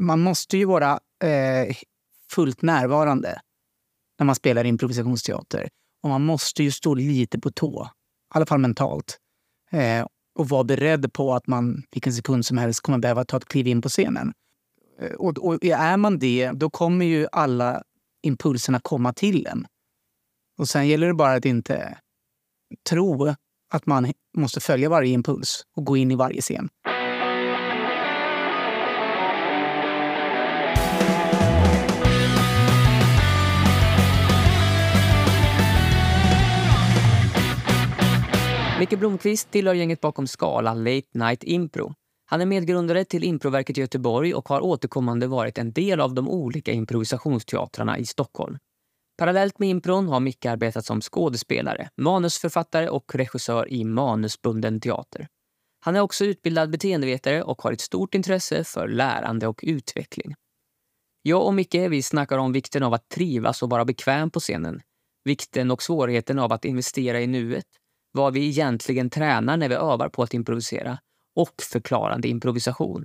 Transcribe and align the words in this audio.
man 0.00 0.20
måste 0.20 0.56
ju 0.56 0.64
vara 0.64 1.00
eh, 1.24 1.76
fullt 2.30 2.62
närvarande 2.62 3.40
när 4.18 4.26
man 4.26 4.34
spelar 4.34 4.64
improvisationsteater. 4.64 5.68
Och 6.02 6.08
man 6.08 6.24
måste 6.24 6.62
ju 6.62 6.70
stå 6.70 6.94
lite 6.94 7.38
på 7.38 7.50
tå, 7.50 7.84
i 7.84 8.36
alla 8.36 8.46
fall 8.46 8.58
mentalt. 8.58 9.18
Eh, 9.70 10.06
och 10.38 10.48
vara 10.48 10.64
beredd 10.64 11.12
på 11.12 11.34
att 11.34 11.46
man 11.46 11.82
vilken 11.90 12.12
sekund 12.12 12.46
som 12.46 12.58
helst 12.58 12.80
kommer 12.80 12.98
behöva 12.98 13.24
ta 13.24 13.36
ett 13.36 13.44
kliv 13.44 13.66
in 13.66 13.82
på 13.82 13.88
scenen. 13.88 14.32
Eh, 15.00 15.12
och, 15.12 15.38
och 15.38 15.64
är 15.64 15.96
man 15.96 16.18
det, 16.18 16.50
då 16.50 16.70
kommer 16.70 17.06
ju 17.06 17.26
alla 17.32 17.82
impulserna 18.22 18.80
komma 18.80 19.12
till 19.12 19.46
en. 19.46 19.66
Och 20.58 20.68
sen 20.68 20.88
gäller 20.88 21.06
det 21.06 21.14
bara 21.14 21.32
att 21.32 21.44
inte 21.44 21.98
tro 22.90 23.34
att 23.72 23.86
man 23.86 24.12
måste 24.36 24.60
följa 24.60 24.88
varje 24.88 25.12
impuls 25.12 25.66
och 25.76 25.84
gå 25.84 25.96
in 25.96 26.10
i 26.10 26.14
varje 26.14 26.40
scen. 26.40 26.68
Micke 38.80 38.98
Blomqvist 38.98 39.50
tillhör 39.50 39.74
gänget 39.74 40.00
bakom 40.00 40.26
Skala 40.26 40.74
Late 40.74 41.08
Night 41.12 41.44
Impro. 41.44 41.94
Han 42.26 42.40
är 42.40 42.46
medgrundare 42.46 43.04
till 43.04 43.24
Improverket 43.24 43.78
i 43.78 43.80
Göteborg 43.80 44.34
och 44.34 44.48
har 44.48 44.60
återkommande 44.60 45.26
varit 45.26 45.58
en 45.58 45.72
del 45.72 46.00
av 46.00 46.14
de 46.14 46.28
olika 46.28 46.72
improvisationsteatrarna 46.72 47.98
i 47.98 48.06
Stockholm. 48.06 48.58
Parallellt 49.18 49.58
med 49.58 49.68
impron 49.68 50.08
har 50.08 50.20
Micke 50.20 50.46
arbetat 50.46 50.84
som 50.84 51.00
skådespelare, 51.00 51.88
manusförfattare 51.96 52.88
och 52.88 53.14
regissör 53.14 53.72
i 53.72 53.84
manusbunden 53.84 54.80
teater. 54.80 55.28
Han 55.80 55.96
är 55.96 56.00
också 56.00 56.24
utbildad 56.24 56.70
beteendevetare 56.70 57.42
och 57.42 57.62
har 57.62 57.72
ett 57.72 57.80
stort 57.80 58.14
intresse 58.14 58.64
för 58.64 58.88
lärande 58.88 59.46
och 59.46 59.60
utveckling. 59.62 60.34
Jag 61.22 61.46
och 61.46 61.54
Micke 61.54 61.74
vi 61.74 62.02
snackar 62.02 62.38
om 62.38 62.52
vikten 62.52 62.82
av 62.82 62.94
att 62.94 63.08
trivas 63.08 63.62
och 63.62 63.70
vara 63.70 63.84
bekväm 63.84 64.30
på 64.30 64.40
scenen, 64.40 64.80
vikten 65.24 65.70
och 65.70 65.82
svårigheten 65.82 66.38
av 66.38 66.52
att 66.52 66.64
investera 66.64 67.20
i 67.20 67.26
nuet, 67.26 67.66
vad 68.12 68.32
vi 68.32 68.48
egentligen 68.48 69.10
tränar 69.10 69.56
när 69.56 69.68
vi 69.68 69.74
övar 69.74 70.08
på 70.08 70.22
att 70.22 70.34
improvisera 70.34 70.98
och 71.36 71.62
förklarande 71.72 72.28
improvisation. 72.28 73.04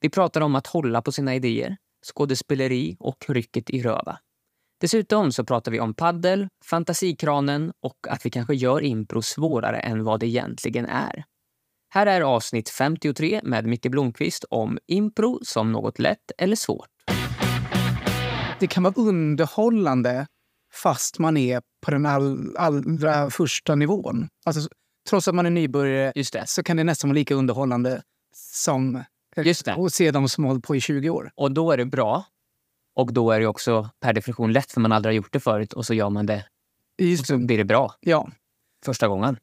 Vi 0.00 0.10
pratar 0.10 0.40
om 0.40 0.54
att 0.54 0.66
hålla 0.66 1.02
på 1.02 1.12
sina 1.12 1.34
idéer, 1.34 1.76
skådespeleri 2.06 2.96
och 3.00 3.24
rycket 3.28 3.70
i 3.70 3.82
röva. 3.82 4.18
Dessutom 4.80 5.32
så 5.32 5.44
pratar 5.44 5.72
vi 5.72 5.80
om 5.80 5.94
paddel, 5.94 6.48
fantasikranen 6.64 7.72
och 7.82 7.96
att 8.08 8.26
vi 8.26 8.30
kanske 8.30 8.54
gör 8.54 8.80
impro 8.84 9.22
svårare 9.22 9.78
än 9.78 10.04
vad 10.04 10.20
det 10.20 10.26
egentligen 10.26 10.86
är. 10.86 11.24
Här 11.88 12.06
är 12.06 12.20
avsnitt 12.20 12.68
53 12.68 13.40
med 13.44 13.66
Micke 13.66 13.90
Blomqvist 13.90 14.44
om 14.50 14.78
impro 14.86 15.40
som 15.42 15.72
något 15.72 15.98
lätt 15.98 16.32
eller 16.38 16.56
svårt. 16.56 16.88
Det 18.60 18.66
kan 18.66 18.82
vara 18.82 18.94
underhållande 18.96 20.26
fast 20.76 21.18
man 21.18 21.36
är 21.36 21.62
på 21.84 21.90
den 21.90 22.06
all, 22.06 22.56
allra 22.56 23.30
första 23.30 23.74
nivån. 23.74 24.28
Alltså, 24.44 24.68
trots 25.08 25.28
att 25.28 25.34
man 25.34 25.46
är 25.46 25.50
nybörjare 25.50 26.12
Just 26.14 26.32
det. 26.32 26.44
så 26.46 26.62
kan 26.62 26.76
det 26.76 26.84
nästan 26.84 27.10
vara 27.10 27.14
lika 27.14 27.34
underhållande 27.34 28.02
som 28.34 29.04
Just 29.36 29.64
det. 29.64 29.74
att 29.74 29.92
se 29.92 30.10
de 30.10 30.28
som 30.28 30.44
hållit 30.44 30.64
på 30.64 30.76
i 30.76 30.80
20 30.80 31.10
år. 31.10 31.30
Och 31.34 31.52
då 31.52 31.70
är 31.72 31.76
det 31.76 31.84
bra. 31.84 32.24
Och 32.96 33.12
då 33.12 33.30
är 33.30 33.40
det 33.40 33.46
också 33.46 33.90
per 34.00 34.12
definition 34.12 34.52
lätt 34.52 34.72
för 34.72 34.80
man 34.80 34.92
aldrig 34.92 35.10
har 35.12 35.16
gjort 35.16 35.32
det 35.32 35.40
förut 35.40 35.72
och 35.72 35.86
så 35.86 35.94
gör 35.94 36.10
man 36.10 36.26
det 36.26 36.46
och 37.20 37.26
så 37.26 37.38
blir 37.38 37.58
det 37.58 37.64
bra 37.64 37.94
Ja, 38.00 38.28
första 38.84 39.08
gången. 39.08 39.36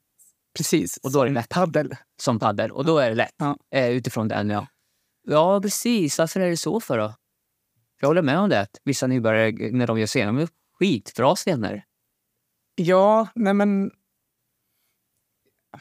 precis. 0.58 0.98
Och 0.98 1.12
då 1.12 1.22
är 1.22 1.26
det 1.26 1.32
lätt. 1.32 1.50
Paddel. 1.50 1.96
Som 2.22 2.40
paddel. 2.40 2.72
Och 2.72 2.86
då 2.86 2.98
är 2.98 3.10
det 3.10 3.16
lätt. 3.16 3.34
Ja. 3.38 3.58
Eh, 3.76 3.90
utifrån 3.90 4.28
den, 4.28 4.50
ja. 4.50 4.68
Ja, 5.28 5.62
precis. 5.62 6.20
Varför 6.20 6.40
är 6.40 6.50
det 6.50 6.58
så 6.58 6.80
för 6.80 6.98
då? 6.98 7.14
Jag 8.02 8.08
håller 8.08 8.22
med 8.22 8.40
om 8.40 8.50
det. 8.50 8.68
Vissa 8.84 9.08
nybörjare, 9.08 9.72
när 9.72 9.88
de 9.88 10.00
gör 10.00 10.08
scener, 10.08 10.48
skitbra 10.84 11.36
scener. 11.36 11.86
Ja, 12.76 13.28
nej 13.36 13.54
men... 13.54 13.92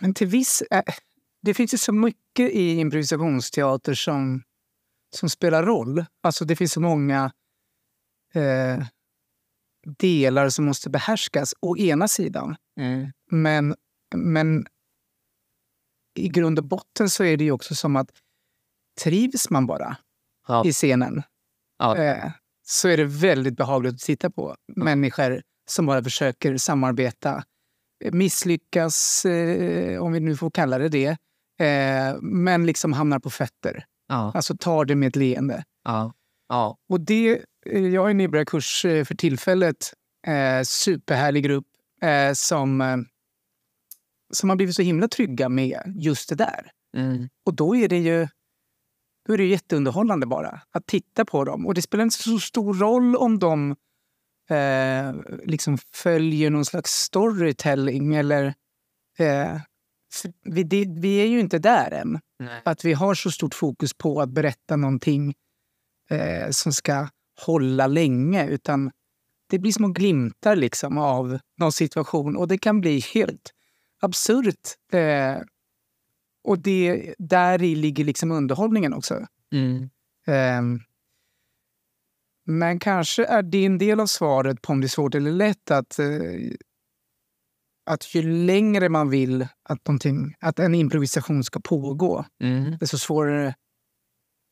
Men 0.00 0.14
till 0.14 0.26
viss... 0.26 0.62
Äh, 0.70 0.82
det 1.42 1.54
finns 1.54 1.74
ju 1.74 1.78
så 1.78 1.92
mycket 1.92 2.50
i 2.50 2.78
improvisationsteater 2.80 3.94
som, 3.94 4.42
som 5.16 5.28
spelar 5.28 5.62
roll. 5.62 6.04
Alltså 6.22 6.44
det 6.44 6.56
finns 6.56 6.72
så 6.72 6.80
många 6.80 7.32
eh, 8.34 8.86
delar 9.98 10.48
som 10.48 10.64
måste 10.64 10.91
behärskas, 10.91 11.54
å 11.60 11.76
ena 11.76 12.08
sidan. 12.08 12.56
Men, 13.30 13.74
men 14.14 14.66
i 16.14 16.28
grund 16.28 16.58
och 16.58 16.64
botten 16.64 17.10
så 17.10 17.24
är 17.24 17.36
det 17.36 17.44
ju 17.44 17.52
också 17.52 17.74
som 17.74 17.96
att 17.96 18.10
trivs 19.00 19.50
man 19.50 19.66
bara 19.66 19.96
Ja. 20.48 20.66
i 20.66 20.72
scenen 20.72 21.22
Ja. 21.78 21.96
eh, 21.96 22.32
så 22.62 22.88
är 22.88 22.96
det 22.96 23.04
väldigt 23.04 23.56
behagligt 23.56 23.94
att 23.94 24.00
titta 24.00 24.30
på. 24.30 24.56
Människor 24.76 25.42
som 25.68 25.86
bara 25.86 26.02
försöker 26.02 26.56
samarbeta, 26.56 27.44
eh, 28.04 28.12
misslyckas, 28.12 29.24
eh, 29.24 30.02
om 30.02 30.12
vi 30.12 30.20
nu 30.20 30.36
får 30.36 30.50
kalla 30.50 30.78
det 30.78 30.88
det, 30.88 31.16
eh, 31.66 32.16
men 32.22 32.66
liksom 32.66 32.92
hamnar 32.92 33.18
på 33.18 33.30
fötter. 33.30 33.84
Ja. 34.08 34.32
Alltså 34.34 34.56
tar 34.56 34.84
det 34.84 34.94
med 34.94 35.08
ett 35.08 35.16
leende. 35.16 35.64
Ja. 35.84 36.12
Ja. 36.48 36.78
Och 36.88 37.00
det, 37.00 37.44
eh, 37.66 37.86
jag 37.86 38.02
har 38.02 38.10
en 38.10 38.16
nybörjarkurs 38.16 38.84
eh, 38.84 39.04
för 39.04 39.14
tillfället. 39.14 39.92
Eh, 40.26 40.62
superhärlig 40.62 41.44
grupp 41.44 41.66
eh, 42.02 42.32
som, 42.32 43.04
som 44.32 44.48
har 44.48 44.56
blivit 44.56 44.76
så 44.76 44.82
himla 44.82 45.08
trygga 45.08 45.48
med 45.48 45.82
just 45.96 46.28
det 46.28 46.34
där. 46.34 46.70
Mm. 46.96 47.28
Och 47.46 47.54
då 47.54 47.76
är 47.76 47.88
det 47.88 47.98
ju 47.98 48.28
då 49.27 49.33
är 49.33 49.38
det 49.38 49.44
jätteunderhållande 49.44 50.27
bara 50.27 50.60
att 50.71 50.87
titta 50.87 51.25
på 51.25 51.44
dem. 51.44 51.66
Och 51.66 51.75
det 51.75 51.83
spelar 51.83 52.05
inte 52.05 52.16
så 52.16 52.38
stor 52.38 52.75
roll 52.75 53.16
om 53.16 53.38
de 53.38 53.71
eh, 54.50 55.15
liksom 55.44 55.78
följer 55.93 56.50
någon 56.50 56.65
slags 56.65 56.93
storytelling 56.93 58.15
eller... 58.15 58.55
Eh, 59.19 59.60
vi, 60.43 60.62
det, 60.62 60.87
vi 60.88 61.16
är 61.16 61.27
ju 61.27 61.41
inte 61.41 61.59
där 61.59 61.91
än. 61.91 62.21
Nej. 62.38 62.62
Att 62.65 62.84
vi 62.84 62.93
har 62.93 63.15
så 63.15 63.31
stort 63.31 63.55
fokus 63.55 63.94
på 63.94 64.21
att 64.21 64.28
berätta 64.31 64.77
någonting 64.77 65.34
eh, 66.10 66.50
som 66.50 66.72
ska 66.72 67.09
hålla 67.47 67.87
länge. 67.87 68.47
Utan 68.47 68.91
det 69.50 69.59
blir 69.59 69.72
små 69.72 69.89
glimtar 69.89 70.56
liksom 70.56 70.99
av 70.99 71.39
någon 71.59 71.72
situation 71.72 72.37
och 72.37 72.49
det 72.49 72.59
kan 72.59 72.81
bli 72.81 73.00
helt 73.15 73.53
absurt. 74.00 74.77
Eh, 74.93 75.37
och 76.44 76.58
det, 76.58 77.14
där 77.19 77.62
i 77.62 77.75
ligger 77.75 78.04
liksom 78.04 78.30
underhållningen 78.32 78.92
också. 78.94 79.26
Mm. 79.53 79.91
Ehm, 80.26 80.80
men 82.44 82.78
kanske 82.78 83.25
är 83.25 83.42
det 83.42 83.66
en 83.66 83.78
del 83.78 84.00
av 84.00 84.06
svaret 84.06 84.62
på 84.62 84.72
om 84.72 84.80
det 84.80 84.86
är 84.86 84.88
svårt 84.88 85.14
eller 85.14 85.32
lätt 85.32 85.70
att, 85.70 85.98
eh, 85.98 86.06
att 87.86 88.14
ju 88.14 88.22
längre 88.22 88.88
man 88.88 89.10
vill 89.10 89.47
att, 89.62 89.86
någonting, 89.88 90.34
att 90.41 90.58
en 90.58 90.75
improvisation 90.75 91.44
ska 91.44 91.60
pågå, 91.60 92.25
Mm. 92.42 92.76
desto 92.78 92.98
svårare 92.98 93.54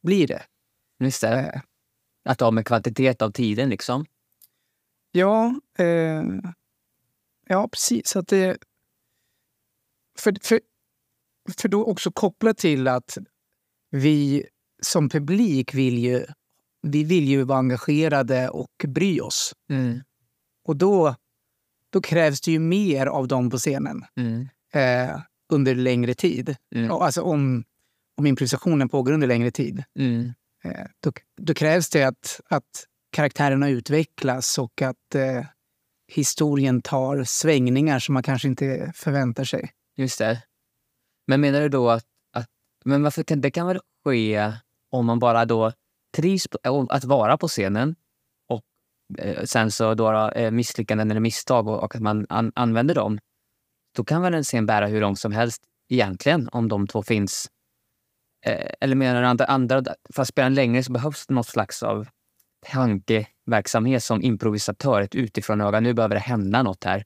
blir 0.02 0.26
det. 0.26 0.42
Just 1.00 1.20
det. 1.20 1.28
Eh, 1.54 1.60
Att 2.24 2.40
ha 2.40 2.50
med 2.50 2.66
kvantitet 2.66 3.22
av 3.22 3.30
tiden 3.30 3.68
liksom. 3.68 4.06
ja, 5.12 5.60
eh, 5.78 6.24
ja, 7.46 7.68
precis. 7.68 8.16
Att 8.16 8.28
det, 8.28 8.58
för, 10.18 10.36
för, 10.42 10.60
för 11.58 11.68
då 11.68 11.84
också 11.84 12.10
kopplat 12.12 12.58
till 12.58 12.88
att 12.88 13.18
vi 13.90 14.44
som 14.82 15.08
publik 15.08 15.74
vill 15.74 15.98
ju, 15.98 16.26
vi 16.82 17.04
vill 17.04 17.28
ju 17.28 17.42
vara 17.42 17.58
engagerade 17.58 18.48
och 18.48 18.84
bry 18.88 19.20
oss. 19.20 19.54
Mm. 19.70 20.00
Och 20.64 20.76
då, 20.76 21.14
då 21.90 22.00
krävs 22.00 22.40
det 22.40 22.52
ju 22.52 22.58
mer 22.58 23.06
av 23.06 23.28
dem 23.28 23.50
på 23.50 23.58
scenen 23.58 24.04
Mm. 24.16 24.48
eh, 24.72 25.20
under 25.52 25.74
längre 25.74 26.14
tid. 26.14 26.56
Mm. 26.74 26.90
Alltså 26.90 27.22
om, 27.22 27.64
om 28.16 28.26
improvisationen 28.26 28.88
pågår 28.88 29.12
under 29.12 29.26
längre 29.26 29.50
tid. 29.50 29.84
Mm. 29.98 30.32
Eh, 30.64 30.86
då, 31.00 31.12
då 31.36 31.54
krävs 31.54 31.90
det 31.90 32.02
att, 32.02 32.40
att 32.48 32.86
karaktärerna 33.10 33.68
utvecklas 33.68 34.58
och 34.58 34.82
att 34.82 35.14
eh, 35.14 35.44
historien 36.06 36.82
tar 36.82 37.24
svängningar 37.24 37.98
som 37.98 38.12
man 38.12 38.22
kanske 38.22 38.48
inte 38.48 38.92
förväntar 38.94 39.44
sig. 39.44 39.70
Just 39.96 40.18
det. 40.18 40.42
Men 41.30 41.40
menar 41.40 41.60
du 41.60 41.68
då 41.68 41.90
att, 41.90 42.04
att 42.32 42.48
men 42.84 43.02
varför 43.02 43.22
kan 43.22 43.40
det 43.40 43.50
kan 43.50 43.66
väl 43.66 43.80
ske 44.04 44.52
om 44.90 45.06
man 45.06 45.18
bara 45.18 45.44
då 45.44 45.72
trivs 46.16 46.48
på, 46.48 46.86
att 46.90 47.04
vara 47.04 47.38
på 47.38 47.48
scenen 47.48 47.94
och 48.48 48.64
eh, 49.18 49.44
sen 49.44 49.70
så 49.70 49.94
då 49.94 50.30
eh, 50.30 50.50
misslyckanden 50.50 51.10
eller 51.10 51.20
misstag 51.20 51.68
och, 51.68 51.82
och 51.82 51.94
att 51.94 52.00
man 52.00 52.26
an, 52.28 52.52
använder 52.54 52.94
dem. 52.94 53.18
Då 53.96 54.04
kan 54.04 54.22
väl 54.22 54.34
en 54.34 54.44
scen 54.44 54.66
bära 54.66 54.86
hur 54.86 55.00
långt 55.00 55.18
som 55.18 55.32
helst 55.32 55.62
egentligen 55.88 56.48
om 56.52 56.68
de 56.68 56.86
två 56.86 57.02
finns. 57.02 57.50
Eh, 58.46 58.70
eller 58.80 58.96
menar 58.96 59.20
du 59.20 59.26
andra, 59.26 59.44
andra, 59.44 59.82
för 60.14 60.22
att 60.22 60.28
spela 60.28 60.48
längre 60.48 60.82
så 60.82 60.92
behövs 60.92 61.26
det 61.26 61.34
något 61.34 61.48
slags 61.48 61.82
av 61.82 62.08
tankeverksamhet 62.66 64.02
som 64.02 64.22
improvisatör, 64.22 65.00
ett 65.00 65.14
utifrån 65.14 65.60
öga. 65.60 65.80
Nu 65.80 65.94
behöver 65.94 66.14
det 66.14 66.20
hända 66.20 66.62
något 66.62 66.84
här. 66.84 67.04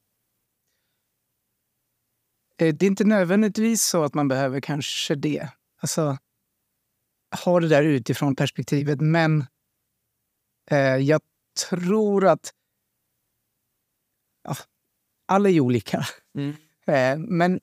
Eh, 2.57 2.75
det 2.75 2.85
är 2.85 2.87
inte 2.87 3.03
nödvändigtvis 3.03 3.83
så 3.83 4.03
att 4.03 4.13
man 4.13 4.27
behöver 4.27 4.61
kanske 4.61 5.15
det. 5.15 5.49
Alltså, 5.81 6.17
ha 7.45 7.59
det 7.59 7.67
där 7.67 7.83
utifrån 7.83 8.35
perspektivet. 8.35 9.01
Men 9.01 9.45
Eh, 10.71 10.97
jag 10.97 11.21
tror 11.69 12.27
att... 12.27 12.53
Ja, 14.43 14.55
alla 15.25 15.49
är 15.49 15.59
olika. 15.59 16.05
Mm. 16.37 16.55
Eh, 16.87 17.17
men, 17.17 17.59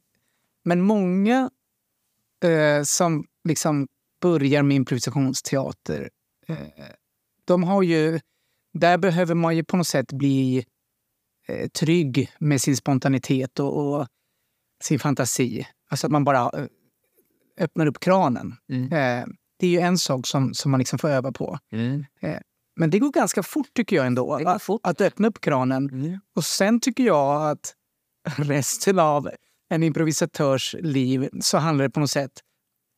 men 0.63 0.81
många 0.81 1.51
eh, 2.45 2.83
som 2.83 3.27
liksom 3.45 3.89
börjar 4.21 4.63
med 4.63 4.75
improvisationsteater, 4.75 6.11
eh, 6.47 6.57
de 7.45 7.63
har 7.63 7.83
ju... 7.83 8.21
Där 8.73 8.99
behöver 8.99 9.35
man 9.35 9.57
ju 9.57 9.65
på 9.65 9.77
något 9.77 9.87
sätt 9.87 10.13
bli 10.13 10.67
eh, 11.47 11.69
trygg 11.69 12.33
med 12.39 12.61
sin 12.61 12.77
spontanitet 12.77 13.61
och, 13.61 13.95
och 13.95 14.07
sin 14.85 14.99
fantasi. 14.99 15.67
Alltså 15.91 16.07
att 16.07 16.11
man 16.11 16.25
bara 16.25 16.61
eh, 16.61 16.67
öppnar 17.61 17.87
upp 17.87 18.01
kranen. 18.01 18.55
Mm. 18.69 18.85
Eh, 18.93 19.27
det 19.59 19.67
är 19.67 19.71
ju 19.71 19.79
en 19.79 19.99
sak 19.99 20.27
som, 20.27 20.55
som 20.55 20.71
man 20.71 20.79
liksom 20.79 20.99
får 20.99 21.09
öva 21.09 21.33
på. 21.33 21.59
Mm. 21.73 22.05
Men 22.77 22.91
det 22.91 22.99
går 22.99 23.13
ganska 23.13 23.43
fort 23.43 23.75
tycker 23.75 23.97
jag 23.97 24.07
ändå. 24.07 24.35
Att-. 24.35 24.69
Att 24.83 25.01
öppna 25.01 25.29
upp 25.29 25.41
kranen. 25.41 25.91
Mm. 25.91 26.21
Och 26.37 26.45
sen 26.45 26.81
tycker 26.81 27.05
jag 27.05 27.51
att 27.51 27.75
resten 28.37 28.99
av 28.99 29.31
en 29.69 29.83
improvisatörs 29.83 30.77
liv 30.81 31.29
så 31.41 31.59
handlar 31.59 31.85
det 31.85 31.91
på 31.91 32.01
något 32.01 32.11
sätt 32.11 32.33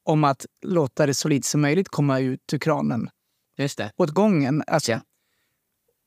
om 0.05 0.25
att 0.25 0.47
låta 0.63 1.07
det 1.07 1.15
så 1.15 1.29
lite 1.29 1.49
som 1.49 1.61
möjligt 1.61 1.89
komma 1.89 2.21
ut 2.21 2.53
ur 2.53 2.59
kranen 2.59 3.11
Just 3.57 3.79
det. 3.79 3.93
åt 3.97 4.11
gången. 4.11 4.63
Alltså, 4.67 4.93
Ja. 4.93 5.01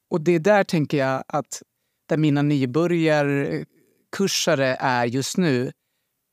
Och 0.10 0.22
det 0.22 0.32
är 0.32 0.40
där 0.40 0.64
tänker 0.64 0.98
jag 0.98 1.24
att 1.28 1.62
där 2.06 2.18
mina 2.18 2.42
nybörjarkursare 4.18 4.78
är 4.80 5.06
just 5.06 5.38
nu, 5.38 5.72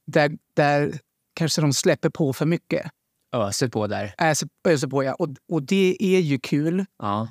där, 0.07 0.39
där 0.55 1.01
kanske 1.35 1.61
de 1.61 1.73
släpper 1.73 2.11
på 2.11 2.33
för 2.33 2.47
mycket. 2.47 2.91
Öser 3.33 3.69
på 3.69 3.87
där. 3.87 4.15
Öser, 4.19 4.49
öser 4.69 4.89
på, 4.89 5.05
ja. 5.05 5.15
Och, 5.15 5.29
och 5.49 5.63
det 5.63 5.97
är 6.01 6.21
ju 6.21 6.39
kul, 6.39 6.85
Ja. 6.99 7.29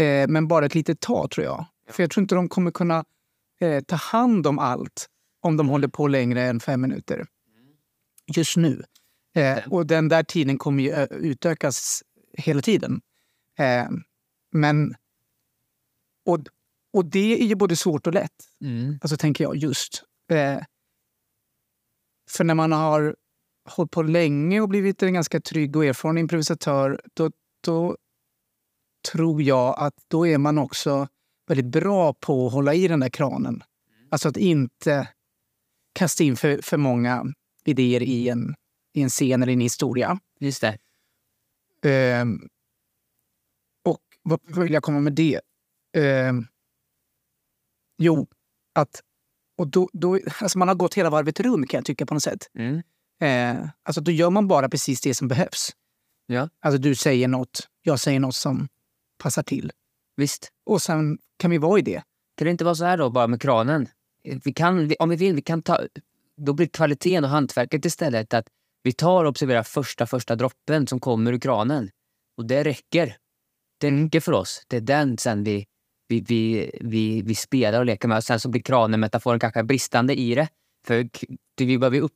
eh, 0.00 0.28
men 0.28 0.48
bara 0.48 0.66
ett 0.66 0.74
litet 0.74 1.00
tag 1.00 1.30
tror 1.30 1.44
jag. 1.44 1.66
För 1.90 2.02
jag 2.02 2.10
tror 2.10 2.22
inte 2.22 2.34
de 2.34 2.48
kommer 2.48 2.70
kunna 2.70 3.04
eh, 3.60 3.82
ta 3.84 3.96
hand 3.96 4.46
om 4.46 4.58
allt 4.58 5.06
om 5.42 5.56
de 5.56 5.68
håller 5.68 5.88
på 5.88 6.08
längre 6.08 6.42
än 6.42 6.60
fem 6.60 6.80
minuter. 6.80 7.26
Just 8.36 8.56
nu. 8.56 8.82
Eh, 9.34 9.58
och 9.70 9.86
den 9.86 10.08
där 10.08 10.22
tiden 10.22 10.58
kommer 10.58 10.82
ju 10.82 11.06
utökas 11.10 12.02
hela 12.38 12.62
tiden. 12.62 13.00
Eh, 13.58 13.88
men... 14.52 14.94
Och, 16.26 16.38
och 16.96 17.04
det 17.04 17.42
är 17.42 17.46
ju 17.46 17.54
både 17.54 17.76
svårt 17.76 18.06
och 18.06 18.14
lätt, 18.14 18.44
Mm. 18.60 18.98
alltså 19.02 19.16
tänker 19.16 19.44
jag 19.44 19.56
just. 19.56 20.02
Eh, 20.32 20.62
för 22.30 22.44
när 22.44 22.54
man 22.54 22.72
har 22.72 23.16
hållit 23.68 23.90
på 23.90 24.02
länge 24.02 24.60
och 24.60 24.68
blivit 24.68 25.02
en 25.02 25.14
ganska 25.14 25.40
trygg 25.40 25.76
och 25.76 25.84
erfaren 25.84 26.18
improvisatör, 26.18 27.00
då, 27.14 27.30
då 27.64 27.96
tror 29.12 29.42
jag 29.42 29.74
att 29.78 29.94
då 30.08 30.26
är 30.26 30.38
man 30.38 30.58
också 30.58 31.08
väldigt 31.48 31.66
bra 31.66 32.14
på 32.14 32.46
att 32.46 32.52
hålla 32.52 32.74
i 32.74 32.88
den 32.88 33.00
där 33.00 33.08
kranen. 33.08 33.62
Alltså 34.10 34.28
att 34.28 34.36
inte 34.36 35.08
kasta 35.92 36.24
in 36.24 36.36
för, 36.36 36.62
för 36.62 36.76
många 36.76 37.24
idéer 37.64 38.02
i 38.02 38.28
en, 38.28 38.54
i 38.94 39.02
en 39.02 39.08
scen 39.08 39.42
eller 39.42 39.52
en 39.52 39.60
historia. 39.60 40.20
Just 40.40 40.60
det. 40.60 40.78
Ehm, 41.90 42.48
och 43.84 44.02
vad 44.22 44.40
vill 44.62 44.72
jag 44.72 44.82
komma 44.82 45.00
med 45.00 45.12
det? 45.12 45.40
Ehm, 45.96 46.46
jo, 47.98 48.26
att... 48.74 49.02
Och 49.58 49.68
då, 49.68 49.88
då, 49.92 50.18
alltså 50.40 50.58
man 50.58 50.68
har 50.68 50.74
gått 50.74 50.94
hela 50.94 51.10
varvet 51.10 51.40
runt 51.40 51.70
kan 51.70 51.78
jag 51.78 51.84
tycka 51.84 52.06
på 52.06 52.14
något 52.14 52.22
sätt. 52.22 52.50
Mm. 52.58 52.82
Eh, 53.20 53.68
alltså 53.82 54.00
då 54.00 54.10
gör 54.10 54.30
man 54.30 54.48
bara 54.48 54.68
precis 54.68 55.00
det 55.00 55.14
som 55.14 55.28
behövs. 55.28 55.70
Ja. 56.26 56.48
Alltså 56.60 56.78
du 56.78 56.94
säger 56.94 57.28
något, 57.28 57.68
jag 57.82 58.00
säger 58.00 58.20
något 58.20 58.34
som 58.34 58.68
passar 59.18 59.42
till. 59.42 59.72
Visst. 60.16 60.52
Och 60.66 60.82
sen 60.82 61.18
kan 61.36 61.50
vi 61.50 61.58
vara 61.58 61.78
i 61.78 61.82
det. 61.82 62.02
Kan 62.36 62.44
det 62.44 62.50
inte 62.50 62.64
vara 62.64 62.74
så 62.74 62.84
här 62.84 62.98
då, 62.98 63.10
bara 63.10 63.26
med 63.26 63.42
kranen? 63.42 63.88
Vi 64.44 64.52
kan, 64.52 64.92
om 64.98 65.08
vi 65.08 65.16
vill, 65.16 65.34
vi 65.34 65.42
kan 65.42 65.62
ta... 65.62 65.80
Då 66.36 66.52
blir 66.52 66.66
kvaliteten 66.66 67.24
och 67.24 67.30
hantverket 67.30 67.84
istället 67.84 68.34
att 68.34 68.48
vi 68.82 68.92
tar 68.92 69.24
och 69.24 69.30
observerar 69.30 69.62
första, 69.62 70.06
första 70.06 70.36
droppen 70.36 70.86
som 70.86 71.00
kommer 71.00 71.32
ur 71.32 71.38
kranen. 71.38 71.90
Och 72.36 72.46
det 72.46 72.64
räcker. 72.64 73.16
Det 73.80 73.90
räcker 73.90 74.20
för 74.20 74.32
oss. 74.32 74.62
Det 74.68 74.76
är 74.76 74.80
den 74.80 75.18
sen 75.18 75.44
vi, 75.44 75.66
vi, 76.08 76.20
vi, 76.20 76.70
vi, 76.80 77.22
vi 77.22 77.34
spelar 77.34 77.78
och 77.78 77.86
leker 77.86 78.08
med. 78.08 78.16
Och 78.16 78.24
sen 78.24 78.40
så 78.40 78.48
blir 78.48 78.62
kranen, 78.62 79.00
metaforen, 79.00 79.40
kanske 79.40 79.62
bristande 79.64 80.14
i 80.20 80.34
det. 80.34 80.48
För 80.86 81.08
vi 81.64 81.78
behöver 81.78 82.00
upp, 82.00 82.12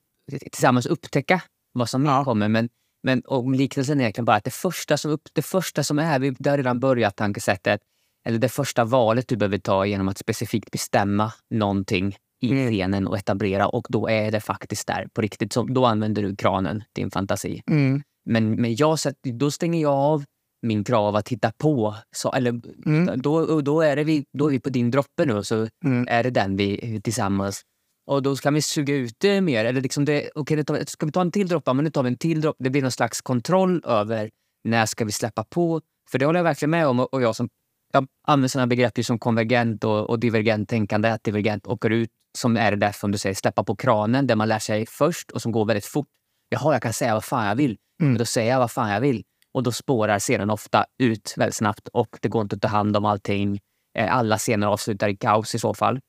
tillsammans 0.53 0.87
upptäcka 0.87 1.43
vad 1.73 1.89
som 1.89 2.05
Ja. 2.05 2.25
kommer. 2.25 2.49
Men, 2.49 2.69
men 3.03 3.23
om 3.27 3.55
liknelsen 3.55 3.99
är 3.99 4.03
egentligen 4.03 4.25
bara 4.25 4.37
att 4.37 4.45
det 4.45 4.51
första 4.51 4.97
som, 4.97 5.11
upp, 5.11 5.29
det 5.33 5.43
första 5.43 5.85
som 5.85 5.99
är, 5.99 6.19
vi, 6.19 6.51
har 6.51 6.57
redan 6.57 6.81
börjat 6.81 7.17
tankesättet. 7.17 7.81
Eller 8.27 8.39
det 8.39 8.49
första 8.49 8.85
valet 8.85 9.29
du 9.29 9.37
behöver 9.37 9.59
ta 9.59 9.87
genom 9.87 10.09
att 10.09 10.19
specifikt 10.19 10.71
bestämma 10.71 11.33
någonting 11.51 12.17
i 12.43 12.51
Mm. 12.51 12.67
scenen 12.73 13.07
och 13.07 13.19
etablera. 13.19 13.69
Och 13.69 13.87
då 13.89 14.09
är 14.09 14.31
det 14.31 14.41
faktiskt 14.41 14.87
där 14.87 15.09
på 15.13 15.21
riktigt. 15.21 15.53
Så 15.53 15.63
då 15.63 15.87
använder 15.87 16.23
du 16.23 16.37
kranen, 16.37 16.85
din 16.93 17.11
fantasi. 17.11 17.63
Mm. 17.71 18.03
Men, 18.25 18.61
men 18.61 18.77
jag, 18.77 18.99
då 19.23 19.51
stänger 19.51 19.83
jag 19.83 19.93
av 19.93 20.25
min 20.63 20.85
krav 20.85 21.17
att 21.17 21.29
hitta 21.29 21.53
på. 21.59 21.95
Så, 22.17 22.33
eller, 22.33 22.61
Mm. 22.87 23.23
då, 23.23 23.61
då, 23.61 23.81
är 23.81 23.97
det 23.97 24.05
vi, 24.05 24.25
då 24.39 24.47
är 24.47 24.51
vi 24.51 24.61
på 24.61 24.71
din 24.71 24.91
droppe 24.91 25.25
nu 25.25 25.43
så 25.45 25.69
Mm. 25.85 26.07
är 26.11 26.23
det 26.23 26.31
den 26.31 26.57
vi 26.57 27.01
tillsammans. 27.05 27.63
Och 28.07 28.23
då 28.23 28.37
ska 28.37 28.51
vi 28.51 28.63
suga 28.63 28.95
ut 28.95 29.15
det 29.21 29.41
mer. 29.41 29.65
Eller 29.65 29.81
liksom 29.81 30.05
det, 30.05 30.31
okay, 30.35 30.65
tar, 30.65 30.85
ska 30.87 31.07
vi 31.07 31.13
ta 31.13 31.21
en 31.21 31.33
till 31.33 31.49
droppe? 31.49 31.73
Men 31.73 31.85
nu 31.85 31.91
tar 31.91 32.03
vi 32.03 32.09
en 32.09 32.17
till 32.17 32.41
droppe. 32.41 32.65
Det 32.65 32.71
blir 32.71 32.83
någon 32.83 32.91
slags 32.91 33.21
kontroll 33.21 33.83
över 33.87 34.31
när 34.65 34.87
ska 34.87 35.05
vi 35.05 35.13
släppa 35.13 35.45
på. 35.45 35.81
För 36.11 36.19
det 36.19 36.27
håller 36.27 36.39
jag 36.39 36.45
verkligen 36.45 36.71
med 36.71 36.87
om. 36.87 37.01
Och 37.01 37.23
jag 37.23 37.37
som 37.37 37.49
jag 37.93 38.07
använder 38.27 38.49
sådana 38.49 38.67
begrepp 38.67 39.05
som 39.05 39.19
konvergent 39.19 39.85
och, 39.85 40.11
och 40.11 40.21
divergent 40.21 40.69
tänkande. 40.69 41.09
Att 41.11 41.25
divergent 41.25 41.67
åker 41.67 41.91
ut, 41.91 42.11
som 42.39 42.57
är 42.57 42.71
det 42.71 42.77
där 42.77 42.93
som 42.93 43.13
du 43.13 43.19
säger, 43.19 43.35
släppa 43.35 43.65
på 43.65 43.77
kranen, 43.77 44.27
där 44.27 44.37
man 44.37 44.49
lär 44.49 44.59
sig 44.59 44.87
först 44.87 45.31
och 45.31 45.43
som 45.43 45.53
går 45.53 45.65
väldigt 45.65 45.85
fort. 45.85 46.07
Jaha, 46.49 46.73
jag 46.73 46.83
kan 46.83 46.93
säga 46.93 47.15
vad 47.15 47.25
fan 47.25 47.47
jag 47.49 47.57
vill. 47.57 47.77
Mm. 48.03 48.13
Men 48.13 48.19
då 48.19 48.25
säger 48.25 48.51
jag 48.51 48.59
vad 48.59 48.71
fan 48.71 48.91
jag 48.91 49.01
vill. 49.01 49.25
Och 49.55 49.63
då 49.63 49.73
spårar 49.73 50.19
scenen 50.19 50.51
ofta 50.51 50.85
ut 50.99 51.35
väldigt 51.37 51.55
snabbt 51.57 51.89
och 51.89 52.19
det 52.23 52.29
går 52.29 52.43
inte 52.43 52.57
att 52.57 52.63
ta 52.63 52.69
hand 52.69 52.97
om 52.97 53.05
allting. 53.05 53.61
Eh, 53.99 54.17
Alla 54.17 54.39
scener 54.39 54.67
avslutar 54.67 55.09
i 55.09 55.17
kaos 55.17 55.55
i 55.55 55.59
så 55.59 55.75
fall. 55.75 56.01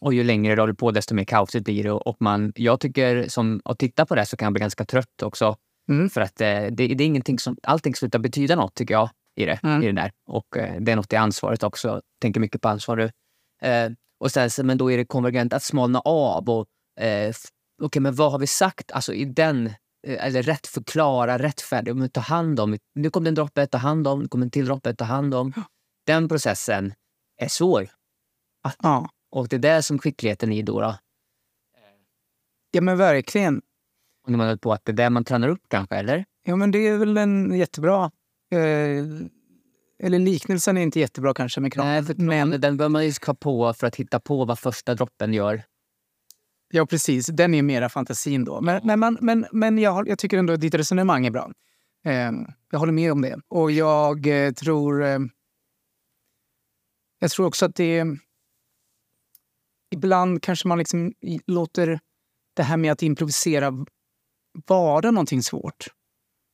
Och 0.00 0.14
ju 0.14 0.24
längre 0.24 0.54
det 0.54 0.62
håller 0.62 0.74
på, 0.74 0.90
desto 0.90 1.14
mer 1.14 1.24
kaosigt 1.24 1.64
blir 1.64 1.84
det. 1.84 1.90
Och 1.92 2.16
man, 2.20 2.52
jag 2.56 2.80
tycker, 2.80 3.28
som 3.28 3.60
att 3.64 3.78
titta 3.78 4.06
på 4.06 4.14
det, 4.14 4.26
så 4.26 4.36
kan 4.36 4.46
jag 4.46 4.52
bli 4.52 4.60
ganska 4.60 4.84
trött 4.84 5.22
också. 5.22 5.56
Mm. 5.88 6.10
För 6.10 6.20
att 6.20 6.40
eh, 6.40 6.46
det, 6.46 6.70
det 6.70 6.84
är 6.84 7.06
ingenting 7.06 7.38
som, 7.38 7.56
allting 7.62 7.94
slutar 7.94 8.18
betyda 8.18 8.56
något, 8.56 8.74
tycker 8.74 8.94
jag, 8.94 9.10
i 9.36 9.44
det, 9.44 9.60
Mm. 9.62 9.82
i 9.82 9.86
det 9.86 9.92
där. 9.92 10.12
Och 10.26 10.56
eh, 10.56 10.80
det 10.80 10.92
är 10.92 10.96
något 10.96 11.12
i 11.12 11.16
ansvaret 11.16 11.62
också. 11.62 11.88
Jag 11.88 12.00
tänker 12.22 12.40
mycket 12.40 12.60
på 12.60 12.68
ansvar 12.68 12.96
nu. 12.96 13.10
Eh, 13.68 13.90
och 14.20 14.30
sen, 14.30 14.50
men 14.66 14.78
då 14.78 14.90
är 14.92 14.96
det 14.96 15.04
konvergent 15.04 15.52
att 15.52 15.62
smalna 15.62 16.00
av. 16.00 16.48
och 16.50 16.66
eh, 17.04 17.32
Okej, 17.82 18.02
men 18.02 18.14
vad 18.14 18.32
har 18.32 18.38
vi 18.38 18.46
sagt? 18.46 18.92
Alltså 18.92 19.14
i 19.14 19.24
den, 19.24 19.70
eller 20.02 20.42
rätt 20.42 20.66
förklara, 20.66 21.38
rättfärdiga, 21.38 21.94
men 21.94 22.10
ta 22.10 22.20
hand 22.20 22.60
om. 22.60 22.78
Nu 22.94 23.10
kom 23.10 23.24
det 23.24 23.30
en 23.30 23.34
droppe, 23.34 23.66
ta 23.66 23.78
hand 23.78 24.06
om. 24.08 24.20
Nu 24.20 24.28
kom 24.28 24.42
en 24.42 24.50
till 24.50 24.66
droppe, 24.66 24.94
ta 24.94 25.04
hand 25.04 25.34
om. 25.34 25.52
Den 26.06 26.28
processen 26.28 26.94
är 27.40 27.48
svår. 27.48 27.88
Ja. 28.82 29.10
Och 29.30 29.48
det 29.48 29.56
är 29.56 29.60
där 29.60 29.80
som 29.80 29.98
skickligheten 29.98 30.52
är 30.52 30.62
då. 30.62 30.80
då. 30.80 30.98
ja, 32.70 32.80
men 32.80 32.98
verkligen. 32.98 33.62
Och 34.24 34.30
när 34.30 34.38
man 34.38 34.58
på 34.58 34.72
att 34.72 34.84
det 34.84 34.92
är 34.92 34.96
där 34.96 35.10
man 35.10 35.24
tränar 35.24 35.48
upp 35.48 35.62
kanske, 35.68 35.96
eller? 35.96 36.24
Ja, 36.42 36.56
men 36.56 36.70
det 36.70 36.78
är 36.78 36.98
väl 36.98 37.16
en 37.16 37.54
jättebra... 37.54 38.10
Eh, 38.52 39.04
eller 40.02 40.18
liknelsen 40.18 40.76
är 40.76 40.82
inte 40.82 41.00
jättebra 41.00 41.34
kanske 41.34 41.60
med 41.60 41.72
kranen. 41.72 41.92
Nej, 41.92 42.02
för 42.02 42.14
men, 42.14 42.60
den 42.60 42.76
bör 42.76 42.88
man 42.88 43.06
ju 43.06 43.12
ha 43.26 43.34
på 43.34 43.72
för 43.72 43.86
att 43.86 43.96
hitta 43.96 44.20
på 44.20 44.44
vad 44.44 44.58
första 44.58 44.94
droppen 44.94 45.34
gör. 45.34 45.62
Ja, 46.70 46.86
precis. 46.86 47.26
Den 47.26 47.54
är 47.54 47.62
mera 47.62 47.88
fantasin 47.88 48.44
då. 48.44 48.60
Men, 48.60 48.80
men, 48.84 48.98
man, 48.98 49.18
men, 49.20 49.46
men 49.52 49.78
jag, 49.78 50.08
jag 50.08 50.18
tycker 50.18 50.38
ändå 50.38 50.52
att 50.52 50.60
ditt 50.60 50.74
resonemang 50.74 51.26
är 51.26 51.30
bra. 51.30 51.52
Eh, 52.04 52.32
jag 52.70 52.78
håller 52.78 52.92
med 52.92 53.12
om 53.12 53.22
det. 53.22 53.40
Och 53.48 53.70
jag 53.70 54.26
eh, 54.26 54.52
tror... 54.52 55.04
Eh, 55.04 55.18
jag 57.18 57.30
tror 57.30 57.46
också 57.46 57.66
att 57.66 57.74
det... 57.74 58.04
Ibland 59.90 60.42
kanske 60.42 60.68
man 60.68 60.78
liksom 60.78 61.12
låter 61.46 62.00
det 62.54 62.62
här 62.62 62.76
med 62.76 62.92
att 62.92 63.02
improvisera 63.02 63.86
vara 64.66 65.10
någonting 65.10 65.42
svårt. 65.42 65.86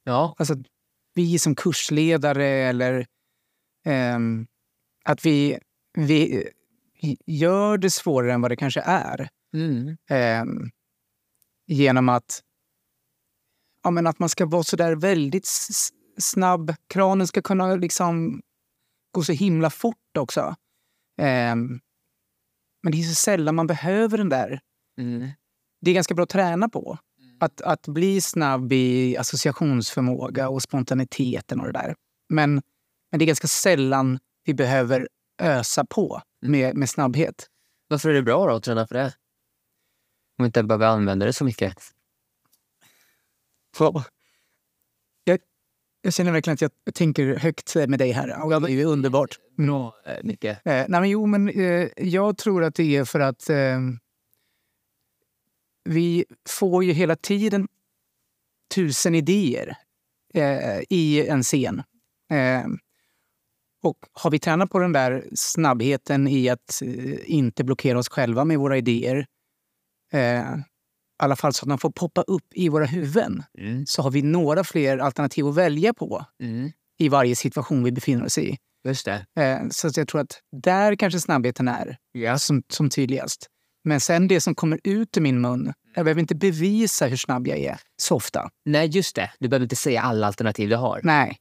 Ja. 0.04 0.34
Alltså 0.38 0.54
att 0.54 0.66
vi 1.14 1.38
som 1.38 1.54
kursledare 1.54 2.46
eller 2.46 3.06
ehm, 3.84 4.46
att 5.04 5.26
vi, 5.26 5.58
vi 5.94 6.48
gör 7.26 7.78
det 7.78 7.90
svårare 7.90 8.32
än 8.32 8.40
vad 8.40 8.50
det 8.50 8.56
kanske 8.56 8.80
är. 8.80 9.28
Mm. 9.54 9.96
Ehm, 10.10 10.70
genom 11.66 12.08
att, 12.08 12.42
ja, 13.82 13.90
men 13.90 14.06
att 14.06 14.18
man 14.18 14.28
ska 14.28 14.46
vara 14.46 14.62
så 14.62 14.76
där 14.76 14.96
väldigt 14.96 15.48
snabb. 16.18 16.74
Kranen 16.88 17.26
ska 17.26 17.42
kunna 17.42 17.74
liksom 17.74 18.42
gå 19.12 19.22
så 19.22 19.32
himla 19.32 19.70
fort 19.70 20.16
också. 20.18 20.54
Ehm, 21.20 21.80
men 22.82 22.92
det 22.92 23.00
är 23.00 23.02
så 23.02 23.14
sällan 23.14 23.54
man 23.54 23.66
behöver 23.66 24.18
den 24.18 24.28
där. 24.28 24.60
Mm. 24.98 25.28
Det 25.80 25.90
är 25.90 25.94
ganska 25.94 26.14
bra 26.14 26.22
att 26.22 26.28
träna 26.28 26.68
på. 26.68 26.98
Att, 27.40 27.60
att 27.60 27.88
bli 27.88 28.20
snabb 28.20 28.72
i 28.72 29.16
associationsförmåga 29.16 30.48
och 30.48 30.62
spontaniteten 30.62 31.60
och 31.60 31.66
det 31.66 31.72
där. 31.72 31.94
Men, 32.28 32.62
men 33.10 33.18
det 33.18 33.24
är 33.24 33.26
ganska 33.26 33.46
sällan 33.46 34.18
vi 34.44 34.54
behöver 34.54 35.08
ösa 35.42 35.84
på 35.84 36.22
med, 36.46 36.76
med 36.76 36.90
snabbhet. 36.90 37.46
Varför 37.88 38.08
är 38.08 38.14
det 38.14 38.22
bra 38.22 38.56
att 38.56 38.62
träna 38.62 38.86
för 38.86 38.94
det? 38.94 39.14
Om 40.38 40.42
vi 40.42 40.46
inte 40.46 40.62
behöver 40.62 40.86
använda 40.86 41.26
det 41.26 41.32
så 41.32 41.44
mycket. 41.44 41.74
Jag, 45.24 45.38
jag 46.02 46.12
känner 46.12 46.32
verkligen 46.32 46.54
att 46.54 46.60
jag 46.60 46.94
tänker 46.94 47.36
högt 47.36 47.74
med 47.74 47.98
dig 47.98 48.10
här. 48.12 48.42
Och 48.42 48.60
det 48.62 48.68
är 48.68 48.76
ju 48.76 48.84
underbart. 48.84 49.38
Eh, 50.06 50.18
Micke. 50.24 50.44
Eh, 50.44 50.56
nej 50.64 50.86
men 50.88 51.10
jo, 51.10 51.26
men 51.26 51.48
eh, 51.48 51.88
jag 51.96 52.38
tror 52.38 52.64
att 52.64 52.74
det 52.74 52.96
är 52.96 53.04
för 53.04 53.20
att 53.20 53.50
eh, 53.50 53.80
vi 55.84 56.24
får 56.48 56.84
ju 56.84 56.92
hela 56.92 57.16
tiden 57.16 57.68
tusen 58.74 59.14
idéer 59.14 59.76
eh, 60.34 60.80
i 60.90 61.26
en 61.28 61.42
scen. 61.42 61.82
Eh, 62.30 62.66
och 63.82 63.98
har 64.12 64.30
vi 64.30 64.38
tränat 64.38 64.70
på 64.70 64.78
den 64.78 64.92
där 64.92 65.24
snabbheten 65.34 66.28
i 66.28 66.48
att 66.48 66.82
eh, 66.82 67.30
inte 67.30 67.64
blockera 67.64 67.98
oss 67.98 68.08
själva 68.08 68.44
med 68.44 68.58
våra 68.58 68.78
idéer, 68.78 69.26
eh, 70.12 70.20
i 70.20 71.22
alla 71.22 71.36
fall 71.36 71.52
så 71.52 71.64
att 71.64 71.68
de 71.68 71.78
får 71.78 71.90
poppa 71.90 72.22
upp 72.22 72.44
i 72.54 72.68
våra 72.68 72.84
huvuden, 72.86 73.42
Mm. 73.58 73.86
så 73.86 74.02
har 74.02 74.10
vi 74.10 74.22
några 74.22 74.64
fler 74.64 74.98
alternativ 74.98 75.46
att 75.46 75.54
välja 75.54 75.94
på 75.94 76.24
Mm. 76.42 76.70
i 76.98 77.08
varje 77.08 77.36
situation 77.36 77.84
vi 77.84 77.92
befinner 77.92 78.24
oss 78.24 78.38
i. 78.38 78.56
Just 78.88 79.04
det. 79.04 79.26
Eh, 79.42 79.68
så 79.70 79.90
jag 79.94 80.08
tror 80.08 80.20
att 80.20 80.40
där 80.62 80.94
kanske 80.96 81.20
snabbheten 81.20 81.68
är 81.68 81.96
Ja. 82.12 82.38
som, 82.38 82.62
som 82.68 82.90
tydligast. 82.90 83.46
Men 83.84 84.00
sen 84.00 84.28
det 84.28 84.40
som 84.40 84.54
kommer 84.54 84.80
ut 84.84 85.16
ur 85.16 85.20
min 85.20 85.40
mun, 85.40 85.72
jag 85.94 86.04
behöver 86.04 86.20
inte 86.20 86.34
bevisa 86.34 87.06
hur 87.06 87.16
snabb 87.16 87.46
jag 87.48 87.58
är 87.58 87.80
så 88.02 88.14
ofta. 88.16 88.48
Nej, 88.64 88.86
just 88.88 89.16
det. 89.16 89.30
Du 89.38 89.48
behöver 89.48 89.64
inte 89.64 89.76
säga 89.76 90.00
alla 90.02 90.26
alternativ 90.26 90.68
du 90.68 90.76
har. 90.76 91.00
Nej, 91.02 91.36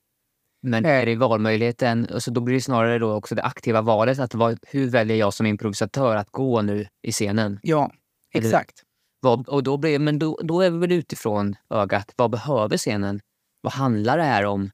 Men 0.64 0.86
Eh. 0.86 0.92
är 0.92 1.06
det 1.06 1.16
valmöjligheten, 1.16 2.08
så 2.20 2.32
då 2.32 2.42
blir 2.42 2.56
det 2.56 2.62
snarare 2.62 3.00
då 3.00 3.14
också 3.14 3.36
det 3.36 3.44
aktiva 3.44 3.82
valet. 3.82 4.20
Att 4.20 4.34
vad, 4.36 4.60
hur 4.68 4.90
väljer 4.90 5.18
jag 5.18 5.34
som 5.34 5.46
improvisatör 5.46 6.16
att 6.16 6.30
gå 6.32 6.62
nu 6.62 6.88
i 7.08 7.12
scenen? 7.12 7.60
ja, 7.64 7.92
exakt. 8.36 8.84
Vad, 9.20 9.50
och 9.50 9.64
då, 9.64 9.78
blir, 9.78 10.00
men 10.00 10.20
då, 10.20 10.40
då 10.44 10.62
är 10.62 10.70
vi 10.70 10.78
väl 10.78 10.92
utifrån 10.92 11.56
ögat. 11.70 12.14
Vad 12.16 12.32
behöver 12.32 12.78
scenen? 12.78 13.22
Vad 13.62 13.74
handlar 13.74 14.18
det 14.18 14.24
här 14.24 14.46
om 14.46 14.72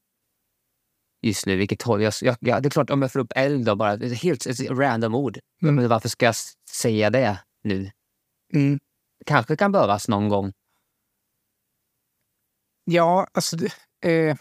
just 1.22 1.46
nu? 1.46 1.58
Vilket 1.58 1.82
håll? 1.82 2.01
Jag, 2.01 2.13
jag, 2.22 2.38
ja, 2.39 2.60
det 2.60 2.68
är 2.68 2.70
klart, 2.70 2.89
om 2.89 3.01
jag 3.01 3.12
får 3.12 3.20
upp 3.20 3.34
eld 3.36 3.65
då, 3.65 3.75
bara, 3.75 3.98
helt 3.98 4.46
ett 4.46 4.70
random 4.70 5.15
ord. 5.15 5.39
Mm. 5.62 5.75
Men 5.75 5.89
varför 5.89 6.10
ska 6.10 6.25
jag 6.25 6.36
säga 6.70 7.10
det 7.10 7.39
nu? 7.63 7.91
Mm. 8.53 8.80
Kanske 9.25 9.56
kan 9.56 9.72
behövas 9.72 10.08
någon 10.08 10.30
gång. 10.30 10.53
Ja, 12.84 13.27
alltså... 13.34 13.58
Eh, 14.03 14.38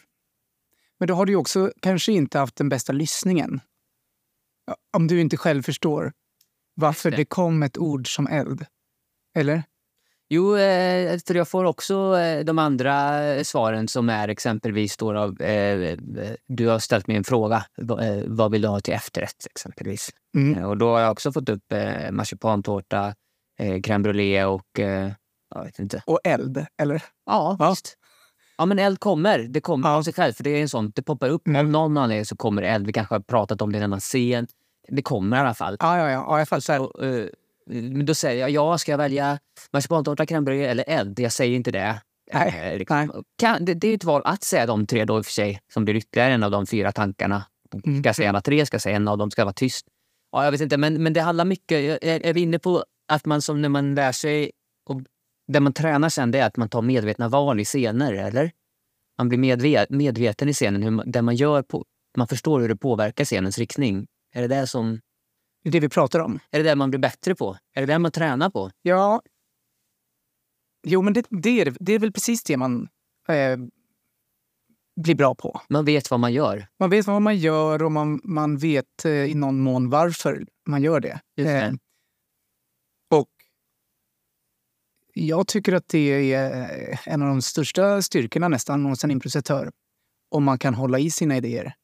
men 0.98 1.08
då 1.08 1.14
har 1.14 1.26
du 1.26 1.36
också 1.36 1.72
kanske 1.80 2.12
inte 2.12 2.38
haft 2.38 2.56
den 2.56 2.68
bästa 2.68 2.92
lyssningen. 2.92 3.60
Om 4.92 5.06
du 5.06 5.20
inte 5.20 5.36
själv 5.36 5.62
förstår 5.62 6.12
varför 6.74 7.10
det. 7.10 7.16
det. 7.16 7.24
kom 7.24 7.62
ett 7.62 7.78
ord 7.78 8.14
som 8.14 8.26
eld. 8.26 8.66
Eller? 9.34 9.62
Jo, 10.32 10.56
eh, 10.56 11.18
för 11.26 11.34
jag 11.34 11.48
får 11.48 11.64
också 11.64 12.18
eh, 12.18 12.44
de 12.44 12.58
andra 12.58 13.24
eh, 13.24 13.42
svaren 13.42 13.88
som 13.88 14.08
är 14.08 14.28
exempelvis 14.28 14.96
då 14.96 15.18
av, 15.18 15.34
du 16.46 16.66
har 16.68 16.78
ställt 16.78 17.06
mig 17.06 17.16
en 17.16 17.24
fråga. 17.24 17.64
Va- 17.76 18.00
vad 18.26 18.50
vill 18.50 18.62
du 18.62 18.68
ha 18.68 18.80
till 18.80 18.94
efterrätt 18.94 19.46
exempelvis? 19.54 20.10
Mm. 20.36 20.64
Och 20.64 20.76
då 20.78 20.88
har 20.90 21.00
jag 21.00 21.12
också 21.12 21.32
fått 21.32 21.48
upp 21.48 21.72
marsipantårta, 22.10 23.14
crème 23.58 24.02
brûlée 24.02 24.44
och 24.44 24.66
jag 25.54 25.64
vet 25.64 25.78
inte. 25.78 26.02
Och 26.06 26.20
eld, 26.24 26.66
eller? 26.82 27.02
Ja, 27.26 27.56
Ja. 27.58 27.70
visst. 27.70 27.96
Ja, 28.58 28.66
men 28.66 28.78
eld 28.78 29.00
kommer. 29.00 29.38
Det 29.38 29.60
kommer 29.60 29.88
Ja. 29.88 29.94
av 29.96 30.02
sig 30.02 30.12
själv. 30.12 30.32
För 30.32 30.44
det 30.44 30.50
är 30.50 30.62
en 30.62 30.68
sån, 30.68 30.92
det 30.94 31.02
poppar 31.02 31.28
upp. 31.28 31.46
Mm. 31.46 31.60
Av 31.66 31.70
någon 31.72 31.96
anledning 31.98 32.24
så 32.26 32.36
kommer 32.36 32.62
eld. 32.62 32.86
Vi 32.86 32.92
kanske 32.92 33.14
har 33.14 33.20
pratat 33.20 33.62
om 33.62 33.72
det 33.72 33.76
i 33.76 33.78
en 33.78 33.84
annan 33.84 34.00
scen. 34.00 34.46
Det 34.88 35.02
kommer 35.02 35.36
i 35.36 35.40
alla 35.40 35.54
fall. 35.54 35.76
Ja, 35.80 35.98
ja, 35.98 36.04
ja. 36.10 36.24
ja 36.28 36.38
jag 36.38 36.48
fattar. 36.48 36.78
Och, 36.80 37.04
eh, 37.04 37.26
men 37.66 38.06
då 38.06 38.14
säger 38.14 38.40
jag, 38.40 38.50
ja, 38.50 38.78
ska 38.78 38.90
jag 38.90 38.98
välja 38.98 39.38
marsipantårta, 39.72 40.24
crème 40.24 40.50
eller 40.50 40.84
eld? 40.86 41.20
Jag 41.20 41.32
säger 41.32 41.56
inte 41.56 41.70
det. 41.70 42.00
Nej, 42.32 42.72
Eh, 42.72 42.78
liksom. 42.78 43.24
Kan, 43.38 43.64
det, 43.64 43.74
det 43.74 43.88
är 43.88 43.94
ett 43.94 44.04
val 44.04 44.22
att 44.24 44.44
säga 44.44 44.66
de 44.66 44.86
tre 44.86 45.04
då 45.04 45.18
i 45.18 45.20
och 45.20 45.24
för 45.24 45.32
sig, 45.32 45.60
som 45.72 45.84
blir 45.84 45.94
ytterligare 45.94 46.32
en 46.32 46.42
av 46.42 46.50
de 46.50 46.66
fyra 46.66 46.92
tankarna. 46.92 47.46
Mm. 47.84 48.02
Ska 48.02 48.08
jag 48.08 48.16
säga 48.16 48.28
alla 48.28 48.40
tre? 48.40 48.66
Ska 48.66 48.74
jag 48.74 48.82
säga 48.82 48.96
en 48.96 49.08
av 49.08 49.18
dem? 49.18 49.30
Ska 49.30 49.40
jag 49.40 49.46
vara 49.46 49.52
tyst? 49.52 49.86
Ja, 50.32 50.44
jag 50.44 50.52
vet 50.52 50.60
inte, 50.60 50.76
men, 50.76 51.02
men 51.02 51.12
det 51.12 51.20
handlar 51.20 51.44
mycket... 51.44 52.04
Är, 52.04 52.26
är 52.26 52.32
vi 52.32 52.40
inne 52.40 52.58
på 52.58 52.84
att 53.12 53.26
man 53.26 53.42
som 53.42 53.62
när 53.62 53.68
man 53.68 53.94
lär 53.94 54.12
sig... 54.12 54.50
Och 54.90 55.02
det 55.52 55.60
man 55.60 55.72
tränar 55.72 56.08
sen 56.08 56.30
det 56.30 56.38
är 56.38 56.46
att 56.46 56.56
man 56.56 56.68
tar 56.68 56.82
medvetna 56.82 57.28
val 57.28 57.60
i 57.60 57.64
scener, 57.64 58.12
eller? 58.12 58.50
Man 59.18 59.28
blir 59.28 59.38
medve, 59.38 59.86
medveten 59.88 60.48
i 60.48 60.52
scenen, 60.52 60.82
hur 60.82 60.90
man, 60.90 61.10
det 61.10 61.22
man 61.22 61.36
gör 61.36 61.62
på, 61.62 61.84
man 62.16 62.28
förstår 62.28 62.60
hur 62.60 62.68
det 62.68 62.76
påverkar 62.76 63.24
scenens 63.24 63.58
riktning. 63.58 64.06
Är 64.34 64.42
det 64.42 64.48
det 64.48 64.66
som... 64.66 65.00
Det 65.62 65.68
är 65.68 65.72
det 65.72 65.80
vi 65.80 65.88
pratar 65.88 66.20
om. 66.20 66.38
Är 66.50 66.58
det 66.58 66.70
det 66.70 66.76
man 66.76 66.90
blir 66.90 67.00
bättre 67.00 67.34
på? 67.34 67.56
Är 67.74 67.80
det 67.80 67.92
det 67.92 67.98
man 67.98 68.12
tränar 68.12 68.50
på? 68.50 68.70
Ja. 68.82 69.22
Jo, 70.86 71.02
men 71.02 71.12
det, 71.12 71.26
det, 71.30 71.60
är, 71.60 71.76
det 71.80 71.92
är 71.92 71.98
väl 71.98 72.12
precis 72.12 72.42
det 72.42 72.56
man 72.56 72.88
eh, 73.28 73.58
blir 75.02 75.14
bra 75.14 75.34
på. 75.34 75.60
Man 75.68 75.84
vet 75.84 76.10
vad 76.10 76.20
man 76.20 76.32
gör. 76.32 76.66
Man 76.78 76.90
vet 76.90 77.06
vad 77.06 77.22
man 77.22 77.36
gör 77.36 77.82
och 77.82 77.92
man, 77.92 78.20
man 78.24 78.56
vet 78.56 79.04
eh, 79.04 79.12
i 79.12 79.34
någon 79.34 79.60
mån 79.60 79.90
varför 79.90 80.46
man 80.66 80.82
gör 80.82 81.00
det. 81.00 81.20
Det. 81.36 81.62
Eh, 81.62 81.72
och 83.10 83.28
jag 85.14 85.46
tycker 85.46 85.72
att 85.72 85.88
det 85.88 86.32
är 86.32 86.90
eh, 86.90 87.08
en 87.08 87.22
av 87.22 87.28
de 87.28 87.42
största 87.42 88.02
styrkorna 88.02 88.48
nästan 88.48 88.84
hos 88.84 89.04
en 89.04 89.10
improvisatör. 89.10 89.70
Om 90.30 90.44
man 90.44 90.58
kan 90.58 90.74
hålla 90.74 90.98
i 90.98 91.10
sina 91.10 91.36
idéer. 91.36 91.74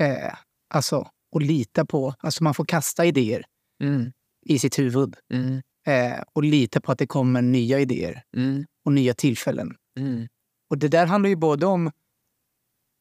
Eh, 0.00 0.34
alltså, 0.74 1.10
och 1.30 1.42
lita 1.42 1.84
på... 1.84 2.14
Alltså 2.18 2.44
man 2.44 2.54
får 2.54 2.64
kasta 2.64 3.04
idéer 3.06 3.44
Mm, 3.82 4.12
i 4.46 4.58
sitt 4.58 4.78
huvud. 4.78 5.16
mm, 5.32 5.62
Eh, 5.86 6.22
och 6.32 6.42
lita 6.44 6.80
på 6.80 6.92
att 6.92 6.98
det 6.98 7.06
kommer 7.06 7.42
nya 7.42 7.80
idéer 7.80 8.22
mm, 8.36 8.64
och 8.84 8.92
nya 8.92 9.14
tillfällen. 9.14 9.76
mm, 9.98 10.28
Och 10.70 10.78
det 10.78 10.88
där 10.88 11.06
handlar 11.06 11.28
ju 11.30 11.36
både 11.36 11.66
om, 11.66 11.90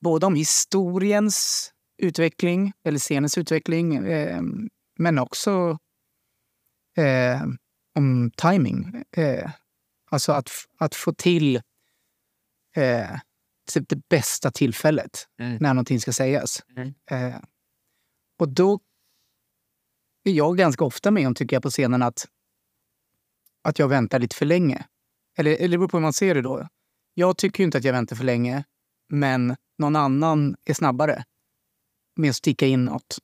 både 0.02 0.26
om 0.26 0.36
historiens 0.36 1.72
utveckling, 1.98 2.74
eller 2.84 3.00
scenens 3.00 3.38
utveckling, 3.38 3.96
eh, 3.96 4.42
men 5.00 5.20
också 5.20 5.78
eh, 6.98 7.42
om 7.96 8.32
timing. 8.38 9.04
Eh, 9.18 9.52
alltså 10.12 10.32
att, 10.32 10.50
att 10.78 10.96
få 10.96 11.14
till 11.14 11.56
eh, 12.76 13.20
typ 13.72 13.90
det 13.90 14.08
bästa 14.10 14.52
tillfället 14.52 15.28
Mm. 15.40 15.58
när 15.62 15.74
någonting 15.74 16.00
ska 16.00 16.12
sägas. 16.14 16.64
Eh, 18.38 18.44
och 18.44 18.50
då 18.50 18.79
är 20.24 20.32
jag 20.32 20.58
ganska 20.58 20.86
ofta 20.86 21.12
med 21.12 21.27
om, 21.27 21.36
tycker 21.36 21.56
jag, 21.56 21.63
på 21.63 21.70
scenen 21.70 22.01
att, 22.01 22.27
att 23.63 23.79
jag 23.79 23.88
väntar 23.88 24.20
lite 24.20 24.36
för 24.36 24.46
länge. 24.46 24.88
Eller, 25.38 25.51
eller 25.51 25.67
det 25.67 25.77
beror 25.77 25.89
på 25.89 25.98
hur 25.98 26.01
man 26.01 26.13
ser 26.13 26.36
det 26.36 26.41
då. 26.41 26.67
Jag 27.13 27.38
tycker 27.38 27.60
ju 27.60 27.65
inte 27.65 27.77
att 27.77 27.84
jag 27.84 27.94
väntar 27.94 28.15
för 28.15 28.24
länge, 28.24 28.63
men 29.10 29.56
någon 29.77 29.96
annan 29.96 30.56
är 30.65 30.74
snabbare 30.74 31.24
med 32.15 32.29
att 32.29 32.36
sticka 32.36 32.65
in 32.67 32.86
något. 32.86 33.17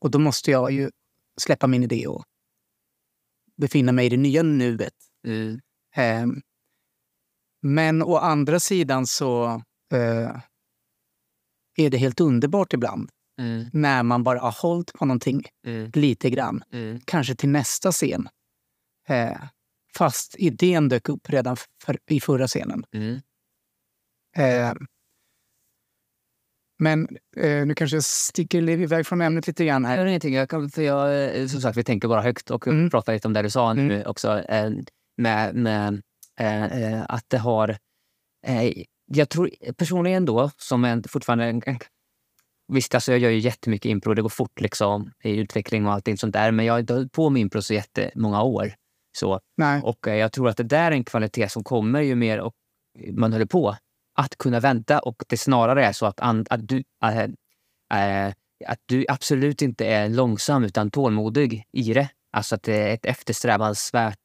Och 0.00 0.10
då 0.10 0.18
måste 0.18 0.50
jag 0.50 0.70
ju 0.70 0.90
släppa 1.40 1.66
min 1.66 1.82
idé 1.82 2.06
och 2.06 2.24
befinna 3.56 3.92
mig 3.92 4.06
i 4.06 4.08
det 4.08 4.16
nya 4.16 4.42
nuet. 4.42 4.94
mm, 5.26 5.60
Ehm, 5.96 6.42
men 7.62 8.02
å 8.02 8.16
andra 8.16 8.60
sidan 8.60 9.06
så 9.06 9.44
eh, 9.92 10.36
är 11.76 11.90
det 11.90 11.98
helt 11.98 12.20
underbart 12.20 12.72
ibland 12.72 13.10
mm, 13.40 13.66
när 13.72 14.02
man 14.02 14.22
bara 14.22 14.40
har 14.40 14.52
hållit 14.62 14.92
på 14.92 15.04
någonting 15.04 15.42
mm, 15.66 15.90
lite 15.94 16.30
grann. 16.30 16.62
mm. 16.72 17.00
Kanske 17.04 17.34
till 17.34 17.48
nästa 17.48 17.92
scen. 17.92 18.28
Eh, 19.08 19.42
fast 19.98 20.34
idén 20.38 20.88
dök 20.88 21.08
upp 21.08 21.30
redan 21.30 21.56
för, 21.84 21.98
i 22.10 22.20
förra 22.20 22.46
scenen. 22.46 22.84
Mm. 22.92 23.20
Eh, 24.36 24.72
men 26.78 27.08
eh, 27.36 27.66
nu 27.66 27.74
kanske 27.74 27.96
jag 27.96 28.04
sticker 28.04 28.68
iväg 28.68 29.06
från 29.06 29.20
ämnet 29.20 29.46
lite 29.46 29.64
grann 29.64 29.82
Jag 29.82 29.90
här. 29.90 29.98
gör 29.98 30.06
ingenting. 30.06 30.34
Jag 30.34 30.50
kan, 30.50 30.70
för 30.70 30.82
jag, 30.82 31.36
eh, 31.40 31.46
som 31.46 31.60
sagt, 31.60 31.78
vi 31.78 31.84
tänker 31.84 32.08
bara 32.08 32.22
högt 32.22 32.50
och 32.50 32.66
Mm. 32.66 32.90
pratar 32.90 33.12
lite 33.12 33.28
om 33.28 33.32
det 33.34 33.42
du 33.42 33.50
sa 33.50 33.72
nu 33.72 34.04
också. 34.04 34.38
Eh, 34.38 34.70
med, 35.16 35.54
med 35.54 36.02
eh, 36.40 36.64
eh, 36.64 37.04
att 37.08 37.24
det 37.28 37.38
har... 37.38 37.68
Eh, 38.46 38.72
jag 39.12 39.28
tror 39.28 39.50
personligen 39.78 40.24
då, 40.24 40.50
som 40.56 40.84
en, 40.84 41.02
fortfarande... 41.02 41.44
En, 41.44 41.62
visst, 42.70 42.94
alltså 42.94 43.12
jag 43.12 43.18
gör 43.18 43.30
ju 43.30 43.38
jättemycket 43.38 43.88
impro. 43.88 44.14
Det 44.14 44.22
går 44.22 44.28
fort 44.28 44.60
liksom 44.60 45.10
i 45.24 45.36
utveckling 45.36 45.86
och 45.86 45.92
allting 45.92 46.16
sånt 46.16 46.32
där. 46.32 46.50
Men 46.50 46.66
jag 46.66 46.74
har 46.74 46.80
inte 46.80 46.92
hållit 46.92 47.12
på 47.12 47.30
med 47.30 47.40
impro 47.40 47.62
så 47.62 47.74
jättemånga 47.74 48.42
år. 48.42 48.72
Så, 49.16 49.40
Nej. 49.56 49.82
och 49.82 50.08
eh, 50.08 50.16
jag 50.16 50.32
tror 50.32 50.48
att 50.48 50.56
det 50.56 50.62
där 50.62 50.86
är 50.86 50.92
en 50.92 51.04
kvalitet 51.04 51.48
som 51.48 51.64
kommer 51.64 52.00
ju 52.00 52.14
mer 52.14 52.40
och 52.40 52.54
man 53.12 53.32
håller 53.32 53.46
på. 53.46 53.76
Att 54.14 54.38
kunna 54.38 54.60
vänta 54.60 54.98
och 54.98 55.22
det 55.28 55.36
snarare 55.36 55.86
är 55.86 55.92
så 55.92 56.06
att, 56.06 56.20
an, 56.20 56.46
att 56.50 56.68
du... 56.68 56.82
eh, 57.04 58.26
eh, 58.26 58.32
att 58.66 58.80
du 58.86 59.04
absolut 59.08 59.62
inte 59.62 59.86
är 59.86 60.08
långsam 60.08 60.64
utan 60.64 60.90
tålmodig 60.90 61.64
i 61.72 61.92
det. 61.92 62.08
Alltså 62.32 62.54
att 62.54 62.62
det 62.62 62.74
är 62.74 62.94
ett 62.94 63.06
eftersträvansvärt 63.06 64.18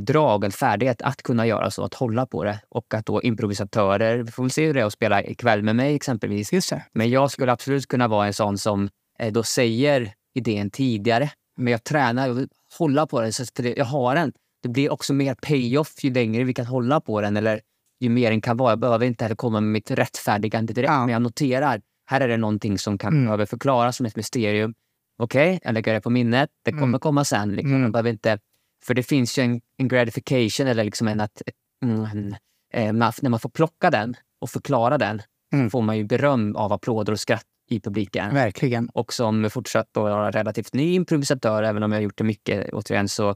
drag, 0.00 0.44
en 0.44 0.50
färdighet 0.52 1.02
att 1.02 1.22
kunna 1.22 1.46
göra 1.46 1.70
så, 1.70 1.84
att 1.84 1.94
hålla 1.94 2.26
på 2.26 2.44
det. 2.44 2.60
Och 2.68 2.94
att 2.94 3.06
då 3.06 3.22
improvisatörer, 3.22 4.18
vi 4.18 4.30
får 4.30 4.42
väl 4.42 4.50
se 4.50 4.66
hur 4.66 4.74
det 4.74 4.80
är 4.80 4.84
att 4.84 4.92
spela 4.92 5.22
ikväll 5.22 5.62
med 5.62 5.76
mig 5.76 5.94
exempelvis. 5.94 6.52
Just 6.52 6.70
det. 6.70 6.82
Men 6.92 7.10
jag 7.10 7.30
skulle 7.30 7.52
absolut 7.52 7.86
kunna 7.86 8.08
vara 8.08 8.26
en 8.26 8.32
sån 8.34 8.58
som 8.58 8.88
eh, 9.18 9.32
då 9.32 9.42
säger 9.42 10.12
idén 10.34 10.70
tidigare. 10.70 11.30
Men 11.56 11.70
jag 11.72 11.84
tränar 11.84 12.28
och 12.30 12.38
vill 12.38 12.48
hålla 12.78 13.06
på 13.06 13.20
den 13.20 13.32
så 13.32 13.42
att 13.42 13.54
det- 13.54 13.76
jag 13.76 13.84
har 13.84 14.14
den. 14.14 14.32
Det 14.62 14.68
blir 14.68 14.92
också 14.92 15.12
mer 15.14 15.34
payoff 15.34 16.04
ju 16.04 16.12
längre 16.12 16.44
vi 16.44 16.54
kan 16.54 16.66
hålla 16.66 17.00
på 17.00 17.20
den 17.20 17.36
eller 17.36 17.60
ju 18.00 18.08
mer 18.08 18.30
den 18.30 18.40
kan 18.40 18.56
vara. 18.56 18.70
Jag 18.72 18.78
behöver 18.78 19.06
inte 19.06 19.24
heller 19.24 19.36
komma 19.36 19.60
med 19.60 19.70
mitt 19.72 19.90
rättfärdigande 19.90 20.72
direkt, 20.72 20.90
Ja. 20.90 21.00
men 21.00 21.08
jag 21.12 21.22
noterar 21.22 21.80
här 22.06 22.20
är 22.20 22.28
det 22.28 22.36
någonting 22.36 22.78
som 22.78 22.98
kan 22.98 23.12
Mm. 23.12 23.24
behöver 23.24 23.46
förklaras 23.46 23.96
som 23.96 24.06
ett 24.06 24.16
mysterium. 24.16 24.74
Okej, 25.18 25.60
jag 25.62 25.74
lägger 25.74 25.94
det 25.94 26.00
på 26.00 26.10
minnet. 26.10 26.50
Det 26.64 26.70
kommer 26.70 26.84
Mm. 26.84 27.00
komma 27.00 27.24
sen. 27.24 27.52
Liksom. 27.52 27.70
Mm. 27.70 27.82
Jag 27.82 27.92
behöver 27.92 28.10
inte, 28.10 28.38
för 28.86 28.94
det 28.94 29.02
finns 29.02 29.38
ju 29.38 29.42
en, 29.42 29.60
en 29.76 29.88
gratification 29.88 30.66
eller 30.66 30.84
liksom 30.84 31.08
en 31.08 31.20
att 31.20 31.42
mm, 31.84 32.04
en, 32.04 32.36
eh, 32.74 32.92
man- 32.92 33.12
när 33.22 33.30
man 33.30 33.40
får 33.40 33.48
plocka 33.50 33.90
den 33.90 34.16
och 34.40 34.50
förklara 34.50 34.98
den 34.98 35.22
Mm. 35.54 35.70
får 35.70 35.82
man 35.82 35.98
ju 35.98 36.04
beröm 36.04 36.56
av 36.56 36.72
applåder 36.72 37.12
och 37.12 37.20
skratt 37.20 37.44
i 37.68 37.80
publiken. 37.80 38.34
Verkligen. 38.34 38.88
Och 38.88 39.12
som 39.12 39.50
fortsatt 39.50 39.96
att 39.96 40.02
vara 40.02 40.30
relativt 40.30 40.74
ny 40.74 40.94
improvisatör, 40.94 41.62
även 41.62 41.82
om 41.82 41.92
jag 41.92 41.98
har 41.98 42.02
gjort 42.02 42.18
det 42.18 42.24
mycket, 42.24 42.72
återigen, 42.72 43.08
så 43.08 43.28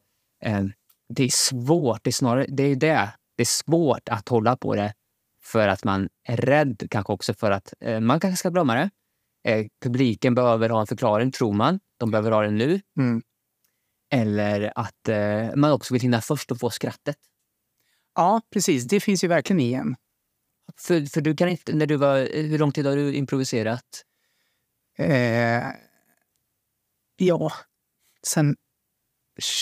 eh, 0.45 0.65
det 1.09 1.25
är 1.25 1.29
svårt. 1.29 2.05
Det 2.05 2.11
är 2.11 2.13
snarare 2.13 2.47
det. 2.49 2.63
Är 2.63 2.77
det. 2.77 3.09
Det 3.37 3.43
är 3.43 3.45
svårt 3.45 4.09
att 4.09 4.29
hålla 4.29 4.57
på 4.57 4.75
det 4.75 4.95
för 5.43 5.69
att 5.69 5.85
man 5.85 6.09
är 6.29 6.37
rädd 6.37 6.87
kanske 6.91 7.13
också 7.13 7.35
för 7.35 7.51
att 7.51 7.75
eh, 7.81 8.01
man 8.01 8.21
kanske 8.21 8.37
ska 8.37 8.51
glömma 8.51 8.75
det. 8.75 8.91
Eh, 9.51 9.67
publiken 9.83 10.35
behöver 10.35 10.69
ha 10.69 10.81
en 10.81 10.87
förklaring, 10.87 11.33
tror 11.33 11.53
man. 11.53 11.81
De 11.99 12.11
behöver 12.11 12.31
ha 12.31 12.43
den 12.43 12.59
nu. 12.59 12.81
Mm. 12.99 13.23
Eller 14.11 14.73
att 14.75 15.09
eh, 15.09 15.57
man 15.57 15.73
också 15.73 15.95
vill 15.95 16.03
hinna 16.03 16.21
först 16.21 16.51
och 16.51 16.61
få 16.61 16.71
skrattet. 16.71 17.17
Ja, 18.15 18.41
precis. 18.53 18.85
Det 18.85 19.01
finns 19.01 19.25
ju 19.25 19.29
verkligen 19.29 19.61
i 19.61 19.73
en. 19.73 19.97
För, 20.77 21.07
för 21.07 21.21
du 21.21 21.37
kan 21.37 21.49
inte, 21.49 21.73
när 21.73 21.87
du 21.87 21.97
var, 21.97 22.43
hur 22.43 22.59
lång 22.59 22.73
tid 22.73 22.87
har 22.87 22.97
du 22.97 23.15
improviserat? 23.15 24.05
Eh, 24.99 25.63
ja, 27.17 27.53
sen 28.23 28.57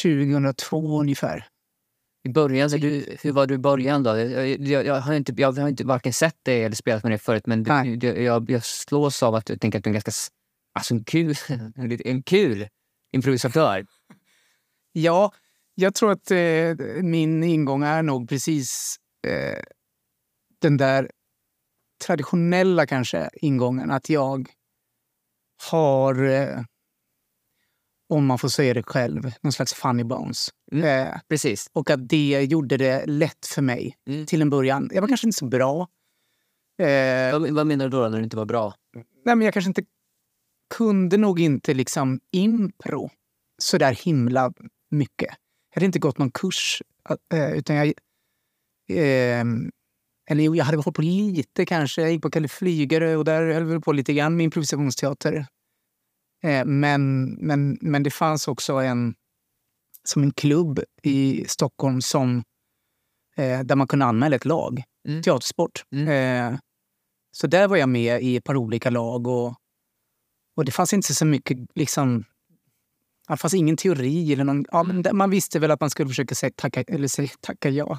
2002 0.02 1.00
ungefär. 1.00 1.48
I 2.24 2.28
början, 2.28 2.70
så 2.70 2.76
du, 2.76 3.16
hur 3.22 3.32
var 3.32 3.46
du 3.46 3.54
i 3.54 3.58
början 3.58 4.02
då? 4.02 4.18
Jag, 4.18 4.48
jag, 4.48 4.86
jag, 4.86 5.00
har 5.00 5.14
inte, 5.14 5.32
jag 5.36 5.52
har 5.52 5.68
inte 5.68 5.84
varken 5.84 6.12
sett 6.12 6.44
dig 6.44 6.64
eller 6.64 6.76
spelat 6.76 7.02
med 7.02 7.12
dig 7.12 7.18
förut 7.18 7.46
men 7.46 7.62
Nej. 7.62 7.96
du, 7.96 8.22
jag, 8.22 8.50
jag 8.50 8.64
slås 8.64 9.22
av 9.22 9.34
att 9.34 9.46
du 9.46 9.56
tänker 9.58 9.78
att 9.78 9.84
du 9.84 9.88
är 9.88 9.90
en 9.90 9.94
ganska 9.94 10.32
alltså 10.72 10.94
en 10.94 11.04
kul, 11.04 11.34
en 12.04 12.22
kul 12.22 12.68
improvisatör. 13.12 13.86
Ja, 14.96 15.32
jag 15.74 15.94
tror 15.94 16.10
att 16.12 16.30
eh, 16.30 16.74
min 17.02 17.44
ingång 17.44 17.82
är 17.82 18.02
nog 18.02 18.28
precis 18.28 18.96
eh, 19.26 19.62
den 20.60 20.76
där 20.76 21.10
traditionella 22.06 22.86
kanske 22.86 23.30
ingången. 23.34 23.90
Att 23.90 24.08
jag 24.08 24.48
har, 25.70 26.24
eh, 26.24 26.60
om 28.08 28.26
man 28.26 28.38
får 28.38 28.48
säga 28.48 28.74
det 28.74 28.82
själv, 28.82 29.32
någon 29.40 29.52
slags 29.52 29.74
funny 29.74 30.04
bones. 30.04 30.48
Mm. 30.72 30.84
Eh, 31.08 31.18
Precis. 31.28 31.70
och 31.72 31.90
att 31.90 32.08
det 32.08 32.44
gjorde 32.50 32.76
det 32.76 33.06
lätt 33.06 33.46
för 33.46 33.62
mig 33.62 33.96
Mm. 34.06 34.26
till 34.26 34.42
en 34.42 34.50
början. 34.50 34.90
Jag 34.92 35.00
var 35.00 35.08
kanske 35.08 35.26
inte 35.26 35.38
så 35.38 35.46
bra. 35.46 35.88
Eh, 36.78 37.32
Vad, 37.32 37.50
vad 37.50 37.66
menar 37.66 37.84
du 37.84 37.90
då 37.96 38.08
när 38.08 38.18
det 38.18 38.24
inte 38.24 38.36
var 38.36 38.44
bra? 38.46 38.74
nej, 39.24 39.36
men 39.36 39.40
jag 39.42 39.54
kanske 39.54 39.68
inte 39.70 39.84
kunde 40.74 41.16
nog 41.16 41.40
inte 41.40 41.74
liksom 41.74 42.20
impro 42.32 43.10
så 43.58 43.78
där 43.78 43.92
himla 43.94 44.52
mycket. 44.94 45.28
Jag 45.70 45.76
hade 45.76 45.86
inte 45.86 45.98
gått 45.98 46.18
någon 46.18 46.30
kurs, 46.30 46.82
eh, 47.32 47.52
utan 47.52 47.76
jag... 47.76 47.86
Eh, 48.90 49.44
eller 50.30 50.44
jo, 50.44 50.56
jag 50.56 50.64
hade 50.64 50.76
hållit 50.78 50.96
på 50.96 51.02
lite 51.02 51.66
kanske. 51.66 52.02
Jag 52.02 52.12
gick 52.12 52.22
på 52.22 52.30
Kalle 52.30 52.48
Flygare 52.48 53.16
och 53.16 53.24
där 53.24 53.52
höll 53.54 53.64
vi 53.64 53.80
på 53.80 53.92
lite 53.92 54.12
grann 54.12 54.36
med 54.36 54.44
improvisationsteater. 54.44 55.46
Eh, 56.42 56.64
men, 56.64 57.32
men, 57.32 57.78
men 57.80 58.02
det 58.02 58.10
fanns 58.10 58.48
också 58.48 58.72
en, 58.72 59.14
som 60.04 60.22
en 60.22 60.32
klubb 60.32 60.80
i 61.02 61.44
Stockholm 61.48 62.02
som, 62.02 62.42
eh, 63.36 63.60
där 63.60 63.76
man 63.76 63.86
kunde 63.86 64.04
anmäla 64.04 64.36
ett 64.36 64.44
lag, 64.44 64.82
Mm. 65.08 65.22
teatersport. 65.22 65.84
Eh, 66.08 66.58
så 67.36 67.46
där 67.46 67.68
var 67.68 67.76
jag 67.76 67.88
med 67.88 68.22
i 68.22 68.36
ett 68.36 68.44
par 68.44 68.56
olika 68.56 68.90
lag. 68.90 69.26
Och, 69.26 69.54
och 70.56 70.64
det 70.64 70.72
fanns 70.72 70.92
inte 70.92 71.14
så 71.14 71.26
mycket 71.26 71.58
liksom... 71.74 72.24
Det 73.28 73.36
fanns 73.36 73.54
ingen 73.54 73.76
teori. 73.76 74.32
Eller 74.32 74.44
någon, 74.44 74.64
ja, 74.72 74.82
men 74.82 75.02
det- 75.02 75.12
man 75.12 75.30
visste 75.30 75.58
väl 75.58 75.70
att 75.70 75.80
man 75.80 75.90
skulle 75.90 76.08
försöka 76.08 76.34
säga 76.34 76.52
tacka, 76.56 76.82
eller 76.82 77.08
säga 77.08 77.28
tacka 77.40 77.68
ja. 77.70 77.98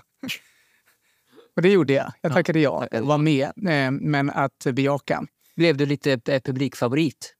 Och 1.55 1.61
det 1.61 1.69
gjorde 1.69 1.93
jag. 1.93 2.11
Jag 2.21 2.33
tackade 2.33 2.59
ja 2.59 2.87
och 2.91 3.07
var 3.07 3.17
med. 3.17 3.43
Eh, 3.45 3.91
men 3.91 4.29
att 4.29 4.65
bejaka. 4.73 5.25
Blev 5.55 5.77
du 5.77 5.85
lite 5.85 6.11
eh, 6.27 6.41
publikfavorit? 6.41 7.33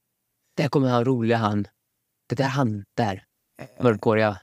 Där 0.58 0.67
kommer 0.67 0.89
han 0.89 1.06
roliga 1.06 1.38
han. 1.38 1.67
Det 2.30 2.36
där 2.36 2.48
han 2.48 2.84
där. 2.98 3.24
Mörkhåriga. 3.82 4.38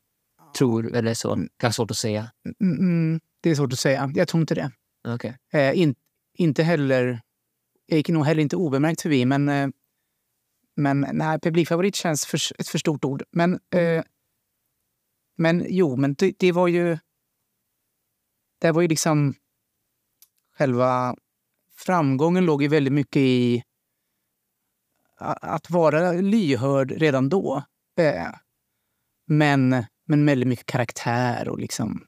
Tror, 0.58 0.94
eller 0.96 1.14
så. 1.14 1.28
Kan 1.34 1.48
vara 1.62 1.72
svårt 1.72 1.90
att 1.90 1.96
säga. 1.96 2.30
Mm, 2.60 2.78
mm, 2.78 3.20
det 3.42 3.50
är 3.50 3.54
svårt 3.54 3.72
att 3.72 3.78
säga. 3.78 4.10
Jag 4.14 4.28
tror 4.28 4.40
inte 4.40 4.54
det. 4.54 4.70
Okej. 5.08 5.36
Eh, 5.52 5.78
in, 5.78 5.94
inte 6.38 6.62
heller... 6.62 7.20
Jag 7.86 7.96
gick 7.96 8.08
nog 8.08 8.26
heller 8.26 8.42
inte 8.42 8.56
obemärkt 8.56 9.00
förbi, 9.02 9.24
men... 9.24 9.72
Men 10.76 11.06
nej, 11.12 11.40
publikfavorit 11.40 11.96
känns 11.96 12.26
för, 12.26 12.38
ett 12.60 12.68
för 12.68 12.78
stort 12.78 13.04
ord. 13.04 13.22
Men, 13.30 13.60
eh, 13.74 14.04
men 15.36 15.66
jo, 15.68 15.96
men 15.96 16.14
det, 16.14 16.34
det 16.38 16.52
var 16.52 16.68
ju... 16.68 16.98
Det 18.60 18.72
var 18.72 18.82
ju 18.82 18.88
liksom... 18.88 19.34
Själva 20.58 21.16
framgången 21.76 22.44
låg 22.44 22.62
ju 22.62 22.68
väldigt 22.68 22.92
mycket 22.92 23.16
i 23.16 23.62
att 25.40 25.70
vara 25.70 26.12
lyhörd 26.12 26.90
redan 26.90 27.28
då. 27.28 27.62
Eh, 27.98 28.30
men, 29.26 29.84
men 30.06 30.26
väldigt 30.26 30.48
mycket 30.48 30.66
karaktär 30.66 31.48
och 31.48 31.58
liksom... 31.58 32.06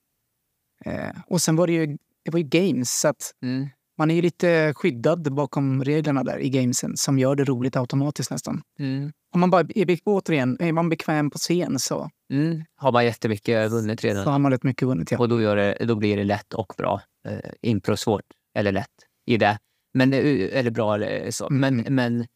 Eh, 0.84 1.16
och 1.26 1.42
sen 1.42 1.56
var 1.56 1.66
det 1.66 1.72
ju, 1.72 1.86
det 2.22 2.30
var 2.30 2.38
ju 2.38 2.44
games, 2.44 3.00
så 3.00 3.08
att 3.08 3.34
Mm. 3.42 3.68
Man 3.98 4.10
är 4.10 4.14
ju 4.14 4.22
lite 4.22 4.74
skyddad 4.76 5.34
bakom 5.34 5.84
reglerna 5.84 6.24
där 6.24 6.38
i 6.38 6.50
gamesen 6.50 6.96
som 6.96 7.18
gör 7.18 7.36
det 7.36 7.44
roligt 7.44 7.76
automatiskt 7.76 8.30
nästan. 8.30 8.62
Mm. 8.78 9.12
Om 9.34 9.40
man 9.40 9.50
bara 9.50 9.66
är, 9.74 9.98
återigen, 10.04 10.56
är 10.60 10.72
man 10.72 10.88
bekväm 10.88 11.30
på 11.30 11.38
scen 11.38 11.78
så, 11.78 12.10
Mm. 12.32 12.64
Har 12.76 12.92
man 12.92 13.04
jättemycket 13.04 13.70
vunnit 13.70 14.00
så 14.00 14.06
redan. 14.06 14.26
har 14.26 14.38
man 14.38 14.52
rätt 14.52 14.62
mycket 14.62 14.88
vunnit. 14.88 15.10
Ja. 15.10 15.18
Och 15.18 15.28
då, 15.28 15.40
gör 15.42 15.56
det, 15.56 15.76
då 15.84 15.94
blir 15.94 16.16
det 16.16 16.24
lätt 16.24 16.54
och 16.54 16.72
bra. 16.78 17.00
Eh, 17.28 17.38
impro 17.62 17.96
svårt, 17.96 18.24
eller 18.58 18.72
lätt 18.72 18.90
i 19.26 19.36
det. 19.36 19.58
Men, 19.94 20.10
det- 20.10 20.58
eller 20.58 20.70
bra 20.70 20.94
eller 20.94 21.30
så. 21.30 21.46
Mm. 21.48 21.60
Men, 21.76 21.94
men 21.94 22.26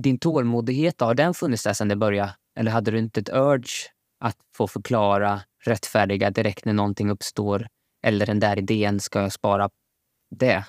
din 0.00 0.18
tålmodighet, 0.18 1.00
har 1.00 1.14
den 1.14 1.34
funnits 1.34 1.62
där 1.62 1.72
sedan 1.72 1.88
det 1.88 1.96
började? 1.96 2.34
Eller 2.58 2.70
hade 2.70 2.90
du 2.90 2.98
inte 2.98 3.20
ett 3.20 3.28
urge 3.32 3.68
att 4.24 4.36
få 4.56 4.66
förklara, 4.68 5.40
rättfärdiga 5.64 6.30
direkt 6.30 6.64
när 6.64 6.72
någonting 6.72 7.10
uppstår? 7.10 7.66
Eller 8.06 8.26
den 8.26 8.40
där 8.40 8.58
idén, 8.58 9.00
ska 9.00 9.22
jag 9.22 9.32
spara 9.32 9.70
det? 10.36 10.64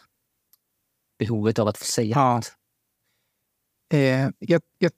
Behovet 1.20 1.60
av 1.60 1.68
att 1.68 1.78
få 1.78 1.86
säga 1.86 2.16
Ja. 2.16 2.36
något. 2.36 2.54
Eh, 3.94 4.30
jag, 4.40 4.62
jag, 4.78 4.92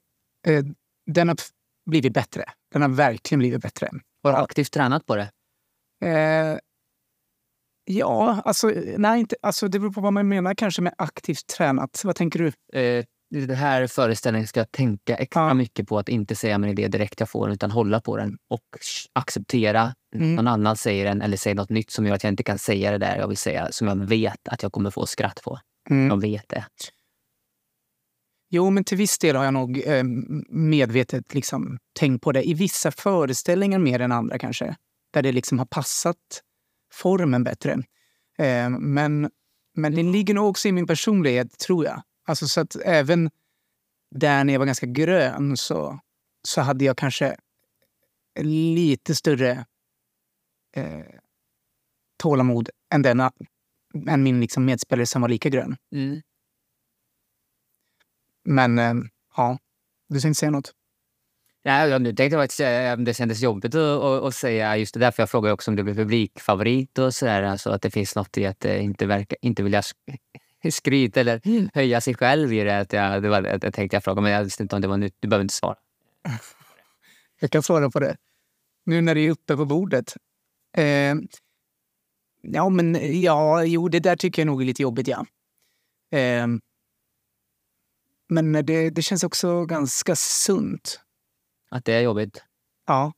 eh, 0.46 0.64
den 1.10 1.28
har 1.28 1.36
blivit 1.90 2.12
bättre. 2.12 2.44
Den 2.72 2.82
har 2.82 2.88
verkligen 2.88 3.38
blivit 3.38 3.62
bättre. 3.62 3.90
Har 4.22 4.32
du 4.32 4.38
aktivt 4.38 4.72
tränat 4.72 5.06
på 5.06 5.16
det? 5.16 5.30
Eh, 6.04 6.58
ja, 7.84 8.42
alltså, 8.44 8.72
nej, 8.96 9.20
inte, 9.20 9.36
alltså 9.42 9.68
det 9.68 9.78
beror 9.78 9.92
på 9.92 10.00
vad 10.00 10.12
man 10.12 10.28
menar 10.28 10.54
kanske 10.54 10.82
med 10.82 10.94
aktivt 10.98 11.46
tränat. 11.46 12.02
Vad 12.04 12.16
tänker 12.16 12.38
du? 12.38 12.78
Eh, 12.80 13.04
den 13.30 13.56
här 13.56 13.86
föreställningen 13.86 14.48
ska 14.48 14.60
jag 14.60 14.70
tänka 14.72 15.16
extra 15.16 15.48
Ja. 15.48 15.54
mycket 15.54 15.88
på 15.88 15.98
att 15.98 16.08
inte 16.08 16.34
säga 16.34 16.58
min 16.58 16.70
idé 16.70 16.88
direkt 16.88 17.20
jag 17.20 17.28
får 17.30 17.46
den, 17.46 17.54
utan 17.54 17.70
hålla 17.70 18.00
på 18.00 18.16
den 18.16 18.38
och 18.50 18.60
acceptera 19.12 19.94
Mm. 20.14 20.34
någon 20.34 20.46
annan 20.48 20.76
säger 20.76 21.04
den 21.04 21.22
eller 21.22 21.36
säger 21.36 21.54
något 21.54 21.70
nytt 21.70 21.90
som 21.90 22.06
gör 22.06 22.14
att 22.14 22.22
jag 22.24 22.32
inte 22.32 22.42
kan 22.42 22.58
säga 22.58 22.90
det 22.90 22.98
där 22.98 23.16
jag 23.16 23.28
vill 23.28 23.36
säga, 23.36 23.72
som 23.72 23.88
jag 23.88 23.96
vet 23.96 24.48
att 24.48 24.62
jag 24.62 24.72
kommer 24.72 24.90
få 24.90 25.06
skratt 25.06 25.40
på. 25.44 25.58
Mm. 25.90 26.08
Jag 26.08 26.20
vet 26.20 26.48
det. 26.48 26.64
Jo, 28.48 28.70
men 28.70 28.84
till 28.84 28.98
viss 28.98 29.18
del 29.18 29.36
har 29.36 29.44
jag 29.44 29.54
nog 29.54 29.82
eh, 29.86 30.04
medvetet 30.48 31.34
liksom, 31.34 31.78
tänkt 31.92 32.22
på 32.22 32.32
det. 32.32 32.48
I 32.48 32.54
vissa 32.54 32.90
föreställningar 32.90 33.78
mer 33.78 34.00
än 34.00 34.12
andra 34.12 34.38
kanske. 34.38 34.76
Där 35.10 35.22
det 35.22 35.32
liksom 35.32 35.58
har 35.58 35.66
passat 35.66 36.42
formen 36.92 37.44
bättre. 37.44 37.72
Eh, 38.38 38.70
men, 38.70 39.30
men 39.74 39.94
det 39.94 40.02
ligger 40.02 40.34
nog 40.34 40.48
också 40.50 40.68
i 40.68 40.72
min 40.72 40.86
personlighet, 40.86 41.58
tror 41.58 41.84
jag. 41.84 42.02
Alltså, 42.26 42.48
så 42.48 42.60
att 42.60 42.76
även 42.76 43.30
där 44.10 44.44
när 44.44 44.52
jag 44.52 44.58
var 44.58 44.66
ganska 44.66 44.86
grön 44.86 45.56
så, 45.56 46.00
så 46.42 46.60
hade 46.60 46.84
jag 46.84 46.96
kanske 46.96 47.36
lite 48.40 49.14
större 49.14 49.64
eh, 50.76 51.04
tålamod 52.16 52.70
än, 52.94 53.02
denna, 53.02 53.32
än 54.08 54.22
min 54.22 54.40
liksom 54.40 54.64
medspelare 54.64 55.06
som 55.06 55.22
var 55.22 55.28
lika 55.28 55.48
grön. 55.48 55.76
Mm. 55.92 56.20
Men 58.44 58.78
eh, 58.78 58.94
ja, 59.36 59.58
du 60.08 60.20
tänkte 60.20 60.38
säga 60.38 60.50
något? 60.50 60.72
Nej, 61.64 61.88
jag- 61.90 62.02
nu 62.02 62.12
tänkte 62.12 62.36
faktiskt 62.38 62.56
säga 62.56 62.94
om 62.94 63.04
det 63.04 63.14
kändes 63.14 63.40
jobbigt 63.42 63.74
att, 63.74 63.80
att, 64.02 64.22
att 64.22 64.34
säga 64.34 64.76
just 64.76 64.94
det 64.94 65.00
där. 65.00 65.10
För 65.10 65.22
jag 65.22 65.30
frågade 65.30 65.52
också 65.54 65.70
om 65.70 65.76
det 65.76 65.82
blev 65.84 65.94
publikfavorit 65.94 66.98
och 66.98 67.14
sådär. 67.14 67.42
Alltså 67.42 67.70
att 67.70 67.82
det 67.82 67.90
finns 67.90 68.16
något 68.16 68.38
i 68.38 68.46
att 68.46 68.64
eh, 68.64 68.84
inte, 68.84 69.06
verka, 69.06 69.36
inte 69.40 69.62
vilja 69.62 69.80
sk- 69.80 70.18
skryta 70.70 71.20
eller 71.20 71.40
höja 71.74 72.00
sig 72.00 72.14
själv 72.14 72.52
i 72.52 72.64
det. 72.64 72.78
Att 72.80 72.92
jag, 72.92 73.22
det 73.22 73.28
var 73.28 73.42
det 73.42 73.58
jag 73.62 73.74
tänkte 73.74 73.96
jag 73.96 74.04
fråga, 74.04 74.20
men 74.22 74.32
jag 74.32 74.44
visste 74.44 74.62
inte 74.62 74.76
om 74.76 74.82
det 74.82 74.88
var 74.88 74.96
nytt. 74.96 75.16
Du 75.20 75.28
behöver 75.28 75.42
inte 75.44 75.54
svara. 75.54 75.76
Jag 77.40 77.50
kan 77.50 77.62
svara 77.62 77.90
på 77.90 78.00
det. 78.00 78.16
Nu 78.86 79.00
när 79.00 79.14
det 79.14 79.20
är 79.20 79.30
uppe 79.30 79.56
på 79.56 79.64
bordet. 79.64 80.14
Eh, 80.76 81.14
ja, 82.52 82.68
men 82.68 83.20
ja, 83.20 83.64
jo, 83.64 83.88
det 83.88 84.00
där 84.00 84.16
tycker 84.16 84.42
jag 84.42 84.46
nog 84.46 84.62
är 84.62 84.66
lite 84.66 84.82
jobbigt, 84.82 85.08
ja. 85.08 85.26
Eh, 86.18 86.46
men 88.28 88.52
det, 88.52 88.90
det 88.90 89.02
känns 89.02 89.24
också 89.24 89.64
ganska 89.64 90.16
sunt. 90.16 91.00
Att 91.70 91.84
det 91.84 91.92
är 91.92 92.00
jobbigt. 92.00 92.44
Ja, 92.86 93.12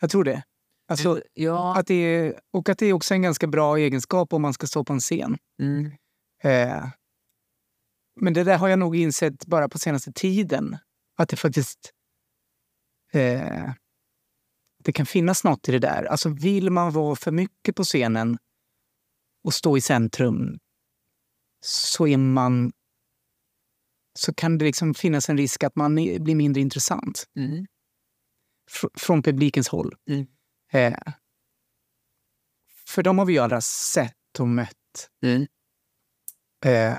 jag 0.00 0.10
tror 0.10 0.24
det. 0.24 0.42
Alltså, 0.88 1.22
ja. 1.34 1.78
att 1.78 1.86
det 1.86 1.94
är, 1.94 2.40
och 2.50 2.68
att 2.68 2.78
det 2.78 2.86
är 2.86 2.92
också 2.92 3.14
en 3.14 3.22
ganska 3.22 3.46
bra 3.46 3.76
egenskap 3.76 4.32
om 4.32 4.42
man 4.42 4.54
ska 4.54 4.66
stå 4.66 4.84
på 4.84 4.92
en 4.92 5.00
scen. 5.00 5.38
Mm. 5.58 5.92
Eh, 6.42 6.88
men 8.20 8.32
det 8.32 8.44
där 8.44 8.58
har 8.58 8.68
jag 8.68 8.78
nog 8.78 8.96
insett 8.96 9.46
bara 9.46 9.68
på 9.68 9.78
senaste 9.78 10.12
tiden. 10.12 10.78
Att 11.16 11.28
det 11.28 11.36
faktiskt... 11.36 11.92
Eh, 13.12 13.70
det 14.84 14.92
kan 14.92 15.06
finnas 15.06 15.44
något 15.44 15.68
i 15.68 15.72
det 15.72 15.78
där. 15.78 16.04
Alltså 16.04 16.28
vill 16.28 16.70
man 16.70 16.92
vara 16.92 17.16
för 17.16 17.30
mycket 17.32 17.76
på 17.76 17.84
scenen 17.84 18.38
och 19.44 19.54
stå 19.54 19.76
i 19.76 19.80
centrum 19.80 20.58
så 21.64 22.06
är 22.06 22.16
man... 22.16 22.72
Så 24.18 24.34
kan 24.34 24.58
det 24.58 24.64
liksom 24.64 24.94
finnas 24.94 25.28
en 25.28 25.36
risk 25.38 25.64
att 25.64 25.76
man 25.76 25.94
blir 25.94 26.34
mindre 26.34 26.60
intressant 26.60 27.24
Mm. 27.36 27.66
fr- 28.70 28.98
från 28.98 29.22
publikens 29.22 29.68
håll. 29.68 29.94
Mm. 30.10 30.26
Eh, 30.72 31.12
för 32.86 33.02
de 33.02 33.18
har 33.18 33.26
vi 33.26 33.32
ju 33.32 33.38
alla 33.38 33.60
sett 33.60 34.14
och 34.40 34.48
mött 34.48 35.10
Mm. 35.22 35.46
eh, 36.64 36.98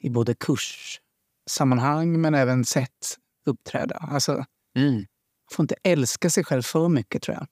i 0.00 0.10
både 0.10 0.34
kurssammanhang 0.34 2.20
men 2.20 2.34
även 2.34 2.64
sett 2.64 3.18
uppträda. 3.46 3.96
Alltså, 3.96 4.44
Mm. 4.76 5.04
Får 5.54 5.62
inte 5.62 5.76
älska 5.82 6.30
sig 6.30 6.44
själv 6.44 6.62
för 6.62 6.88
mycket, 6.88 7.22
tror 7.22 7.36
jag. 7.36 7.46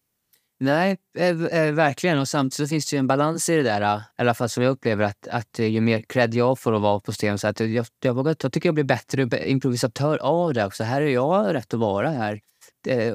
Nej, 0.62 0.99
eh, 1.19 1.45
eh, 1.45 1.73
verkligen. 1.73 2.19
Och 2.19 2.29
samtidigt 2.29 2.71
finns 2.71 2.91
det 2.91 2.97
en 2.97 3.07
balans 3.07 3.49
i 3.49 3.57
det 3.57 3.62
där. 3.62 3.81
eh, 3.81 4.01
I 4.19 4.23
alla 4.23 4.35
fall 4.35 4.49
som 4.49 4.62
jag 4.62 4.71
upplever 4.71 5.05
att, 5.05 5.29
att 5.29 5.59
ju 5.59 5.81
mer 5.81 6.01
cred 6.09 6.35
jag 6.35 6.59
får 6.59 6.75
att 6.75 6.83
vara 6.83 7.01
på 7.01 7.12
scen 7.12 7.38
så 7.38 7.49
att 7.49 7.61
jag, 7.61 7.87
jag, 8.01 8.15
vågar, 8.15 8.37
jag 8.43 8.53
tycker 8.53 8.69
jag 8.69 8.75
blir 8.75 8.85
bättre 8.85 9.49
improvisatör 9.49 10.19
av 10.19 10.55
det 10.55 10.67
också. 10.67 10.85
Här 10.85 11.03
är 11.03 11.07
jag 11.07 11.55
rätt 11.55 11.75
att 11.75 11.81
vara 11.81 12.11
här. 12.11 12.41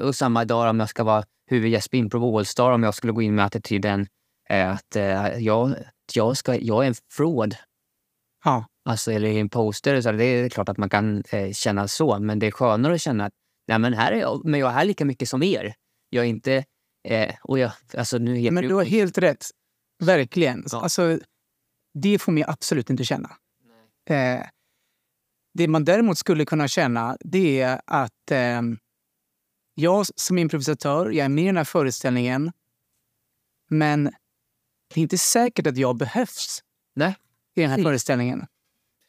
Och 0.02 0.14
samma 0.14 0.44
dag 0.44 0.70
om 0.70 0.80
jag 0.80 0.88
ska 0.88 1.04
vara 1.04 1.24
huvudgäst 1.50 1.90
på 1.90 1.96
Improv 1.96 2.36
Allstar, 2.36 2.70
om 2.70 2.82
jag 2.82 2.94
skulle 2.94 3.12
gå 3.12 3.22
in 3.22 3.34
med 3.34 3.44
attityden 3.44 4.06
att 4.48 4.96
jag, 5.38 5.74
jag, 6.14 6.36
ska, 6.36 6.56
jag 6.56 6.84
är 6.84 6.88
en 6.88 6.94
fraud. 7.12 7.56
Ja. 8.44 8.64
Alltså, 8.84 9.12
eller 9.12 9.28
en 9.28 9.48
poster. 9.48 10.00
Så 10.00 10.12
det 10.12 10.24
är 10.24 10.48
klart 10.48 10.68
att 10.68 10.78
man 10.78 10.90
kan 10.90 11.22
känna 11.52 11.88
så, 11.88 12.18
men 12.18 12.38
det 12.38 12.46
är 12.46 12.50
skönare 12.50 12.94
att 12.94 13.00
känna 13.00 13.24
att 13.24 13.32
Nej, 13.68 13.78
men 13.78 13.92
här 13.92 14.12
är 14.12 14.16
jag, 14.16 14.44
men 14.44 14.60
jag 14.60 14.70
är 14.70 14.74
här 14.74 14.84
lika 14.84 15.04
mycket 15.04 15.28
som 15.28 15.42
er. 15.42 15.74
Jag 16.10 16.24
är 16.24 16.28
inte... 16.28 16.64
Eh, 17.08 17.34
och 17.42 17.58
jag, 17.58 17.72
alltså 17.96 18.18
nu 18.18 18.36
heter 18.36 18.54
Men 18.54 18.68
du 18.68 18.74
har 18.74 18.84
helt 18.84 19.18
rätt. 19.18 19.46
Verkligen. 19.98 20.64
Ja. 20.72 20.82
Alltså, 20.82 21.18
det 21.94 22.18
får 22.18 22.32
man 22.32 22.44
absolut 22.46 22.90
inte 22.90 23.04
känna. 23.04 23.36
Eh, 24.10 24.46
det 25.54 25.68
man 25.68 25.84
däremot 25.84 26.18
skulle 26.18 26.44
kunna 26.44 26.68
känna 26.68 27.16
det 27.20 27.60
är 27.60 27.80
att 27.86 28.30
eh, 28.30 28.62
jag 29.74 30.06
som 30.06 30.38
improvisatör, 30.38 31.10
jag 31.10 31.24
är 31.24 31.28
med 31.28 31.44
i 31.44 31.46
den 31.46 31.56
här 31.56 31.64
föreställningen 31.64 32.52
men 33.68 34.04
det 34.88 35.00
är 35.00 35.02
inte 35.02 35.18
säkert 35.18 35.66
att 35.66 35.76
jag 35.76 35.96
behövs 35.96 36.62
Nej. 36.94 37.16
i 37.54 37.60
den 37.60 37.70
här 37.70 37.76
Precis. 37.76 37.86
föreställningen. 37.86 38.46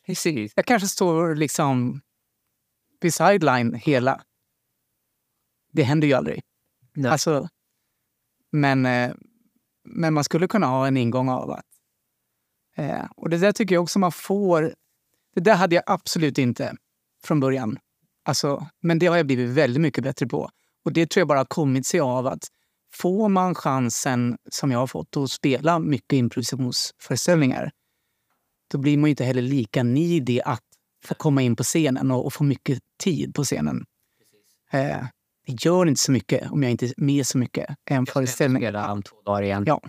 Precis. 0.06 0.54
Jag 0.56 0.66
kanske 0.66 0.88
står 0.88 1.36
liksom 1.36 2.02
vid 3.02 3.14
sideline 3.14 3.74
hela. 3.74 4.24
Det 5.72 5.84
händer 5.84 6.08
ju 6.08 6.14
aldrig. 6.14 6.42
Nej. 6.94 7.12
Alltså, 7.12 7.50
men, 8.52 8.86
eh, 8.86 9.12
men 9.84 10.14
man 10.14 10.24
skulle 10.24 10.48
kunna 10.48 10.68
ha 10.68 10.88
en 10.88 10.98
ingång 10.98 11.30
av 11.30 11.52
att... 11.52 11.66
Eh, 12.76 13.06
och 13.16 13.30
det 13.30 13.38
där 13.38 13.52
tycker 13.52 13.76
jag 13.76 13.84
också 13.84 14.00
man 14.00 14.12
får... 14.12 14.74
Det 15.36 15.42
där 15.42 15.56
hade 15.56 15.76
jag 15.76 15.84
absolut 15.88 16.38
inte 16.38 16.76
från 17.24 17.40
början. 17.40 17.80
Alltså, 18.24 18.68
men 18.82 19.00
det 19.00 19.06
har 19.06 19.18
jag 19.18 19.26
blivit 19.26 19.50
väldigt 19.50 19.82
mycket 19.82 20.04
bättre 20.04 20.28
på. 20.28 20.50
Och 20.86 20.94
det 20.94 21.10
tror 21.10 21.22
jag 21.22 21.28
bara 21.28 21.40
har 21.40 21.46
kommit 21.46 21.86
sig 21.86 22.00
av 22.00 22.28
att 22.28 22.48
får 22.94 23.30
man 23.30 23.56
chansen, 23.56 24.38
som 24.50 24.72
jag 24.72 24.80
har 24.80 24.88
fått, 24.88 25.18
att 25.18 25.32
spela 25.32 25.80
mycket 25.80 26.14
improvisationsföreställningar 26.14 27.72
då 28.72 28.78
blir 28.78 28.98
man 28.98 29.08
ju 29.08 29.10
inte 29.10 29.24
heller 29.24 29.42
lika 29.42 29.84
needy 29.84 30.42
att 30.42 30.64
få 31.06 31.14
komma 31.14 31.42
in 31.42 31.56
på 31.56 31.64
scenen 31.64 32.12
och, 32.12 32.26
och 32.26 32.34
få 32.34 32.44
mycket 32.44 32.80
tid 33.04 33.36
på 33.36 33.44
scenen. 33.44 33.86
Eh, 34.72 35.06
det 35.50 35.66
gör 35.66 35.86
inte 35.86 36.02
så 36.02 36.12
mycket 36.12 36.52
om 36.52 36.64
jag 36.64 36.72
inte 36.72 36.86
är 36.86 36.94
med 36.98 37.28
så 37.28 37.38
mycket 37.38 37.76
en 37.86 38.06
föreställning. 38.06 38.62
Spela 38.62 38.92
om 38.92 39.04
två 39.04 39.22
dagar 39.22 39.42
igen. 39.42 39.64
Ja. 39.68 39.82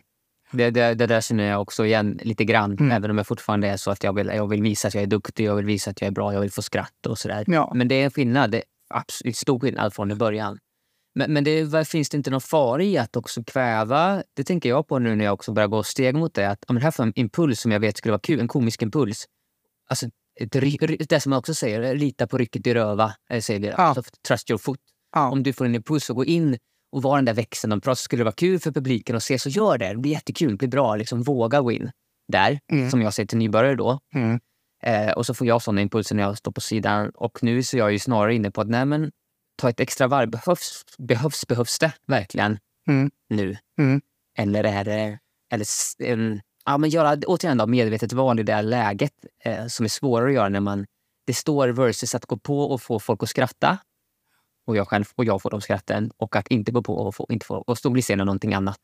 Det, 0.53 0.71
det, 0.71 0.95
det 0.95 1.07
där 1.07 1.21
känner 1.21 1.45
jag 1.45 1.63
också 1.63 1.87
igen 1.87 2.19
lite 2.23 2.45
grann. 2.45 2.73
Mm. 2.73 2.93
Även 2.93 3.11
om 3.11 3.17
jag 3.17 3.27
fortfarande 3.27 3.69
är 3.69 3.77
så 3.77 3.91
att 3.91 4.05
jag 4.05 4.13
vill, 4.13 4.27
jag 4.27 4.47
vill 4.49 4.63
visa 4.63 4.89
att 4.89 4.95
jag 4.95 5.03
är 5.03 5.07
duktig, 5.07 5.45
jag 5.45 5.55
vill 5.55 5.65
visa 5.65 5.91
att 5.91 6.01
jag 6.01 6.09
är 6.09 6.13
bra, 6.13 6.33
jag 6.33 6.41
vill 6.41 6.53
få 6.53 6.63
skratt 6.63 7.07
och 7.07 7.19
sådär. 7.19 7.45
Ja. 7.47 7.73
Men 7.75 7.89
det 7.89 7.95
är 7.95 8.05
en 8.05 8.11
skillnad. 8.11 8.51
Det 8.51 8.59
är 8.59 8.65
absolut 8.95 9.37
stor 9.37 9.61
skillnad 9.61 9.95
från 9.95 10.11
i 10.11 10.15
början. 10.15 10.59
Men, 11.15 11.33
men 11.33 11.45
det, 11.45 11.89
finns 11.89 12.09
det 12.09 12.17
inte 12.17 12.31
någon 12.31 12.41
fara 12.41 12.83
i 12.83 12.99
att 12.99 13.17
också 13.17 13.45
kväva? 13.45 14.23
Det 14.37 14.45
tänker 14.45 14.69
jag 14.69 14.89
på 14.89 14.99
nu 14.99 15.17
när 15.17 15.25
jag 15.25 15.35
också 15.35 15.53
börjar 15.53 15.69
gå 15.69 15.83
steg 15.83 16.15
mot 16.15 16.35
det. 16.35 16.51
Att, 16.51 16.65
ja, 16.69 16.73
men 16.73 16.83
här 16.83 16.91
får 16.91 17.05
jag 17.05 17.09
en 17.17 17.21
impuls 17.21 17.61
som 17.61 17.73
jag 17.73 17.81
vet 17.81 17.97
skulle 17.97 18.13
vara 18.13 18.21
kul, 18.21 18.41
en 18.41 18.49
komisk 18.49 18.83
impuls. 18.83 19.25
Alltså, 19.89 20.07
ry- 20.41 21.07
det 21.09 21.21
som 21.21 21.31
man 21.31 21.39
också 21.39 21.55
säger, 21.55 21.95
lita 21.95 22.27
på 22.27 22.39
rycket 22.39 22.67
i 22.67 22.75
röva, 22.75 23.15
eh, 23.31 23.41
säger 23.41 23.61
vi. 23.61 23.67
Ja. 23.67 23.75
Alltså, 23.75 24.03
trust 24.29 24.51
your 24.51 24.59
foot. 24.59 24.81
Ja. 25.13 25.31
Om 25.31 25.43
du 25.43 25.53
får 25.53 25.65
en 25.65 25.75
impuls 25.75 26.11
att 26.11 26.17
gå 26.17 26.25
in 26.25 26.59
och 26.93 27.03
vara 27.03 27.17
den 27.17 27.25
där 27.25 27.35
växeln 27.35 27.73
och 27.73 27.83
prata 27.83 27.97
så 27.97 28.03
skulle 28.03 28.21
det 28.21 28.25
vara 28.25 28.35
kul 28.35 28.61
för 28.61 28.73
publiken 28.73 29.17
att 29.17 29.23
se, 29.23 29.39
så 29.39 29.49
gör 29.49 29.79
det. 29.79 29.89
Det 29.89 29.97
blir 29.97 30.13
jättekul, 30.13 30.51
det 30.51 30.57
blir 30.57 30.69
bra. 30.69 30.97
Liksom, 30.97 31.23
våga 31.23 31.61
gå 31.61 31.73
in 31.73 31.91
där, 32.33 32.59
Mm. 32.73 32.91
som 32.91 33.03
jag 33.03 33.15
säger 33.15 33.27
till 33.27 33.39
nybörjare 33.39 33.75
då. 33.75 33.99
Mm. 34.15 34.41
Eh, 34.83 35.13
och 35.13 35.27
så 35.27 35.35
får 35.35 35.47
jag 35.47 35.63
såna 35.63 35.81
impulser 35.81 36.15
när 36.15 36.23
jag 36.23 36.39
står 36.39 36.53
på 36.53 36.61
sidan. 36.61 37.11
Och 37.15 37.43
nu 37.43 37.63
så 37.63 37.77
är 37.77 37.79
jag 37.79 37.93
ju 37.93 37.99
snarare 37.99 38.35
inne 38.35 38.51
på 38.51 38.61
att 38.61 38.69
nej, 38.69 38.85
men, 38.85 39.11
ta 39.59 39.69
ett 39.71 39.81
extra 39.81 40.07
varv. 40.07 40.31
Behövs, 40.31 40.85
behövs, 40.99 41.47
behövs 41.47 41.79
det 41.79 41.93
verkligen 42.07 42.59
Mm. 42.89 43.11
nu? 43.31 43.57
Mm. 43.79 44.01
Eller 44.39 44.65
är 44.65 44.85
det... 44.85 45.19
Eller, 45.53 45.67
em, 46.05 46.41
ja, 46.65 46.79
men 46.79 46.91
göra 46.91 47.17
återigen 47.27 47.59
då, 47.59 47.67
medvetet 47.67 48.13
val 48.13 48.41
i 48.41 48.43
det 48.43 48.63
läget 48.63 49.13
eh, 49.45 49.67
som 49.67 49.85
är 49.85 49.89
svårare 49.89 50.29
att 50.29 50.35
göra 50.35 50.49
när 50.49 50.61
man... 50.61 50.87
Det 51.27 51.35
står 51.35 51.69
versus 51.69 52.15
att 52.15 52.27
gå 52.27 52.37
på 52.37 52.61
och 52.61 52.83
få 52.83 52.99
folk 53.01 53.23
att 53.23 53.29
skratta 53.29 53.79
och 54.71 54.77
jag 54.77 54.89
själv 54.89 55.05
och 55.15 55.25
jag 55.25 55.43
får 55.43 55.51
de 55.51 55.61
skratten 55.61 56.11
och 56.17 56.37
att 56.37 56.49
inte 56.49 56.73
gå 56.73 56.83
på 56.83 56.95
och, 56.95 57.15
få, 57.15 57.27
inte 57.29 57.47
få, 57.47 57.57
och 57.57 57.79
så 57.79 57.91
blir 57.91 58.03
scenen 58.03 58.27
någonting 58.27 58.55
annat. 58.55 58.81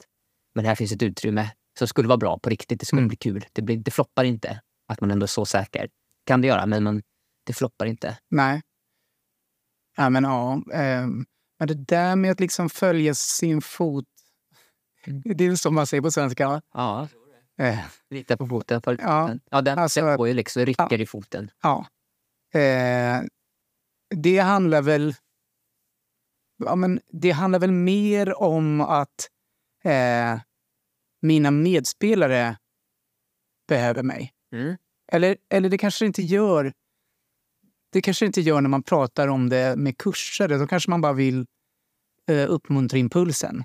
Men 0.55 0.64
här 0.64 0.75
finns 0.75 0.92
ett 0.92 1.03
utrymme 1.03 1.51
som 1.79 1.88
skulle 1.88 2.09
vara 2.09 2.18
bra 2.18 2.38
på 2.38 2.51
riktigt. 2.51 2.81
Det 2.81 2.87
skulle 2.87 3.01
Mm. 3.01 3.09
bli 3.09 3.16
kul. 3.16 3.44
Det, 3.53 3.62
blir, 3.62 3.77
det 3.77 3.90
floppar 3.90 4.25
inte. 4.25 4.61
Att 4.88 5.01
man 5.01 5.11
ändå 5.11 5.25
är 5.25 5.29
så 5.29 5.46
säker. 5.46 5.88
Kan 6.27 6.40
det 6.40 6.49
göra, 6.49 6.66
men 6.66 6.83
man, 6.85 7.03
det 7.46 7.53
floppar 7.53 7.87
inte. 7.87 8.18
Nej. 8.31 8.62
Ja, 9.96 10.11
men 10.11 10.25
ja. 10.25 10.62
ehm, 10.72 11.27
men 11.59 11.68
det 11.68 11.75
där 11.75 12.16
med 12.16 12.31
att 12.31 12.40
liksom 12.40 12.70
följa 12.70 13.14
sin 13.14 13.62
fot. 13.62 14.05
Mm. 15.07 15.22
Det 15.37 15.44
är 15.46 15.57
som 15.57 15.75
man 15.75 15.87
säger 15.87 16.03
på 16.03 16.11
svenska. 16.11 16.49
va? 16.49 16.62
Ja, 16.75 17.09
Eh, 17.59 17.79
lita 18.11 18.37
på 18.37 18.46
foten. 18.46 18.83
För, 18.83 18.99
Ja, 19.03 19.35
ja, 19.51 19.62
den, 19.62 19.79
alltså- 19.79 20.16
går 20.16 20.29
ju 20.29 20.35
liksom, 20.35 20.64
rycker 20.66 21.01
i 21.01 21.07
foten. 21.07 21.51
ja. 21.62 21.87
Eh, 22.61 23.20
det 24.16 24.38
handlar 24.38 24.83
väl... 24.83 25.14
Ja, 26.57 26.77
men 26.77 27.01
det 27.12 27.31
handlar 27.31 27.59
väl 27.59 27.73
mer 27.73 28.42
om 28.42 28.81
att 28.81 29.29
eh, 29.85 30.40
mina 31.23 31.51
medspelare 31.51 32.57
behöver 33.69 34.03
mig. 34.03 34.33
Mm. 34.53 34.77
Eller, 35.12 35.37
eller 35.49 35.69
det 35.69 35.79
kanske 35.79 36.07
inte 36.07 36.23
gör. 36.23 36.73
Det 37.92 38.03
kanske 38.03 38.27
inte 38.27 38.40
gör 38.40 38.61
när 38.61 38.69
man 38.69 38.83
pratar 38.83 39.29
om 39.29 39.49
det 39.49 39.77
med 39.77 39.99
kurser. 39.99 40.49
Då 40.49 40.66
kanske 40.66 40.90
man 40.90 41.01
bara 41.01 41.12
vill 41.12 41.47
eh, 42.29 42.51
uppmuntra 42.51 42.99
impulsen. 42.99 43.64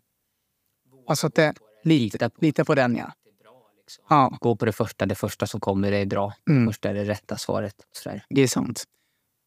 Alltså 1.08 1.28
att 1.28 1.36
det, 1.36 1.54
Lita 1.84 2.30
lita 2.40 2.66
på 2.66 2.76
den, 2.76 2.96
ja. 2.96 3.14
Liksom. 3.80 4.06
Ja, 4.10 4.38
Gå 4.42 4.56
på 4.56 4.66
det 4.66 4.72
första. 4.72 5.06
Det 5.06 5.16
första 5.16 5.48
som 5.48 5.60
kommer 5.60 5.92
det 5.92 5.98
är 5.98 6.06
bra. 6.06 6.34
Mm. 6.50 6.66
Det 6.66 6.72
första 6.72 6.90
är 6.90 6.94
det 6.94 7.04
rätta 7.04 7.38
svaret. 7.38 7.76
Sådär. 7.92 8.26
det 8.30 8.42
är 8.42 8.48
sant. 8.48 8.84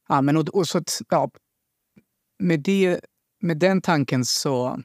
Ja, 0.08 0.22
men 0.22 0.36
och, 0.36 0.48
och 0.48 0.68
så 0.68 0.78
att, 0.78 1.00
ja, 1.08 1.30
med, 2.38 2.60
det, 2.60 3.00
med 3.44 3.58
den 3.58 3.82
tanken 3.82 4.24
så... 4.24 4.80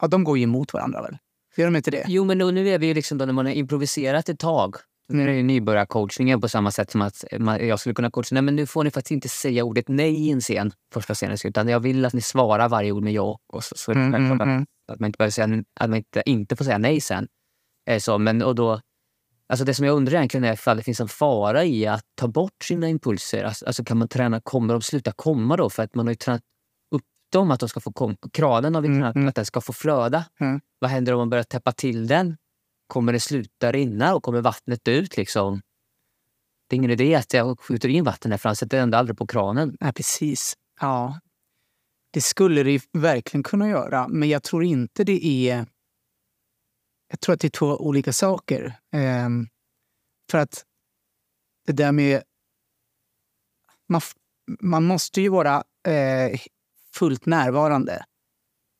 Ja, 0.00 0.08
de 0.08 0.24
går 0.24 0.38
ju 0.38 0.44
emot 0.44 0.72
varandra 0.72 1.02
väl? 1.02 1.18
Gör 1.56 1.66
de 1.66 1.76
inte 1.76 1.90
det? 1.90 2.04
Jo, 2.08 2.24
men 2.24 2.38
då, 2.38 2.50
nu 2.50 2.68
är 2.68 2.78
vi 2.78 2.86
ju 2.86 2.94
liksom 2.94 3.18
då 3.18 3.24
när 3.24 3.32
man 3.32 3.46
har 3.46 3.52
improviserat 3.52 4.28
ett 4.28 4.38
tag. 4.38 4.76
Nu 5.08 5.22
är 5.22 5.26
det 5.26 5.34
ju 5.34 5.42
nybörjarcoachningen 5.42 6.40
på 6.40 6.48
samma 6.48 6.70
sätt 6.70 6.90
som 6.90 7.02
att 7.02 7.24
man, 7.38 7.66
jag 7.68 7.80
skulle 7.80 7.94
kunna 7.94 8.10
coacha. 8.10 8.28
Nej, 8.34 8.42
men 8.42 8.56
nu 8.56 8.66
får 8.66 8.84
ni 8.84 8.90
faktiskt 8.90 9.10
inte 9.10 9.28
säga 9.28 9.64
ordet 9.64 9.88
nej 9.88 10.14
i 10.14 10.30
en 10.30 10.40
scen 10.40 10.72
första 10.92 11.14
scenen. 11.14 11.36
Utan 11.44 11.68
jag 11.68 11.80
vill 11.80 12.04
att 12.04 12.12
ni 12.12 12.20
svarar 12.20 12.68
varje 12.68 12.92
ord 12.92 13.02
med 13.02 13.12
ja. 13.12 13.38
Och 13.52 13.64
så, 13.64 13.74
så 13.76 13.92
det 13.92 14.00
Mm, 14.00 14.12
självklart 14.12 14.40
mm, 14.40 14.48
mm. 14.48 14.62
att, 14.62 14.94
att 14.94 15.00
man 15.00 15.06
inte 15.06 15.16
behöver 15.16 15.30
säga 15.30 15.64
att 15.80 15.90
man 15.90 15.96
inte, 15.96 16.22
inte 16.26 16.56
får 16.56 16.64
säga 16.64 16.78
nej 16.78 17.00
sen. 17.00 17.28
Eh, 17.90 17.98
Så, 17.98 18.18
men, 18.18 18.42
och 18.42 18.54
då, 18.54 18.80
alltså 19.48 19.64
det 19.64 19.74
som 19.74 19.86
jag 19.86 19.96
undrar 19.96 20.14
egentligen 20.14 20.44
är 20.44 20.52
ifall 20.52 20.76
det 20.76 20.82
finns 20.82 21.00
en 21.00 21.08
fara 21.08 21.64
i 21.64 21.86
att 21.86 22.04
ta 22.14 22.28
bort 22.28 22.64
sina 22.64 22.88
impulser. 22.88 23.44
Alltså, 23.44 23.66
alltså 23.66 23.84
kan 23.84 23.98
man 23.98 24.08
träna, 24.08 24.40
kommer 24.40 24.74
de 24.74 24.82
sluta 24.82 25.12
komma 25.12 25.56
då? 25.56 25.70
För 25.70 25.82
att 25.82 25.94
man 25.94 26.06
har 26.06 26.12
ju 26.12 26.16
tränat 26.16 26.42
upp 27.28 27.32
dem 27.32 27.50
att 27.50 27.60
de 27.60 27.68
ska 27.68 27.80
få. 27.80 28.16
Kranen 28.32 28.82
vi 28.82 28.88
Mm, 28.88 29.02
mm. 29.02 29.28
att 29.28 29.34
den 29.34 29.44
ska 29.44 29.60
få 29.60 29.72
flöda. 29.72 30.24
Mm. 30.40 30.60
Vad 30.78 30.90
händer 30.90 31.12
om 31.12 31.18
man 31.18 31.30
börjar 31.30 31.44
täppa 31.44 31.72
till 31.72 32.06
den? 32.06 32.36
Kommer 32.86 33.12
det 33.12 33.20
sluta 33.20 33.72
rinna 33.72 34.14
och 34.14 34.22
kommer 34.22 34.40
vattnet 34.40 34.88
ut? 34.88 35.16
Liksom? 35.16 35.60
Det 36.68 36.74
är 36.74 36.78
ingen 36.78 36.90
idé 36.90 37.14
att 37.14 37.34
jag 37.34 37.60
skjuter 37.60 37.88
in 37.88 38.04
vatten 38.04 38.30
där 38.30 38.38
för 38.38 38.48
han 38.48 38.56
sätter 38.56 38.78
ändå 38.78 38.98
aldrig 38.98 39.18
på 39.18 39.26
kranen. 39.26 39.76
Nej, 39.80 39.92
precis. 39.92 40.56
Ja, 40.80 41.20
det 42.10 42.20
skulle 42.20 42.62
det 42.62 42.82
verkligen 42.92 43.42
kunna 43.42 43.68
göra, 43.68 44.08
men 44.08 44.28
jag 44.28 44.42
tror 44.42 44.64
inte 44.64 45.04
det 45.04 45.26
är... 45.26 45.66
Jag 47.10 47.20
tror 47.20 47.34
att 47.34 47.40
det 47.40 47.46
är 47.48 47.58
två 47.58 47.76
olika 47.76 48.12
saker. 48.12 48.74
Ehm, 48.92 49.48
för 50.30 50.38
att 50.38 50.64
det 51.66 51.72
där 51.72 51.92
med... 51.92 52.22
Man, 53.88 54.00
man 54.60 54.84
måste 54.84 55.20
ju 55.20 55.28
vara 55.28 55.64
eh, 55.88 56.40
fullt 56.98 57.26
närvarande 57.26 58.04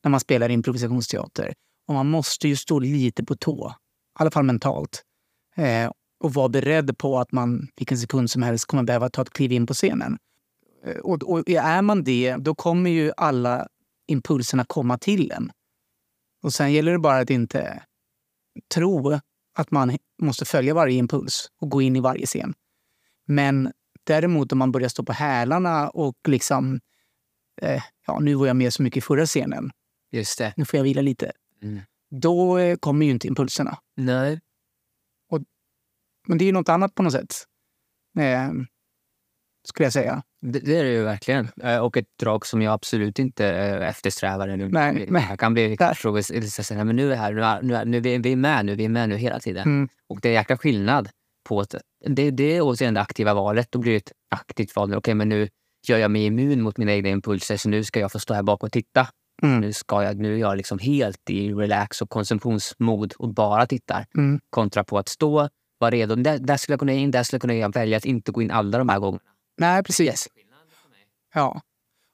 när 0.03 0.11
man 0.11 0.19
spelar 0.19 0.49
improvisationsteater. 0.49 1.53
Och 1.87 1.93
man 1.93 2.09
måste 2.09 2.47
ju 2.47 2.55
stå 2.55 2.79
lite 2.79 3.23
på 3.25 3.35
tå, 3.35 3.69
i 3.69 4.21
alla 4.21 4.31
fall 4.31 4.43
mentalt. 4.43 5.03
Eh, 5.55 5.91
och 6.23 6.33
vara 6.33 6.49
beredd 6.49 6.97
på 6.97 7.19
att 7.19 7.31
man 7.31 7.67
vilken 7.75 7.97
sekund 7.97 8.31
som 8.31 8.43
helst 8.43 8.65
kommer 8.65 8.83
behöva 8.83 9.09
ta 9.09 9.21
ett 9.21 9.29
kliv 9.29 9.51
in 9.51 9.65
på 9.65 9.73
scenen. 9.73 10.17
Eh, 10.85 10.97
Och, 10.97 11.23
och 11.23 11.49
är 11.49 11.81
man 11.81 12.03
det, 12.03 12.35
då 12.35 12.55
kommer 12.55 12.89
ju 12.89 13.11
alla 13.17 13.67
impulserna 14.07 14.65
komma 14.65 14.97
till 14.97 15.31
en. 15.31 15.51
Och 16.43 16.53
sen 16.53 16.73
gäller 16.73 16.91
det 16.91 16.99
bara 16.99 17.19
att 17.19 17.29
inte 17.29 17.83
tro 18.75 19.19
att 19.57 19.71
man 19.71 19.97
måste 20.21 20.45
följa 20.45 20.73
varje 20.73 20.97
impuls 20.97 21.47
och 21.61 21.69
gå 21.69 21.81
in 21.81 21.95
i 21.95 21.99
varje 21.99 22.25
scen. 22.25 22.53
Men 23.27 23.71
däremot 24.03 24.51
om 24.51 24.57
man 24.57 24.71
börjar 24.71 24.89
stå 24.89 25.03
på 25.03 25.13
hälarna 25.13 25.89
och 25.89 26.17
liksom... 26.27 26.79
Eh, 27.61 27.81
ja, 28.07 28.19
nu 28.19 28.33
var 28.35 28.47
jag 28.47 28.55
med 28.55 28.73
så 28.73 28.83
mycket 28.83 28.97
i 28.97 29.01
förra 29.01 29.25
scenen. 29.25 29.71
Just 30.11 30.37
det. 30.37 30.53
Nu 30.57 30.65
får 30.65 30.77
jag 30.77 30.83
vila 30.83 31.01
lite. 31.01 31.31
Mm. 31.63 31.79
Då 32.11 32.57
eh, 32.57 32.75
kommer 32.77 33.05
ju 33.05 33.11
inte 33.11 33.27
impulserna. 33.27 33.77
Nej. 33.97 34.39
Men 36.27 36.37
det 36.37 36.43
är 36.43 36.45
ju 36.45 36.51
något 36.51 36.69
annat 36.69 36.95
på 36.95 37.03
något 37.03 37.13
sätt. 37.13 37.35
Eh, 38.19 38.51
skulle 39.67 39.85
jag 39.85 39.93
säga. 39.93 40.23
Det, 40.41 40.59
det 40.59 40.77
är 40.77 40.83
det 40.83 40.91
ju 40.91 41.03
verkligen. 41.03 41.49
Eh, 41.63 41.77
Och 41.77 41.97
ett 41.97 42.17
drag 42.19 42.45
som 42.45 42.61
jag 42.61 42.73
absolut 42.73 43.19
inte 43.19 43.47
eh, 43.47 43.89
eftersträvar. 43.89 44.47
Nu. 44.47 44.69
Nej, 44.69 45.07
nej. 45.09 45.25
Jag 45.29 45.39
kan 45.39 45.53
bli 45.53 45.77
frågor, 45.95 46.83
men 46.83 46.95
nu 46.95 47.13
är 47.13 47.15
här, 47.15 47.33
nu 47.33 47.43
är, 47.43 47.61
nu 47.61 47.75
är, 47.75 47.85
nu 47.85 47.97
är 47.97 48.01
vi, 48.01 48.17
vi 48.17 48.31
är 48.31 48.35
med 48.35 48.65
nu, 48.65 48.75
vi 48.75 48.85
är 48.85 48.89
med 48.89 49.09
nu 49.09 49.15
hela 49.15 49.39
tiden. 49.39 49.63
Mm. 49.63 49.89
Och 50.07 50.19
det 50.21 50.29
är 50.29 50.33
jäkla 50.33 50.57
skillnad 50.57 51.09
på 51.43 51.59
att 51.59 51.75
det, 52.05 52.31
det 52.31 52.43
är 52.57 52.61
återigen 52.61 52.93
det 52.93 53.01
aktiva 53.01 53.33
valet. 53.33 53.71
Då 53.71 53.79
blir 53.79 53.91
det 53.91 53.97
ett 53.97 54.11
aktivt 54.29 54.75
val. 54.75 54.93
Okej, 54.93 55.13
men 55.13 55.29
nu 55.29 55.49
gör 55.87 55.97
jag 55.97 56.11
mig 56.11 56.25
immun 56.25 56.61
mot 56.61 56.77
mina 56.77 56.91
egna 56.91 57.09
impulser 57.09 57.57
så 57.57 57.69
nu 57.69 57.83
ska 57.83 57.99
jag 57.99 58.11
få 58.11 58.19
stå 58.19 58.33
här 58.33 58.43
bak 58.43 58.63
och 58.63 58.71
titta. 58.71 59.07
Mm. 59.41 59.59
Nu, 59.59 59.73
ska 59.73 60.03
jag, 60.03 60.17
nu 60.17 60.33
är 60.33 60.37
jag 60.37 60.57
liksom 60.57 60.79
helt 60.79 61.29
i 61.29 61.53
relax 61.53 62.01
och 62.01 62.09
konsumtionsmod 62.09 63.13
och 63.13 63.33
bara 63.33 63.65
tittar. 63.65 64.05
Mm. 64.17 64.39
Kontra 64.49 64.83
på 64.83 64.97
att 64.97 65.09
stå, 65.09 65.49
vara 65.77 65.91
redo. 65.91 66.15
Där, 66.15 66.37
där 66.37 66.57
skulle 66.57 66.73
jag 66.73 66.79
kunna 66.79 66.93
in, 66.93 67.11
där 67.11 67.23
skulle 67.23 67.37
jag 67.37 67.41
kunna 67.41 67.81
välja 67.81 67.97
att 67.97 68.05
inte 68.05 68.31
gå 68.31 68.41
in 68.41 68.51
alla 68.51 68.77
de 68.77 68.89
här 68.89 68.99
gångerna. 68.99 69.23
Nej, 69.57 69.83
precis. 69.83 70.27
Ja. 71.33 71.61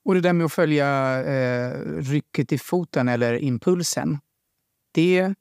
Och 0.06 0.13
det 0.13 0.21
där 0.21 0.34
med 0.34 0.45
att 0.45 0.54
följa 0.54 1.19
eh, 1.23 1.80
rycket 2.01 2.51
i 2.51 2.58
foten 2.58 3.08
eller 3.08 3.34
impulsen. 3.34 4.19
Det, 4.93 5.34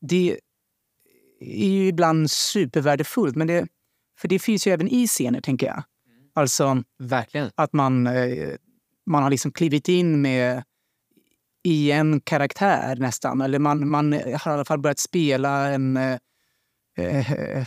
det 0.00 0.38
är 1.40 1.68
ju 1.68 1.86
ibland 1.86 2.30
supervärdefullt. 2.30 3.36
Men 3.36 3.46
det, 3.46 3.68
för 4.18 4.28
det 4.28 4.38
finns 4.38 4.66
ju 4.66 4.72
även 4.72 4.88
i 4.88 5.06
scener, 5.06 5.40
tänker 5.40 5.66
jag. 5.66 5.82
Alltså 6.36 6.82
Verkligen. 6.98 7.50
att 7.54 7.72
man, 7.72 8.06
eh, 8.06 8.54
man 9.06 9.22
har 9.22 9.30
liksom 9.30 9.52
klivit 9.52 9.88
in 9.88 10.20
med 10.20 10.62
i 11.64 11.90
en 11.90 12.20
karaktär 12.20 12.96
nästan. 12.96 13.40
Eller 13.40 13.58
man, 13.58 13.88
man 13.88 14.12
har 14.12 14.20
i 14.20 14.54
alla 14.54 14.64
fall 14.64 14.78
börjat 14.78 14.98
spela 14.98 15.68
en 15.68 15.96
eh, 15.96 16.18
eh, 16.98 17.66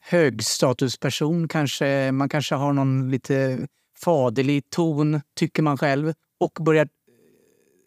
högstatusperson 0.00 1.48
kanske. 1.48 2.12
Man 2.12 2.28
kanske 2.28 2.54
har 2.54 2.72
någon 2.72 3.10
lite 3.10 3.66
faderlig 3.98 4.70
ton, 4.70 5.20
tycker 5.36 5.62
man 5.62 5.78
själv. 5.78 6.12
Och 6.40 6.58
börjar 6.60 6.84
eh, 6.84 6.88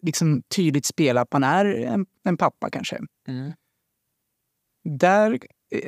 liksom 0.02 0.42
tydligt 0.42 0.86
spela 0.86 1.20
att 1.20 1.32
man 1.32 1.44
är 1.44 1.64
en, 1.64 2.06
en 2.24 2.36
pappa 2.36 2.70
kanske. 2.70 3.00
Mm. 3.28 3.52
Där 4.84 5.38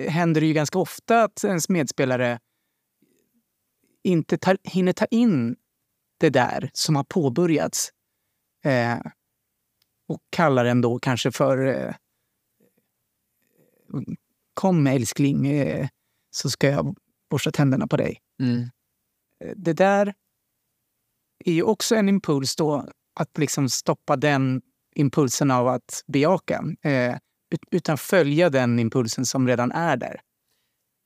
händer 0.09 0.41
det 0.41 0.47
ju 0.47 0.53
ganska 0.53 0.79
ofta 0.79 1.25
att 1.25 1.45
ens 1.45 1.69
medspelare 1.69 2.39
inte 4.07 4.39
tar, 4.39 4.59
hinner 4.65 4.93
ta 4.93 5.05
in 5.05 5.57
det 6.21 6.31
där 6.31 6.71
som 6.73 6.97
har 6.97 7.05
påbörjats. 7.05 7.91
Eh, 8.65 8.99
och 10.09 10.21
kallar 10.31 10.65
den 10.65 10.81
då 10.81 10.99
kanske 10.99 11.33
för 11.33 11.67
eh, 11.67 11.95
Kom 14.55 14.87
älskling, 14.87 15.47
eh, 15.47 15.89
så 16.31 16.51
ska 16.51 16.69
jag 16.69 16.97
borsta 17.31 17.51
tänderna 17.51 17.87
på 17.87 17.97
dig. 17.97 18.19
Mm. 18.43 18.61
Eh, 19.45 19.53
Det 19.57 19.73
där 19.73 20.15
är 21.45 21.53
ju 21.53 21.63
också 21.63 21.95
en 21.95 22.09
impuls 22.09 22.57
då, 22.57 22.89
att 23.21 23.39
liksom 23.39 23.69
stoppa 23.69 24.17
den 24.17 24.63
impulsen 24.95 25.51
av 25.51 25.69
att 25.69 26.03
bejaka. 26.07 26.65
Eh, 26.83 27.15
ut- 27.51 27.69
utan 27.71 27.99
följa 27.99 28.51
den 28.51 28.79
impulsen 28.79 29.25
som 29.27 29.49
redan 29.49 29.73
är 29.73 29.97
där. 29.97 30.21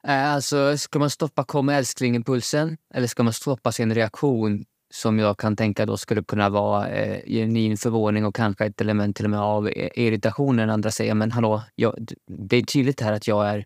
Eh, 0.07 0.33
alltså, 0.33 0.79
ska 0.79 0.99
man 0.99 1.11
stoppa 1.11 1.45
kom 1.45 1.69
älskling-impulsen 1.69 2.77
eller 2.95 3.07
ska 3.07 3.23
man 3.23 3.33
stoppa 3.33 3.73
sin 3.73 3.95
reaktion 3.95 4.65
som 4.95 5.19
jag 5.19 5.39
kan 5.39 5.57
tänka 5.57 5.87
då 5.87 5.97
skulle 5.97 6.23
kunna 6.23 6.49
vara 6.49 6.89
eh, 6.89 7.23
genuin 7.27 7.77
förvåning 7.77 8.25
och 8.25 8.35
kanske 8.35 8.67
ett 8.67 8.81
element 8.81 9.17
till 9.17 9.25
och 9.25 9.31
med 9.31 9.41
av 9.41 9.69
eh, 9.69 9.91
irritation 9.95 10.57
när 10.57 10.63
den 10.63 10.71
andra 10.71 10.91
säger 10.91 11.15
men 11.15 11.33
hallå, 11.33 11.63
jag, 11.75 12.13
det 12.27 12.57
är 12.57 12.63
tydligt 12.63 13.01
här 13.01 13.13
att 13.13 13.29
jag 13.29 13.49
är 13.49 13.65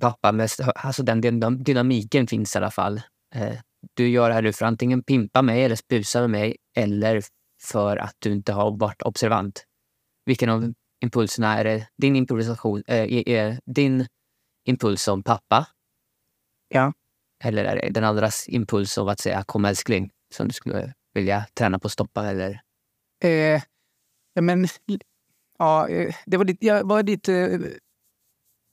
pappa. 0.00 0.32
Med, 0.32 0.50
alltså 0.74 1.02
den 1.02 1.62
dynamiken 1.64 2.26
finns 2.26 2.54
i 2.54 2.58
alla 2.58 2.70
fall. 2.70 3.00
Eh, 3.34 3.54
du 3.94 4.08
gör 4.08 4.28
det 4.28 4.34
här 4.34 4.42
nu 4.42 4.52
för 4.52 4.64
att 4.64 4.68
antingen 4.68 5.02
pimpa 5.02 5.42
mig 5.42 5.64
eller 5.64 5.76
spusa 5.76 6.20
med 6.20 6.30
mig 6.30 6.56
eller 6.76 7.22
för 7.62 7.96
att 7.96 8.16
du 8.18 8.32
inte 8.32 8.52
har 8.52 8.76
varit 8.78 9.02
observant. 9.02 9.64
Vilken 10.26 10.48
av 10.48 10.72
impulserna 11.04 11.58
är 11.58 11.64
det? 11.64 11.88
Din 11.96 12.16
improvisation, 12.16 12.82
eh, 12.86 13.02
eh 13.02 13.56
din 13.66 14.06
impuls 14.64 15.02
som 15.02 15.22
pappa? 15.22 15.66
Ja. 16.68 16.92
Eller 17.44 17.64
är 17.64 17.76
det 17.76 17.88
den 17.88 18.04
andras 18.04 18.48
impuls 18.48 18.98
av 18.98 19.08
att 19.08 19.20
säga 19.20 19.44
kom 19.44 19.64
älskling 19.64 20.10
som 20.34 20.48
du 20.48 20.54
skulle 20.54 20.94
vilja 21.14 21.46
träna 21.54 21.78
på 21.78 21.86
att 21.86 21.92
stoppa? 21.92 22.26
Eller? 22.26 22.60
Eh, 23.24 23.62
men, 24.40 24.68
ja, 25.58 25.88
eh, 25.88 26.14
det 26.26 26.36
var 26.36 26.44
lite, 26.44 26.66
jag 26.66 26.88
var 26.88 27.02
lite 27.02 27.34
eh, 27.34 27.60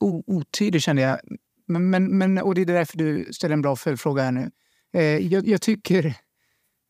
o- 0.00 0.24
otydlig 0.26 0.82
kände 0.82 1.02
jag. 1.02 1.20
Men, 1.66 1.90
men, 1.90 2.18
men, 2.18 2.38
och 2.38 2.54
det 2.54 2.60
är 2.60 2.66
därför 2.66 2.98
du 2.98 3.32
ställer 3.32 3.52
en 3.52 3.62
bra 3.62 3.76
följdfråga 3.76 4.22
här 4.22 4.32
nu. 4.32 4.50
Eh, 4.92 5.02
jag, 5.04 5.48
jag, 5.48 5.62
tycker, 5.62 6.14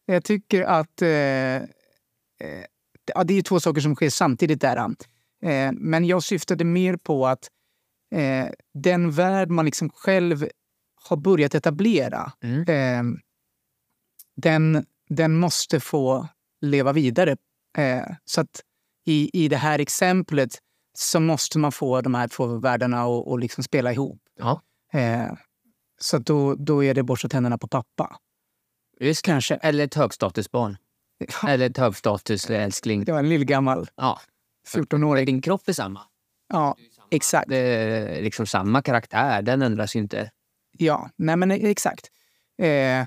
jag 0.07 0.25
tycker 0.25 0.63
att... 0.63 1.03
Eh, 1.03 1.09
eh, 1.09 1.65
ja, 3.15 3.25
det 3.25 3.35
är 3.35 3.43
två 3.43 3.61
saker 3.61 3.81
som 3.81 3.95
sker 3.95 4.11
samtidigt 4.11 4.61
där. 4.61 4.95
Men 5.73 6.05
jag 6.05 6.23
syftade 6.23 6.65
mer 6.65 6.97
på 6.97 7.27
att 7.27 7.51
eh, 8.11 8.49
den 8.75 9.11
värld 9.11 9.51
man 9.51 9.65
liksom 9.65 9.91
själv 9.91 10.49
har 11.09 11.17
börjat 11.17 11.55
etablera 11.55 12.33
Mm. 12.43 12.61
eh, 12.69 13.21
den, 14.37 14.87
den 15.09 15.37
måste 15.39 15.81
få 15.81 16.29
leva 16.61 16.93
vidare. 16.93 17.37
Eh, 17.79 18.03
så 18.25 18.41
att 18.41 18.61
i, 19.07 19.45
i 19.45 19.49
det 19.49 19.57
här 19.57 19.79
exemplet 19.79 20.59
så 20.99 21.21
måste 21.21 21.59
man 21.59 21.73
få 21.73 22.01
de 22.01 22.15
här 22.15 22.29
två 22.29 22.47
världarna 22.47 23.03
att 23.03 23.27
och 23.27 23.39
liksom 23.39 23.65
spela 23.65 23.93
ihop. 23.93 24.23
Ja. 24.39 24.63
Eh, 24.93 25.33
så 26.01 26.17
att 26.17 26.27
då, 26.27 26.55
då 26.55 26.85
är 26.85 26.95
det 26.95 27.03
borsta 27.03 27.29
tänderna 27.29 27.59
på 27.59 27.69
pappa. 27.69 28.17
Just 29.01 29.25
Kanske. 29.25 29.55
Eller 29.55 29.85
ett 29.85 29.95
högstatusbarn. 29.95 30.77
Eller 31.49 31.71
ett 31.71 31.77
högstatus 31.77 32.51
älskling. 32.51 33.05
Det 33.05 33.13
var 33.13 33.19
en 33.19 33.29
lillgammal 33.29 33.89
Ja. 33.97 34.21
14-åring. 34.75 35.27
Din 35.27 35.43
kropp 35.43 35.69
är 35.69 35.73
samma. 35.73 36.01
Ja, 36.49 36.77
exakt. 37.11 37.49
Det 37.49 37.57
är 37.57 38.23
liksom 38.23 38.47
samma 38.47 38.83
karaktär, 38.83 39.43
den 39.43 39.63
ändras 39.63 39.97
ju 39.97 40.01
inte. 40.01 40.31
Ja, 40.73 41.11
nej 41.17 41.37
men 41.37 41.51
exakt. 41.51 42.11
Eh, 42.63 43.07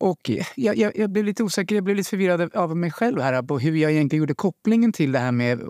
och 0.00 0.30
jag, 0.56 0.76
jag, 0.76 0.96
jag 0.96 1.10
blev 1.10 1.24
lite 1.24 1.42
osäker, 1.42 1.74
jag 1.74 1.84
blev 1.84 1.96
lite 1.96 2.10
förvirrad 2.10 2.54
av 2.54 2.76
mig 2.76 2.90
själv 2.90 3.20
här 3.20 3.42
på 3.42 3.58
hur 3.58 3.76
jag 3.76 3.92
egentligen 3.92 4.20
gjorde 4.22 4.34
kopplingen 4.34 4.92
till 4.92 5.12
det 5.12 5.18
här 5.18 5.32
med 5.32 5.62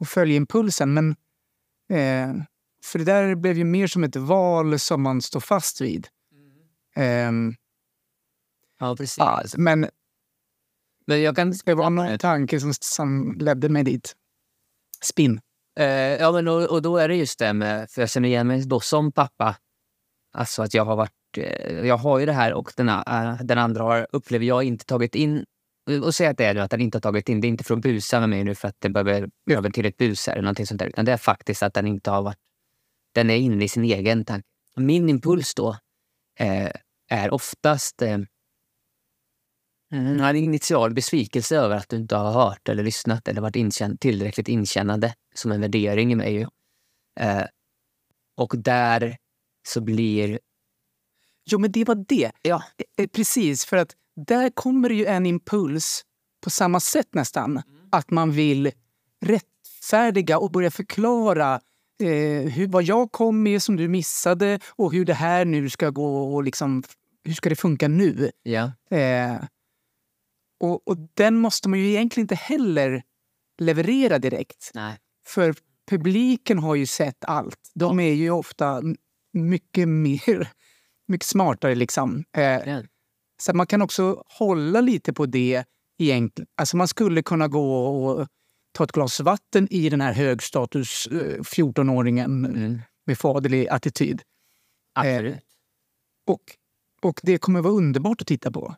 att 0.00 0.08
följa 0.08 0.36
impulsen. 0.36 0.94
Men 0.94 1.16
Eh, 1.90 2.34
för 2.84 2.98
det 2.98 3.04
där 3.04 3.34
blev 3.34 3.58
ju 3.58 3.64
mer 3.64 3.86
som 3.86 4.04
ett 4.04 4.16
val 4.16 4.78
som 4.78 5.02
man 5.02 5.22
står 5.22 5.40
fast 5.40 5.80
vid. 5.80 6.08
Ehm, 6.96 7.54
Ja, 8.78 8.96
precis. 8.96 9.56
men 9.56 9.88
Men 11.06 11.22
jag 11.22 11.36
kan... 11.36 11.54
det 11.64 11.74
var 11.74 11.90
någon 11.90 12.18
tanke 12.18 12.60
som, 12.60 12.72
som 12.80 13.36
ledde 13.40 13.68
mig 13.68 13.84
dit. 13.84 14.16
Spinn. 15.04 15.40
Eh, 15.78 15.86
ja, 15.86 16.32
men 16.32 16.48
och, 16.48 16.62
och 16.62 16.82
då 16.82 16.96
är 16.96 17.08
det 17.08 17.16
just 17.16 17.38
det 17.38 17.52
med, 17.52 17.90
för 17.90 18.02
jag 18.02 18.10
känner 18.10 18.28
igen 18.28 18.46
mig 18.46 18.66
då 18.66 18.80
som 18.80 19.12
pappa. 19.12 19.56
Alltså 20.32 20.62
att 20.62 20.74
jag 20.74 20.84
har 20.84 20.96
varit, 20.96 21.12
eh, 21.36 21.86
jag 21.86 21.96
har 21.96 22.18
ju 22.18 22.26
det 22.26 22.32
här 22.32 22.52
och 22.54 22.72
den, 22.76 22.88
eh, 22.88 23.36
den 23.42 23.58
andra 23.58 23.82
har, 23.82 24.06
upplever 24.12 24.46
jag, 24.46 24.64
inte 24.64 24.84
tagit 24.84 25.14
in 25.14 25.44
och 26.02 26.14
säga 26.14 26.30
att 26.30 26.36
det 26.36 26.44
är 26.44 26.54
nu 26.54 26.60
att 26.60 26.70
den 26.70 26.80
inte 26.80 26.96
har 26.96 27.00
tagit 27.00 27.28
in, 27.28 27.40
det 27.40 27.46
är 27.46 27.48
inte 27.48 27.64
för 27.64 27.74
att 27.74 27.80
busa 27.80 28.20
med 28.20 28.28
mig 28.28 28.44
nu 28.44 28.54
för 28.54 28.68
att 28.68 28.76
det 28.78 28.88
behöver, 28.88 29.28
behöver 29.46 29.70
till 29.70 29.86
ett 29.86 29.96
bus 29.96 30.28
eller 30.28 30.42
någonting 30.42 30.66
sånt 30.66 30.78
där, 30.78 30.86
utan 30.86 31.04
det 31.04 31.12
är 31.12 31.16
faktiskt 31.16 31.62
att 31.62 31.74
den 31.74 31.86
inte 31.86 32.10
har 32.10 32.22
varit, 32.22 32.38
den 33.14 33.30
är 33.30 33.36
inne 33.36 33.64
i 33.64 33.68
sin 33.68 33.84
egen 33.84 34.24
tanke. 34.24 34.46
Min 34.76 35.08
impuls 35.08 35.54
då 35.54 35.76
eh, 36.38 36.70
är 37.08 37.30
oftast 37.30 38.02
eh, 39.92 40.28
en 40.28 40.36
initial 40.36 40.94
besvikelse 40.94 41.56
över 41.56 41.76
att 41.76 41.88
du 41.88 41.96
inte 41.96 42.16
har 42.16 42.32
hört 42.32 42.68
eller 42.68 42.82
lyssnat 42.82 43.28
eller 43.28 43.40
varit 43.40 43.56
inkänn, 43.56 43.98
tillräckligt 43.98 44.48
inkännande 44.48 45.14
som 45.34 45.52
en 45.52 45.60
värdering 45.60 46.12
i 46.12 46.14
mig. 46.14 46.32
ju. 46.32 46.46
Eh, 47.20 47.44
och 48.36 48.54
där 48.58 49.16
så 49.68 49.80
blir... 49.80 50.38
Jo, 51.44 51.58
men 51.58 51.72
det 51.72 51.84
var 51.84 52.04
det. 52.08 52.32
Ja, 52.42 52.62
Eh, 53.00 53.06
Precis, 53.06 53.64
för 53.64 53.76
att 53.76 53.96
där 54.26 54.50
kommer 54.50 54.88
det 54.88 54.94
ju 54.94 55.06
en 55.06 55.26
impuls 55.26 56.04
på 56.40 56.50
samma 56.50 56.80
sätt 56.80 57.14
nästan. 57.14 57.62
Att 57.92 58.10
man 58.10 58.32
vill 58.32 58.72
rättfärdiga 59.20 60.38
och 60.38 60.50
börja 60.50 60.70
förklara 60.70 61.60
eh, 62.02 62.52
hur, 62.52 62.66
vad 62.66 62.82
jag 62.82 63.12
kom 63.12 63.42
med 63.42 63.62
som 63.62 63.76
du 63.76 63.88
missade 63.88 64.60
och 64.68 64.92
hur 64.92 65.04
det 65.04 65.14
här 65.14 65.44
nu 65.44 65.70
ska 65.70 65.90
gå 65.90 66.34
och 66.34 66.42
liksom, 66.42 66.82
hur 67.24 67.32
ska 67.32 67.48
det 67.48 67.56
funka 67.56 67.88
nu? 67.88 68.30
ja, 68.42 68.72
Eh, 68.90 69.36
och, 70.60 70.88
och 70.88 70.96
den 71.14 71.36
måste 71.36 71.68
man 71.68 71.78
ju 71.78 71.88
egentligen 71.88 72.24
inte 72.24 72.34
heller 72.34 73.02
leverera 73.60 74.18
direkt. 74.18 74.70
nej. 74.74 74.98
För 75.26 75.54
publiken 75.90 76.58
har 76.58 76.74
ju 76.74 76.86
sett 76.86 77.24
allt. 77.24 77.70
De 77.74 78.00
är 78.00 78.12
ju 78.12 78.30
ofta 78.30 78.82
mycket 79.32 79.88
mer, 79.88 80.48
mycket 81.08 81.26
smartare 81.26 81.74
liksom. 81.74 82.24
Eh, 82.36 82.78
så 83.42 83.56
man 83.56 83.66
kan 83.66 83.82
också 83.82 84.22
hålla 84.38 84.80
lite 84.80 85.12
på 85.12 85.26
det 85.26 85.64
egentligen. 85.98 86.48
Alltså 86.56 86.76
man 86.76 86.88
skulle 86.88 87.22
kunna 87.22 87.48
gå 87.48 87.86
och 87.86 88.28
ta 88.72 88.84
ett 88.84 88.92
glas 88.92 89.20
vatten 89.20 89.68
i 89.70 89.88
den 89.88 90.00
här 90.00 90.12
högstatus 90.12 91.06
eh, 91.06 91.40
14-åringen 91.40 92.46
Mm. 92.46 92.80
med 93.06 93.18
faderlig 93.18 93.68
attityd. 93.68 94.22
Absolut. 94.94 95.38
Och, 96.26 96.42
och 97.02 97.20
det 97.22 97.38
kommer 97.38 97.60
vara 97.60 97.72
underbart 97.74 98.20
att 98.20 98.26
titta 98.26 98.50
på. 98.50 98.74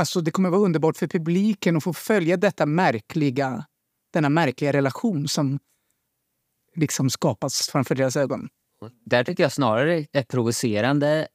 Alltså 0.00 0.20
det 0.20 0.30
kommer 0.30 0.50
vara 0.50 0.60
underbart 0.60 0.96
för 0.96 1.06
publiken 1.06 1.76
att 1.76 1.84
få 1.84 1.92
följa 1.92 2.36
detta 2.36 2.66
märkliga, 2.66 3.64
denna 4.12 4.28
märkliga 4.28 4.72
relation 4.72 5.28
som 5.28 5.58
liksom 6.76 7.10
skapas 7.10 7.68
framför 7.72 7.94
deras 7.94 8.16
ögon. 8.16 8.48
Där 9.06 9.24
tycker 9.24 9.42
jag 9.42 9.52
snarare 9.52 10.06
är 10.12 10.22
provocerande, 10.22 11.28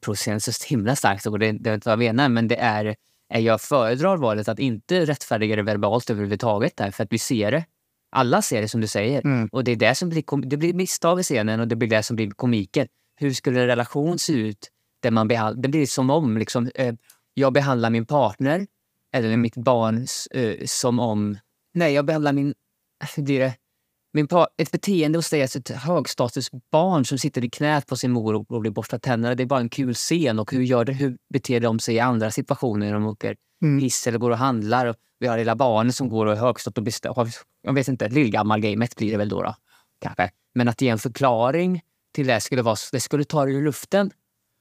provocerande 0.00 0.40
så 0.40 0.52
himla 0.68 0.96
starkt 0.96 1.26
och 1.26 1.38
det, 1.38 1.52
det 1.52 1.70
är 1.70 1.74
inte 1.74 1.88
vad 1.88 1.92
jag 1.92 1.98
menar, 1.98 2.28
men 2.28 2.48
det 2.48 2.56
är, 2.56 2.96
är 3.28 3.40
jag 3.40 3.60
föredrar 3.60 4.16
valet 4.16 4.48
att 4.48 4.58
inte 4.58 5.04
rättfärdiga 5.04 5.56
det 5.56 5.62
verbalt 5.62 6.10
överhuvudtaget 6.10 6.76
där, 6.76 6.90
för 6.90 7.04
att 7.04 7.12
vi 7.12 7.18
ser 7.18 7.50
det. 7.50 7.64
Alla 8.12 8.42
ser 8.42 8.62
det 8.62 8.68
som 8.68 8.80
du 8.80 8.86
säger. 8.86 9.26
Mm. 9.26 9.48
Och 9.52 9.64
det 9.64 9.72
är 9.72 9.76
det 9.76 9.94
som 9.94 10.08
blir, 10.08 10.46
det 10.46 10.56
blir 10.56 10.74
misstag 10.74 11.20
i 11.20 11.22
scenen 11.22 11.60
och 11.60 11.68
det 11.68 11.76
blir 11.76 11.88
det 11.88 12.02
som 12.02 12.16
blir 12.16 12.30
komiken. 12.30 12.88
Hur 13.16 13.32
skulle 13.32 13.60
en 13.60 13.66
relation 13.66 14.18
se 14.18 14.32
ut? 14.32 14.70
Där 15.02 15.10
man 15.10 15.28
behand, 15.28 15.62
det 15.62 15.68
blir 15.68 15.86
som 15.86 16.10
om 16.10 16.38
liksom, 16.38 16.70
eh, 16.74 16.94
jag 17.34 17.52
behandlar 17.52 17.90
min 17.90 18.06
partner 18.06 18.66
eller 19.12 19.36
mitt 19.36 19.56
barn 19.56 20.06
eh, 20.30 20.66
som 20.66 21.00
om... 21.00 21.38
Nej, 21.74 21.92
jag 21.92 22.04
behandlar 22.04 22.32
min... 22.32 22.54
Blir 23.16 23.40
det? 23.40 23.54
Min 24.12 24.28
par, 24.28 24.48
ett 24.56 24.70
beteende 24.70 25.18
hos 25.18 25.30
dig, 25.30 25.42
alltså 25.42 25.58
ett 25.58 25.68
högstatusbarn 25.68 27.04
som 27.04 27.18
sitter 27.18 27.44
i 27.44 27.50
knät 27.50 27.86
på 27.86 27.96
sin 27.96 28.10
mor 28.10 28.34
och, 28.34 28.50
och 28.52 28.60
blir 28.60 28.70
borstad 28.70 28.98
tänderna. 28.98 29.34
Det 29.34 29.42
är 29.42 29.46
bara 29.46 29.60
en 29.60 29.68
kul 29.68 29.94
scen. 29.94 30.38
Och 30.38 30.52
hur, 30.52 30.62
gör 30.62 30.84
det, 30.84 30.92
hur 30.92 31.16
beter 31.32 31.60
de 31.60 31.78
sig 31.78 31.94
i 31.94 32.00
andra 32.00 32.30
situationer 32.30 32.86
när 32.86 32.92
de 32.92 33.06
åker 33.06 33.36
Mm. 33.62 33.78
hiss 33.80 34.06
eller 34.06 34.18
går 34.18 34.30
och 34.30 34.38
handlar? 34.38 34.86
Och 34.86 34.96
vi 35.18 35.26
har 35.26 35.38
lilla 35.38 35.56
barnet 35.56 35.94
som 35.94 36.08
går 36.08 36.26
och 36.26 36.32
är 36.32 36.36
har- 37.14 37.28
Jag 37.62 37.72
vet 37.72 37.88
inte, 37.88 38.08
lillgammal-gamet 38.08 38.96
blir 38.96 39.10
det 39.10 39.16
väl 39.16 39.28
då, 39.28 39.42
då. 39.42 39.54
Kanske. 40.00 40.30
Men 40.54 40.68
att 40.68 40.80
ge 40.80 40.88
en 40.88 40.98
förklaring 40.98 41.82
till 42.14 42.26
det 42.26 42.40
skulle, 42.40 42.62
vara, 42.62 42.76
det 42.92 43.00
skulle 43.00 43.24
ta 43.24 43.44
det 43.44 43.52
ur 43.52 43.62
luften, 43.62 44.10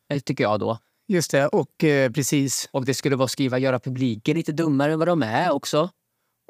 eh, 0.09 0.19
tycker 0.19 0.43
jag 0.43 0.59
då. 0.59 0.77
Just 1.09 1.31
det, 1.31 1.47
och 1.47 1.83
eh, 1.83 2.11
precis. 2.11 2.69
Och 2.71 2.85
det 2.85 2.93
skulle 2.93 3.15
vara 3.15 3.27
skriva, 3.27 3.57
göra 3.57 3.79
publiken 3.79 4.37
lite 4.37 4.51
dummare 4.51 4.93
än 4.93 4.99
vad 4.99 5.07
de 5.07 5.23
är 5.23 5.51
också. 5.51 5.89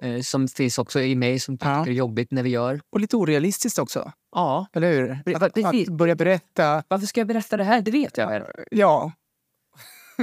Eh, 0.03 0.21
som 0.21 0.47
finns 0.47 0.77
också 0.77 1.01
i 1.01 1.15
mig 1.15 1.39
som 1.39 1.57
tycker 1.57 1.69
Ja. 1.71 1.83
det 1.85 1.91
är 1.91 1.93
jobbigt 1.93 2.31
när 2.31 2.43
vi 2.43 2.49
gör. 2.49 2.81
Och 2.93 2.99
lite 2.99 3.15
orealistiskt 3.17 3.79
också, 3.79 4.11
Ja, 4.35 4.67
eller 4.73 4.91
hur? 4.91 5.35
Att, 5.35 5.57
att 5.65 5.87
börja 5.87 6.15
berätta, 6.15 6.83
varför 6.87 7.07
ska 7.07 7.19
jag 7.19 7.27
berätta 7.27 7.57
det 7.57 7.63
här? 7.63 7.81
Det 7.81 7.91
vet 7.91 8.17
jag. 8.17 8.43
ja, 8.71 9.11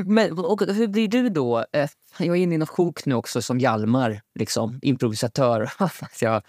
Men 0.04 0.38
och 0.38 0.60
hur 0.60 0.88
blir 0.88 1.08
du 1.08 1.28
då? 1.28 1.64
Eh, 1.72 1.88
Jag 2.18 2.36
är 2.36 2.40
inne 2.40 2.54
i 2.54 2.58
något 2.58 2.68
sjok 2.68 3.06
nu 3.06 3.14
också 3.14 3.42
som 3.42 3.58
Hjalmar, 3.60 4.20
liksom, 4.38 4.78
improvisatör. 4.82 5.70
Så 6.12 6.24
jag, 6.24 6.42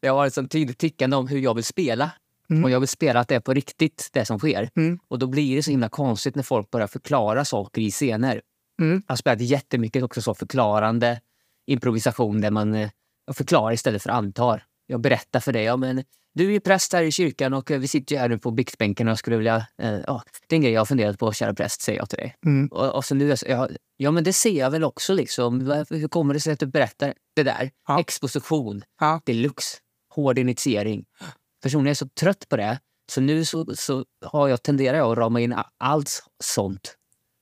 jag 0.00 0.14
har 0.14 0.26
ett 0.26 0.34
sånt 0.34 0.50
tydligt 0.50 0.78
tyckande 0.78 1.16
om 1.16 1.28
hur 1.28 1.38
jag 1.38 1.54
vill 1.54 1.64
spela. 1.64 2.10
Mm. 2.52 2.64
Och 2.64 2.70
jag 2.70 2.80
vill 2.80 2.88
spela 2.88 3.20
att 3.20 3.28
det 3.28 3.34
är 3.34 3.40
på 3.40 3.52
riktigt, 3.54 4.08
det 4.12 4.24
som 4.24 4.38
sker. 4.38 4.70
Mm. 4.76 4.98
Och 5.08 5.18
då 5.18 5.26
blir 5.26 5.56
det 5.56 5.62
så 5.62 5.70
himla 5.70 5.88
konstigt 5.88 6.34
när 6.34 6.42
folk 6.42 6.70
börjar 6.70 6.86
förklara 6.86 7.44
saker 7.44 7.82
i 7.82 7.90
scener. 7.90 8.40
Mm. 8.82 9.02
Jag 9.06 9.12
har 9.12 9.16
spelat 9.16 9.40
jättemycket 9.40 10.02
också 10.02 10.22
så 10.22 10.34
förklarande 10.34 11.20
improvisation 11.66 12.40
där 12.40 12.50
man 12.50 12.74
eh, 12.74 12.90
förklarar 13.32 13.72
istället 13.72 14.02
för 14.02 14.10
antar. 14.10 14.64
Jag 14.86 15.00
berättar 15.00 15.40
för 15.40 15.52
dig, 15.52 15.64
ja 15.64 15.76
men 15.76 16.04
du 16.34 16.46
är 16.46 16.50
ju 16.50 16.60
präst 16.60 16.92
här 16.92 17.02
i 17.02 17.12
kyrkan 17.12 17.54
och 17.54 17.70
eh, 17.70 17.78
vi 17.80 17.88
sitter 17.88 18.14
ju 18.14 18.20
här 18.20 18.28
nu 18.28 18.38
på 18.38 18.50
biktbänken 18.50 19.06
och 19.08 19.10
jag 19.10 19.18
skulle 19.18 19.36
vilja... 19.36 19.66
Eh, 19.78 19.98
ja, 20.06 20.22
det 20.48 20.54
är 20.54 20.56
en 20.56 20.62
grej 20.62 20.72
jag 20.72 20.80
har 20.80 20.86
funderat 20.86 21.18
på, 21.18 21.32
kära 21.32 21.54
präst, 21.54 21.82
säger 21.82 21.98
jag 21.98 22.08
till 22.10 22.18
dig. 22.18 22.34
Mm. 22.46 22.68
Och, 22.68 22.94
och 22.94 23.04
så 23.04 23.14
nu, 23.14 23.24
är 23.24 23.28
jag 23.28 23.38
så- 23.38 23.46
ja, 23.48 23.68
ja 23.96 24.10
men 24.10 24.24
det 24.24 24.32
ser 24.32 24.58
jag 24.58 24.70
väl 24.70 24.84
också 24.84 25.14
liksom. 25.14 25.84
Hur 25.90 26.08
kommer 26.08 26.34
det 26.34 26.40
sig 26.40 26.52
att 26.52 26.60
du 26.60 26.66
berättar 26.66 27.14
det 27.36 27.42
där? 27.42 27.70
Ja. 27.88 28.00
Exposition 28.00 28.82
Ja. 29.00 29.20
deluxe. 29.24 29.78
Hård 30.14 30.38
initiering. 30.38 31.04
Personligen 31.62 31.90
är 31.90 31.94
så 31.94 32.08
trött 32.08 32.48
på 32.48 32.56
det. 32.56 32.80
Så 33.06 33.20
nu 33.20 33.44
så, 33.44 33.76
så 33.76 34.04
har 34.24 34.48
jag, 34.48 34.62
tenderar 34.62 34.96
jag 34.96 35.12
att 35.12 35.18
rama 35.18 35.40
in 35.40 35.54
allt 35.78 36.22
sånt. 36.44 36.96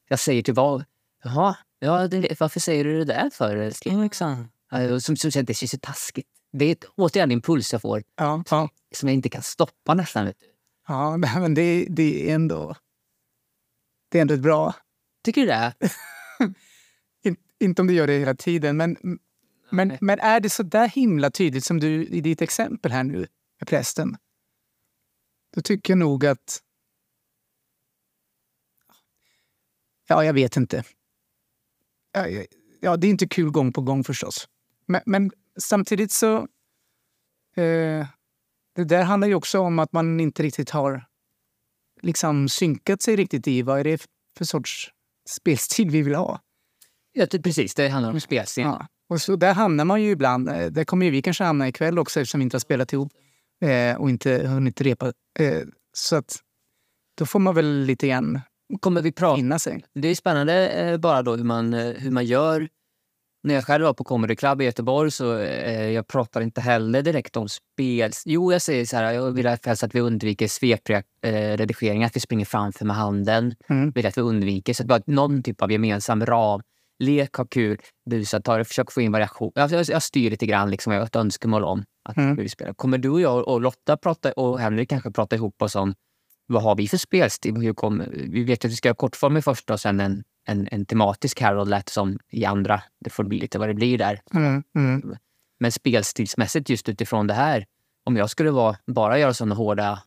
Jag 0.09 0.19
säger 0.19 0.43
till 0.43 0.55
vad... 0.55 0.85
Jaha, 1.25 1.57
ja, 1.79 2.09
det, 2.09 2.41
varför 2.41 2.61
säger 2.61 2.85
du 2.85 2.99
det 2.99 3.05
där 3.05 3.31
för? 3.31 3.57
älskling?" 3.57 4.11
Eh, 4.73 4.99
Som, 4.99 5.17
som 5.17 5.31
känns, 5.31 5.47
det 5.47 5.55
känns 5.55 5.75
ju 5.75 5.79
taskigt. 5.79 6.29
Det 6.53 6.65
är 6.65 6.73
ett, 6.73 6.85
återigen 6.97 7.29
en 7.29 7.33
impuls 7.33 7.73
jag 7.73 7.83
får 7.83 8.03
ja, 8.17 8.45
ja. 8.51 8.69
som 8.95 9.09
jag 9.09 9.15
inte 9.15 9.29
kan 9.29 9.43
stoppa 9.43 9.95
nästan. 9.95 10.25
Vet 10.25 10.41
du. 10.41 10.47
ja 10.89 11.17
men 11.17 11.55
det, 11.55 11.87
det 11.91 12.31
är 12.31 12.35
ändå... 12.35 12.75
Det 14.11 14.19
är 14.19 14.23
ändå 14.23 14.35
ett 14.35 14.41
bra... 14.41 14.75
Tycker 15.25 15.41
du 15.41 15.47
det? 15.47 15.73
In, 17.23 17.37
inte 17.61 17.83
om 17.83 17.89
du 17.89 17.95
gör 17.95 18.07
det 18.07 18.19
hela 18.19 18.35
tiden, 18.35 18.77
men, 18.77 19.19
men, 19.71 19.99
men 20.01 20.21
är 20.21 20.41
det 20.41 20.51
så 20.51 20.63
där 20.63 20.89
himla 20.89 21.31
tydligt 21.31 21.65
som 21.65 21.81
du 21.81 22.07
i 22.07 22.21
ditt 22.21 22.43
exempel 22.43 22.93
här 22.93 23.05
nu 23.05 23.27
med 23.61 23.69
prästen? 23.69 24.17
Då 25.55 25.61
tycker 25.63 25.91
jag 25.93 25.99
nog 25.99 26.27
att... 26.27 26.63
Ja, 30.09 30.25
jag 30.25 30.33
vet 30.33 30.57
inte. 30.57 30.85
Ja, 32.81 32.97
det 32.97 33.07
är 33.07 33.11
inte 33.11 33.29
kul 33.29 33.51
gång 33.51 33.73
på 33.73 33.81
gång 33.81 34.05
förstås. 34.05 34.49
Men, 34.87 35.01
men 35.07 35.31
samtidigt 35.59 36.13
så... 36.13 36.37
Eh, 37.57 38.07
det 38.75 38.85
där 38.85 39.03
handlar 39.03 39.29
ju 39.29 39.35
också 39.35 39.59
om 39.61 39.79
att 39.79 39.93
man 39.93 40.21
inte 40.21 40.43
riktigt 40.43 40.71
har 40.71 41.07
liksom 42.03 42.49
synkat 42.49 43.03
sig 43.03 43.17
riktigt 43.17 43.49
i 43.49 43.63
vad 43.63 43.81
är 43.81 43.85
det 43.85 44.07
för 44.37 44.45
sorts 44.45 44.91
spelstil 45.29 45.91
vi 45.91 46.03
vill 46.03 46.15
ha. 46.15 46.41
Ja, 47.13 47.27
det- 47.31 47.43
precis, 47.43 47.75
det 47.75 47.89
handlar 47.89 48.13
om 48.13 48.21
spelscen. 48.21 48.65
Ja. 48.65 48.87
Och 49.09 49.21
så 49.23 49.37
där 49.37 49.55
hamnar 49.55 49.85
man 49.85 50.03
ju 50.03 50.11
ibland. 50.11 50.49
Eh, 50.49 50.67
Där 50.67 50.85
kommer 50.85 51.07
ju 51.07 51.13
vi 51.13 51.23
kanske 51.23 51.45
hamna 51.45 51.69
ikväll 51.69 51.99
också 51.99 52.21
eftersom 52.21 52.41
vi 52.41 52.45
inte 52.45 52.55
har 52.55 52.61
spelat 52.61 52.93
ihop 52.93 53.13
eh, 53.61 53.97
och 53.97 54.11
inte 54.11 54.47
hunnit 54.47 54.81
repa. 54.81 55.13
Eh, 55.39 55.63
så 55.93 56.17
att 56.17 56.37
då 57.19 57.27
får 57.27 57.39
man 57.39 57.55
väl 57.55 57.81
lite 57.85 58.09
grann 58.09 58.41
Kommer 58.81 59.03
vi 59.03 59.13
prata 59.13 59.37
finna 59.37 59.59
sig. 59.59 59.85
Det 59.95 60.09
är 60.09 60.15
spännande 60.15 60.69
eh, 60.69 60.97
bara 60.97 61.23
då 61.23 61.37
hur 61.37 61.45
man, 61.45 61.75
eh, 61.75 61.93
hur 61.97 62.11
man 62.11 62.25
gör. 62.25 62.69
När 63.43 63.55
jag 63.55 63.65
själv 63.65 63.85
var 63.85 63.95
på 63.95 64.05
Comedy 64.05 64.37
Club 64.37 64.63
i 64.63 64.65
Göteborg 64.65 65.11
så 65.11 65.39
eh, 65.39 65.91
jag 65.91 66.07
pratar 66.07 66.41
inte 66.41 66.61
heller 66.61 67.03
direkt 67.03 67.37
om 67.37 67.49
spel. 67.49 68.11
Jo, 68.25 68.53
jag 68.53 68.63
säger 68.63 68.85
så 68.85 68.97
här, 68.97 69.13
jag 69.13 69.31
vill 69.31 69.47
helst 69.47 69.83
att 69.83 69.95
vi 69.95 70.01
undviker 70.01 70.49
svepriga 70.49 71.03
eh, 71.23 71.57
redigeringar, 71.57 72.07
att 72.07 72.17
vi 72.17 72.21
springer 72.21 72.45
framför 72.45 72.85
med 72.85 72.97
handen. 72.97 73.55
Mm. 73.69 73.91
Vill 73.91 74.07
att 74.07 74.19
vi 74.19 74.23
undviker, 74.23 74.75
så 74.75 74.83
att 74.83 74.89
vi 74.89 74.93
har 74.93 75.03
någon 75.07 75.43
typ 75.43 75.63
av 75.63 75.73
gemensam 75.73 76.27
ram. 76.27 76.63
Lek, 76.99 77.35
ha 77.35 77.45
kul, 77.45 77.79
busa, 78.11 78.41
ta 78.41 78.57
det, 78.57 78.65
försök 78.65 78.93
få 78.93 79.01
in 79.01 79.13
variation. 79.13 79.53
Jag, 79.55 79.71
jag, 79.71 79.87
jag 79.89 80.03
styr 80.03 80.31
lite 80.31 80.47
grann, 80.47 80.71
liksom, 80.71 80.93
jag 80.93 81.01
har 81.01 81.07
ett 81.07 81.17
önskemål 81.17 81.65
om. 81.65 81.85
Att 82.03 82.17
Mm. 82.17 82.37
vi 82.37 82.49
spelar. 82.49 82.73
Kommer 82.73 82.99
du 82.99 83.09
och 83.09 83.21
jag 83.21 83.49
och 83.49 83.61
Lotta 83.61 83.97
prata, 83.97 84.33
och 84.33 84.61
Henrik 84.61 84.89
kanske 84.89 85.11
prata 85.11 85.37
ihop 85.37 85.63
oss 85.63 85.77
om 85.77 85.95
vad 86.47 86.63
har 86.63 86.77
vi 86.77 86.89
för 86.89 86.97
spelstil? 86.97 87.57
Hur 87.57 87.75
kommer, 87.75 88.07
vi 88.13 88.45
vet 88.45 88.65
att 88.65 88.71
vi 88.71 88.77
ska 88.77 88.89
ha 88.89 88.95
kortformig 88.95 89.45
först 89.45 89.71
och 89.71 89.81
sen 89.81 90.01
en, 90.01 90.25
en, 90.47 90.69
en 90.71 90.87
tematisk 90.87 91.41
lät 91.67 91.89
som 91.89 92.19
i 92.31 92.45
andra. 92.45 92.83
Det 93.01 93.11
får 93.11 93.25
bli 93.25 93.39
lite 93.41 93.59
vad 93.59 93.69
det 93.69 93.75
blir 93.75 93.99
där. 93.99 94.21
Mm, 94.35 94.63
mm. 94.77 95.17
Men 95.61 95.73
spelstilsmässigt 95.73 96.71
just 96.71 96.89
utifrån 96.89 97.27
det 97.27 97.35
här, 97.35 97.67
om 98.05 98.17
jag 98.17 98.31
skulle 98.31 98.51
vara, 98.51 98.77
bara 98.87 99.19
göra 99.19 99.35
sådana 99.35 99.55
hårda 99.55 100.03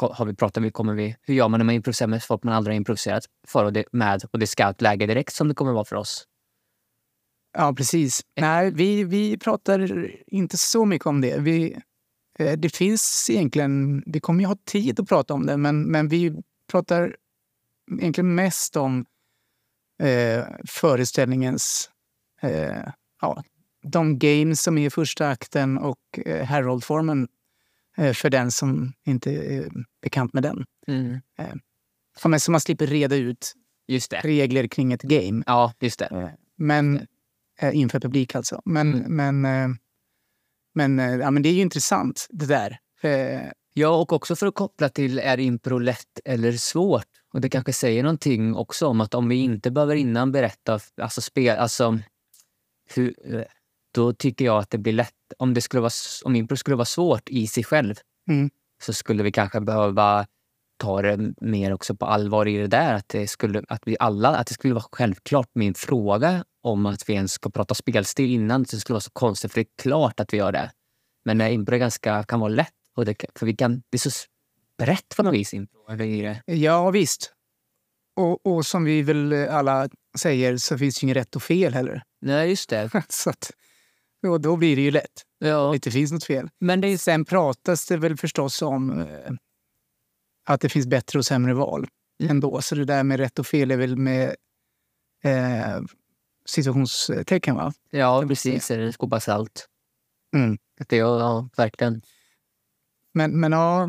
har 0.00 0.24
vi 0.24 0.34
pratat, 0.34 0.62
vi 0.62 0.70
kommer 0.70 0.94
vi, 0.94 1.16
hur 1.22 1.34
gör 1.34 1.48
man 1.48 1.60
när 1.60 1.64
man 1.64 1.74
improviserar 1.74 2.08
med 2.08 2.22
folk 2.22 2.42
man 2.42 2.54
aldrig 2.54 2.74
har 2.74 2.76
improviserat 2.76 3.24
för 3.46 3.64
och 3.64 3.72
det, 3.72 3.84
med 3.92 4.22
och 4.30 4.38
det 4.38 4.46
scoutläge 4.46 5.06
direkt 5.06 5.34
som 5.34 5.48
det 5.48 5.54
kommer 5.54 5.72
vara 5.72 5.84
för 5.84 5.96
oss? 5.96 6.26
Ja, 7.52 7.74
precis. 7.74 8.20
Nej, 8.36 8.70
vi, 8.70 9.04
vi 9.04 9.38
pratar 9.38 10.10
inte 10.26 10.58
så 10.58 10.84
mycket 10.84 11.06
om 11.06 11.20
det. 11.20 11.38
Vi, 11.38 11.76
eh, 12.38 12.52
det 12.52 12.76
finns 12.76 13.30
egentligen... 13.30 14.02
Vi 14.06 14.20
kommer 14.20 14.40
ju 14.40 14.46
ha 14.46 14.56
tid 14.64 15.00
att 15.00 15.08
prata 15.08 15.34
om 15.34 15.46
det, 15.46 15.56
men, 15.56 15.82
men 15.82 16.08
vi 16.08 16.42
pratar 16.70 17.16
egentligen 18.00 18.34
mest 18.34 18.76
om 18.76 19.04
eh, 20.02 20.44
föreställningens... 20.68 21.90
Eh, 22.42 22.88
ja, 23.20 23.42
de 23.82 24.18
games 24.18 24.62
som 24.62 24.78
är 24.78 24.86
i 24.86 24.90
första 24.90 25.28
akten 25.28 25.78
och 25.78 25.98
eh, 26.26 26.46
Harold-formen 26.46 27.28
eh, 27.96 28.12
för 28.12 28.30
den 28.30 28.50
som 28.50 28.92
inte 29.06 29.30
är 29.30 29.68
bekant 30.02 30.32
med 30.32 30.42
den. 30.42 30.64
Så 32.18 32.28
man, 32.28 32.40
så 32.40 32.50
man 32.50 32.60
slipper 32.60 32.86
reda 32.86 33.16
ut 33.16 33.54
regler 34.22 34.66
kring 34.66 34.92
ett 34.92 35.02
game. 35.02 35.42
Ja, 35.46 35.72
just 35.80 35.98
det. 35.98 36.06
Eh, 36.06 36.28
Men 36.56 37.06
eh, 37.62 37.76
inför 37.76 38.00
publik 38.00 38.34
alltså. 38.34 38.62
Men, 38.64 38.94
Mm. 38.94 39.16
men, 39.40 39.44
eh, 39.44 39.76
men, 40.74 40.98
eh, 40.98 41.16
ja, 41.20 41.30
men 41.30 41.42
det 41.42 41.48
är 41.48 41.52
ju 41.52 41.60
intressant 41.60 42.26
det 42.30 42.46
där. 42.46 42.78
Ja, 43.74 43.88
och 43.88 44.12
också 44.12 44.36
för 44.36 44.46
att 44.46 44.54
koppla 44.54 44.88
till 44.88 45.18
är 45.18 45.40
impro 45.40 45.78
lätt 45.78 46.20
eller 46.24 46.52
svårt? 46.52 47.06
Och 47.32 47.40
det 47.40 47.48
kanske 47.48 47.72
säger 47.72 48.02
någonting 48.02 48.54
också 48.54 48.86
om 48.86 49.00
att 49.00 49.14
om 49.14 49.28
vi 49.28 49.36
inte 49.36 49.70
behöver 49.70 49.94
innan 49.96 50.32
berätta, 50.32 50.80
alltså 51.02 51.20
spel, 51.20 51.58
alltså 51.58 51.98
hur, 52.94 53.14
då 53.94 54.12
tycker 54.12 54.44
jag 54.44 54.58
att 54.58 54.70
det 54.70 54.78
blir 54.78 54.92
lätt, 54.92 55.14
om, 55.38 55.54
det 55.54 55.60
skulle 55.60 55.80
vara, 55.80 55.90
om 56.24 56.36
impro 56.36 56.56
skulle 56.56 56.76
vara 56.76 56.84
svårt 56.84 57.28
i 57.28 57.46
sig 57.46 57.64
själv 57.64 57.94
Mm. 58.28 58.50
så 58.82 58.92
skulle 58.92 59.22
vi 59.22 59.32
kanske 59.32 59.60
behöva 59.60 60.26
ta 60.76 61.02
det 61.02 61.34
mer 61.40 61.72
också 61.72 61.94
på 61.94 62.06
allvar 62.06 62.48
i 62.48 62.56
det 62.56 62.66
där. 62.66 62.94
Att 62.94 63.08
det 63.08 63.28
skulle, 63.28 63.62
att 63.68 63.82
vi 63.86 63.96
alla, 64.00 64.28
att 64.36 64.46
det 64.46 64.54
skulle 64.54 64.74
vara 64.74 64.84
självklart 64.92 65.48
min 65.54 65.74
fråga 65.74 66.44
om 66.62 66.86
att 66.86 67.08
vi 67.08 67.12
ens 67.12 67.32
ska 67.32 67.50
prata 67.50 67.74
spelstil 67.74 68.30
innan. 68.30 68.62
Det 68.62 68.80
skulle 68.80 68.94
vara 68.94 69.00
så 69.00 69.10
konstigt, 69.10 69.52
för 69.52 69.60
det 69.60 69.68
är 69.68 69.82
klart 69.82 70.20
att 70.20 70.32
vi 70.32 70.36
gör 70.36 70.52
det. 70.52 70.70
Men 71.24 71.40
impro 71.40 71.74
är 71.74 71.78
ganska, 71.78 72.22
kan 72.22 72.40
vara 72.40 72.48
lätt. 72.48 72.72
Och 72.96 73.04
det, 73.04 73.24
för 73.34 73.46
vi 73.46 73.56
kan, 73.56 73.82
det 73.90 73.96
är 73.96 74.10
så 74.10 74.26
brett 74.78 75.16
på 75.16 75.22
något 75.22 75.34
vis. 75.34 75.54
Impro, 75.54 75.88
eller 75.88 76.42
ja, 76.46 76.90
visst. 76.90 77.32
Och, 78.16 78.46
och 78.46 78.66
som 78.66 78.84
vi 78.84 79.02
väl 79.02 79.32
alla 79.32 79.88
säger 80.18 80.56
så 80.56 80.78
finns 80.78 80.94
det 80.94 81.02
ju 81.02 81.06
inget 81.06 81.16
rätt 81.16 81.36
och 81.36 81.42
fel 81.42 81.74
heller. 81.74 82.02
Nej, 82.20 82.50
just 82.50 82.70
det. 82.70 82.90
så 83.08 83.30
att, 83.30 83.50
och 84.26 84.40
då 84.40 84.56
blir 84.56 84.76
det 84.76 84.82
ju 84.82 84.90
lätt. 84.90 85.22
Ja. 85.38 85.68
Det 85.68 85.74
inte 85.74 85.90
finns 85.90 86.12
något 86.12 86.24
fel. 86.24 86.48
Men 86.60 86.80
det 86.80 86.88
är, 86.88 86.98
Sen 86.98 87.24
pratas 87.24 87.86
det 87.86 87.96
väl 87.96 88.16
förstås 88.16 88.62
om 88.62 89.00
eh, 89.00 89.32
att 90.48 90.60
det 90.60 90.68
finns 90.68 90.86
bättre 90.86 91.18
och 91.18 91.26
sämre 91.26 91.54
val 91.54 91.86
Mm. 92.22 92.30
ändå. 92.30 92.62
Så 92.62 92.74
det 92.74 92.84
där 92.84 93.02
med 93.02 93.20
rätt 93.20 93.38
och 93.38 93.46
fel 93.46 93.70
är 93.70 93.76
väl 93.76 93.96
med 93.96 94.36
eh, 95.24 95.80
situationstecken, 96.44 97.56
va? 97.56 97.72
ja, 97.90 98.24
precis. 98.28 98.70
Eller 98.70 98.84
en 98.84 98.92
skopa 98.92 99.20
salt. 99.20 99.68
Mm. 100.34 100.58
Det, 100.88 100.96
ja, 100.96 101.18
ja, 101.18 101.48
verkligen. 101.56 102.02
Men, 103.12 103.40
men 103.40 103.52
ja... 103.52 103.88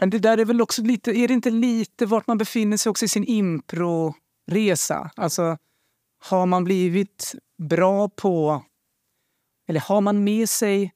Men 0.00 0.10
det 0.10 0.18
där 0.18 0.38
är 0.38 0.44
väl 0.44 0.60
också 0.60 0.82
lite... 0.82 1.10
Är 1.10 1.28
det 1.28 1.34
inte 1.34 1.50
lite 1.50 2.06
vart 2.06 2.26
man 2.26 2.38
befinner 2.38 2.76
sig 2.76 2.90
också 2.90 3.04
i 3.04 3.08
sin 3.08 3.24
impro-resa? 3.24 5.10
Alltså, 5.16 5.58
har 6.18 6.46
man 6.46 6.64
blivit 6.64 7.34
bra 7.58 8.08
på... 8.08 8.64
Eller 9.68 9.80
har 9.80 10.00
man 10.00 10.24
med 10.24 10.48
sig 10.48 10.92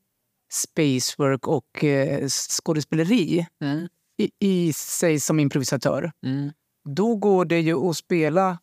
spacework 0.50 1.46
och 1.48 1.84
eh, 1.84 2.28
skådespeleri 2.28 3.46
Mm. 3.60 3.88
i, 4.16 4.30
i 4.38 4.72
sig 4.72 5.20
som 5.20 5.40
improvisatör, 5.40 6.12
Mm. 6.22 6.52
då 6.84 7.16
går 7.16 7.44
det 7.44 7.60
ju 7.60 7.88
att 7.88 7.96
spela 7.96 8.58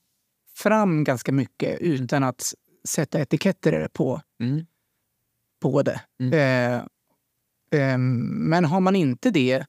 fram 0.58 1.04
ganska 1.04 1.32
mycket 1.32 1.80
utan 1.80 2.24
att 2.24 2.54
sätta 2.88 3.20
etiketter 3.22 3.88
på 3.94 4.22
Mm. 4.40 4.66
på 5.62 5.82
det. 5.82 6.02
Mm. 6.20 6.34
Eh, 6.34 6.76
eh, 7.82 7.98
men 7.98 8.66
har 8.66 8.80
man 8.80 8.96
inte 8.96 9.32
det, 9.32 9.66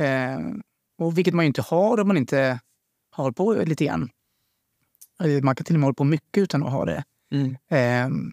eh, 0.00 0.38
och 0.98 1.18
vilket 1.18 1.34
man 1.34 1.44
ju 1.44 1.46
inte 1.46 1.62
har 1.62 2.00
om 2.00 2.08
man 2.08 2.16
inte 2.16 2.60
har 3.10 3.32
på 3.32 3.52
lite 3.52 3.84
grann. 3.84 4.10
Man 5.42 5.54
kan 5.56 5.64
till 5.64 5.74
och 5.76 5.80
med 5.80 5.86
hålla 5.86 5.94
på 5.94 6.04
mycket 6.04 6.42
utan 6.42 6.62
att 6.62 6.72
ha 6.72 6.84
det. 6.84 7.04
Mm. 7.32 7.56
Eh, 7.68 8.30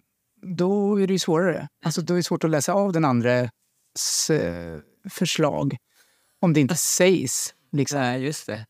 då 0.56 1.00
är 1.00 1.06
det 1.06 1.12
ju 1.12 1.18
svårare. 1.18 1.68
Alltså, 1.84 2.02
då 2.02 2.14
är 2.14 2.16
det 2.16 2.22
svårt 2.22 2.44
att 2.44 2.50
läsa 2.50 2.72
av 2.72 2.92
den 2.92 3.04
andres 3.04 3.50
eh, 4.30 4.80
förslag 5.10 5.76
om 6.40 6.52
det 6.52 6.60
inte 6.60 6.74
sägs. 6.76 7.54
Liksom. 7.72 7.98
Nej, 7.98 8.22
just 8.22 8.46
det. 8.46 8.66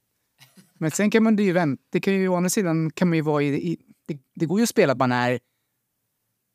Men 0.78 0.90
sen 0.90 1.10
kan 1.10 1.22
man 1.22 1.36
det 1.36 1.42
ju 1.42 1.52
vänta. 1.52 1.82
Det 1.90 2.00
kan 2.00 2.14
ju 2.14 2.28
å 2.28 2.36
andra 2.36 2.50
sidan 2.50 2.90
kan 2.90 3.08
man 3.08 3.16
ju 3.16 3.22
vara 3.22 3.42
i, 3.42 3.72
i 3.72 3.78
det, 4.06 4.18
det 4.34 4.46
går 4.46 4.58
ju 4.58 4.62
att 4.62 4.68
spela 4.68 4.92
att 4.92 4.98
man 4.98 5.12
är 5.12 5.40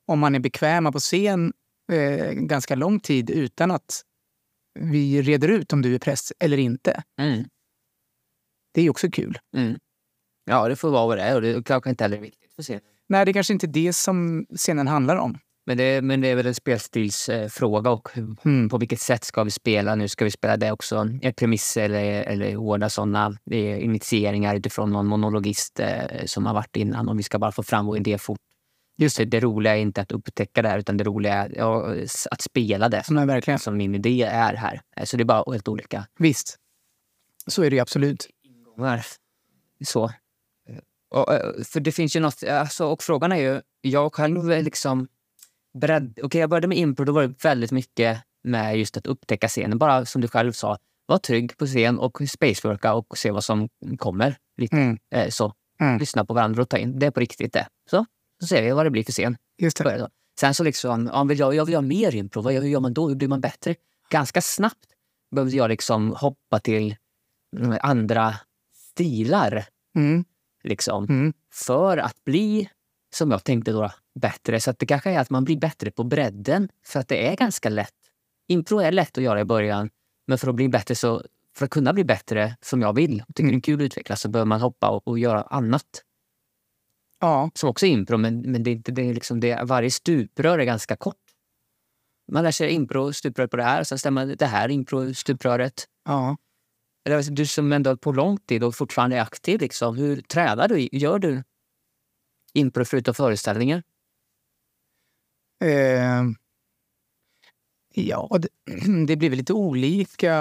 om 0.08 0.20
man 0.20 0.36
är 0.36 0.40
bekväma 0.40 0.92
på 0.92 1.00
scen 1.00 1.54
eh, 1.92 2.32
ganska 2.32 2.76
lång 2.76 3.00
tid 3.00 3.30
utan 3.30 3.72
att 3.72 4.02
vi 4.80 5.22
reder 5.22 5.48
ut 5.48 5.74
om 5.74 5.82
du 5.82 5.96
är 5.96 6.00
präst 6.00 6.32
eller 6.40 6.58
inte. 6.58 7.04
Mm. 7.20 7.44
Det 8.74 8.82
är 8.82 8.84
ju 8.84 8.90
också 8.90 9.12
kul. 9.12 9.40
Mm. 9.56 9.80
Ja, 10.46 10.68
det 10.68 10.76
får 10.76 10.90
vara 10.90 11.08
vad 11.08 11.18
det 11.18 11.24
är 11.24 11.36
och 11.36 11.42
det 11.42 11.64
kanske 11.64 11.90
inte 11.90 12.04
heller 12.04 12.18
är 12.18 12.22
viktigt 12.22 12.54
för 12.54 12.64
scenen. 12.64 12.82
Nej, 13.08 13.26
det 13.26 13.32
är 13.32 13.34
kanske 13.34 13.54
inte 13.54 13.68
det 13.68 13.94
som 13.94 14.46
scenen 14.56 14.88
handlar 14.88 15.16
om. 15.16 15.38
Men 15.66 15.78
det, 15.78 16.02
men 16.02 16.22
det 16.22 16.28
är 16.28 16.36
väl 16.36 16.46
en 16.46 16.56
spelstilsfråga 16.56 17.44
eh, 17.44 17.50
fråga 17.50 17.90
och 17.92 18.10
hur, 18.14 18.36
Mm. 18.46 18.70
på 18.70 18.78
vilket 18.78 19.00
sätt 19.00 19.24
ska 19.24 19.44
vi 19.44 19.52
spela? 19.52 19.96
Nu 19.96 20.08
ska 20.08 20.26
vi 20.26 20.32
spela 20.32 20.58
det 20.58 20.72
också. 20.72 20.96
Är 21.22 21.32
premisser 21.32 21.82
eller, 21.84 22.24
eller 22.24 22.56
hårda 22.56 22.90
sådana 22.90 23.38
initieringar 23.52 24.56
utifrån 24.56 24.92
någon 24.92 25.08
monologist 25.08 25.80
eh, 25.80 26.26
som 26.26 26.46
har 26.46 26.54
varit 26.54 26.76
innan 26.76 27.10
och 27.10 27.20
vi 27.20 27.24
ska 27.24 27.40
bara 27.40 27.52
få 27.52 27.64
fram 27.64 27.86
vår 27.86 27.98
idé 27.98 28.18
fort. 28.18 28.40
Just 28.98 29.18
det, 29.18 29.26
det 29.26 29.40
roliga 29.40 29.76
är 29.78 29.82
inte 29.82 30.02
att 30.02 30.12
upptäcka 30.12 30.62
det 30.62 30.70
här 30.70 30.78
utan 30.80 30.98
det 30.98 31.04
roliga 31.04 31.34
är 31.34 31.54
ja, 31.58 31.96
att 32.32 32.42
spela 32.42 32.90
det 32.90 33.04
Som 33.04 33.18
är 33.18 33.26
verkligen. 33.26 33.60
som 33.60 33.78
min 33.78 33.96
idé 33.96 34.22
är 34.24 34.54
här. 34.54 34.82
Eh, 34.98 35.04
Så 35.04 35.18
det 35.18 35.24
är 35.24 35.26
bara 35.26 35.52
helt 35.52 35.68
olika 35.68 36.08
Visst. 36.20 36.56
Så 37.48 37.64
är 37.64 37.70
det 37.70 37.76
ju 37.76 37.82
absolut. 37.82 38.28
ingångar. 38.44 39.06
Så. 39.86 40.04
Eh, 40.06 40.76
Och, 41.10 41.34
eh, 41.34 41.64
för 41.64 41.80
det 41.80 41.92
finns 41.92 42.16
ju 42.16 42.20
något, 42.20 42.44
alltså, 42.44 42.86
och 42.86 43.04
frågan 43.04 43.32
är 43.32 43.36
ju, 43.38 43.62
jag 43.82 44.14
själv 44.16 44.52
är 44.52 44.62
liksom 44.62 45.08
beredd. 45.74 46.20
Okej, 46.24 46.42
jag 46.42 46.50
började 46.50 46.68
med 46.68 46.78
impro, 46.78 47.06
då 47.06 47.12
var 47.12 47.22
det 47.28 47.44
väldigt 47.44 47.72
mycket 47.72 48.22
med 48.44 48.78
just 48.78 48.98
att 48.98 49.08
upptäcka 49.08 49.48
scenen. 49.48 49.78
Bara 49.78 50.06
som 50.06 50.22
du 50.22 50.28
själv 50.28 50.52
sa, 50.52 50.78
var 51.06 51.18
trygg 51.18 51.58
på 51.58 51.66
scen 51.66 52.00
och 52.00 52.22
spaceworka 52.30 52.94
och 52.94 53.18
se 53.18 53.32
vad 53.32 53.44
som 53.44 53.70
kommer. 53.98 54.38
Lite, 54.58 54.76
Mm. 54.76 54.98
eh, 55.16 55.30
så. 55.30 55.54
Mm. 55.80 55.98
Lyssna 56.00 56.26
på 56.26 56.34
varandra 56.34 56.62
och 56.62 56.70
ta 56.70 56.78
in. 56.78 57.00
Det 57.00 57.06
är 57.06 57.12
på 57.12 57.20
riktigt 57.20 57.54
det. 57.54 57.68
Så, 57.90 58.06
så 58.42 58.48
ser 58.48 58.62
vi 58.62 58.72
vad 58.72 58.86
det 58.86 58.90
blir 58.90 59.04
för 59.04 59.12
scen. 59.12 59.38
Just 59.58 59.78
det. 59.78 60.10
Sen 60.40 60.54
så 60.54 60.64
liksom, 60.64 61.10
ja, 61.14 61.24
vill 61.24 61.40
jag, 61.40 61.56
jag 61.56 61.66
vill 61.66 61.74
göra 61.74 61.82
mer 61.82 62.16
impro. 62.16 62.42
Vad, 62.42 62.54
hur 62.54 62.62
gör 62.64 62.80
man 62.80 62.94
då? 62.94 63.08
Hur 63.10 63.16
blir 63.16 63.28
man 63.28 63.42
bättre? 63.42 63.76
Ganska 64.10 64.42
snabbt 64.42 64.86
behövde 65.36 65.56
jag 65.58 65.70
liksom 65.70 66.16
hoppa 66.18 66.60
till 66.60 66.96
mm, 67.58 67.78
andra 67.82 68.36
stilar. 68.76 69.66
Mm. 69.96 70.26
Liksom, 70.64 71.04
Mm. 71.06 71.34
för 71.54 71.98
att 71.98 72.24
bli, 72.24 72.70
som 73.14 73.32
jag 73.32 73.44
tänkte 73.44 73.72
då, 73.72 73.92
bättre. 74.20 74.60
Så 74.60 74.72
att 74.72 74.80
det 74.80 74.86
kanske 74.86 75.12
är 75.12 75.20
att 75.20 75.30
man 75.30 75.44
blir 75.44 75.58
bättre 75.58 75.92
på 75.92 76.04
bredden. 76.04 76.70
För 76.86 77.00
att 77.00 77.08
det 77.08 77.28
är 77.28 77.36
ganska 77.36 77.70
lätt. 77.70 77.94
Impro 78.48 78.80
är 78.80 78.92
lätt 78.92 79.18
att 79.18 79.24
göra 79.24 79.42
i 79.42 79.46
början. 79.46 79.90
Men 80.28 80.38
för 80.38 80.48
att 80.50 80.56
bli 80.56 80.70
bättre 80.70 80.96
så, 80.96 81.24
för 81.56 81.66
att 81.66 81.72
kunna 81.72 81.94
bli 81.94 82.04
bättre 82.04 82.58
som 82.62 82.82
jag 82.82 82.94
vill 82.96 83.24
och 83.28 83.36
tycker 83.36 83.44
Mm. 83.44 83.56
det 83.56 83.58
är 83.60 83.62
kul 83.62 83.82
att 83.82 83.86
utvecklas 83.86 84.22
så 84.22 84.30
behöver 84.30 84.48
man 84.48 84.62
hoppa 84.62 84.90
och, 84.90 85.08
och 85.08 85.20
göra 85.20 85.42
annat. 85.42 86.04
Ja. 87.20 87.52
Som 87.56 87.70
också 87.70 87.86
är 87.86 87.90
impro, 87.90 88.18
men, 88.18 88.42
men 88.52 88.64
det 88.64 88.72
inte, 88.72 88.92
det 88.92 89.02
är 89.02 89.14
liksom 89.14 89.40
det, 89.40 89.64
varje 89.64 89.92
stuprör 89.92 90.60
är 90.60 90.64
ganska 90.64 90.96
kort. 90.96 91.16
Man 92.32 92.44
lär 92.44 92.52
sig 92.52 92.72
impro, 92.72 93.14
stuprör 93.14 93.48
på 93.48 93.58
det 93.58 93.64
här, 93.64 93.84
sen 93.84 94.00
stämmer 94.00 94.26
det 94.26 94.46
här 94.46 94.70
impro, 94.70 95.14
stupröret. 95.14 95.86
ja. 96.06 96.38
Alltså, 97.10 97.32
Du 97.32 97.46
som 97.46 97.72
ändå 97.74 97.90
har 97.90 97.96
på 97.96 98.12
lång 98.12 98.38
tid 98.38 98.64
och 98.64 98.76
fortfarande 98.76 99.16
är 99.18 99.22
aktiv, 99.22 99.60
liksom, 99.62 99.98
hur 99.98 100.22
tränar 100.22 100.68
du? 100.68 100.90
Gör 100.92 101.20
du 101.20 101.44
impro 102.54 102.86
förutom 102.86 103.14
föreställningar? 103.14 103.84
Eh, 105.62 106.24
ja, 107.94 108.40
det, 108.40 108.48
det 109.08 109.16
blir 109.16 109.30
väl 109.30 109.38
lite 109.38 109.54
olika. 109.54 110.34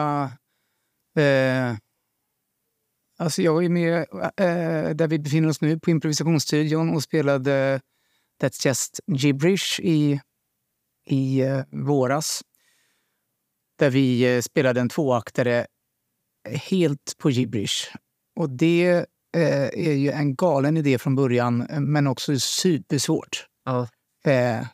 Eh, 1.17 1.77
alltså 3.19 3.43
jag 3.43 3.65
är 3.65 3.69
med 3.69 3.99
eh, 4.37 4.95
där 4.95 5.09
vi 5.09 5.19
befinner 5.19 5.49
oss 5.49 5.61
nu 5.61 5.79
på 5.79 5.91
improvisationsstudion 5.91 6.95
och 6.95 7.03
spelade 7.03 7.81
That's 8.43 8.67
just 8.67 9.01
gibberish 9.07 9.81
i 9.81 10.21
i 11.07 11.41
eh, 11.41 11.63
våras. 11.71 12.43
Där 13.79 13.91
vi 13.91 14.37
eh, 14.37 14.41
spelade 14.41 14.81
en 14.81 14.89
tvåaktare 14.89 15.67
helt 16.49 17.15
på 17.19 17.31
gibberish. 17.31 17.93
Och 18.37 18.51
det 18.51 19.07
eh, 19.37 19.67
är 19.67 19.93
ju 19.93 20.11
en 20.11 20.35
galen 20.35 20.77
idé 20.77 20.99
från 20.99 21.15
början, 21.15 21.67
men 21.71 22.07
också 22.07 22.39
supersvårt. 22.39 23.47
Ja. 23.65 23.89
Eh, 24.25 24.67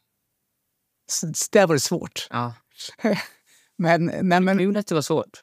s- 1.08 1.48
det 1.50 1.66
var 1.66 1.78
svårt. 1.78 2.26
ja. 2.30 2.54
Men, 3.78 4.04
nej, 4.22 4.40
men 4.40 4.58
Kul 4.58 4.76
att 4.76 4.86
det 4.86 4.94
var 4.94 5.02
svårt. 5.02 5.42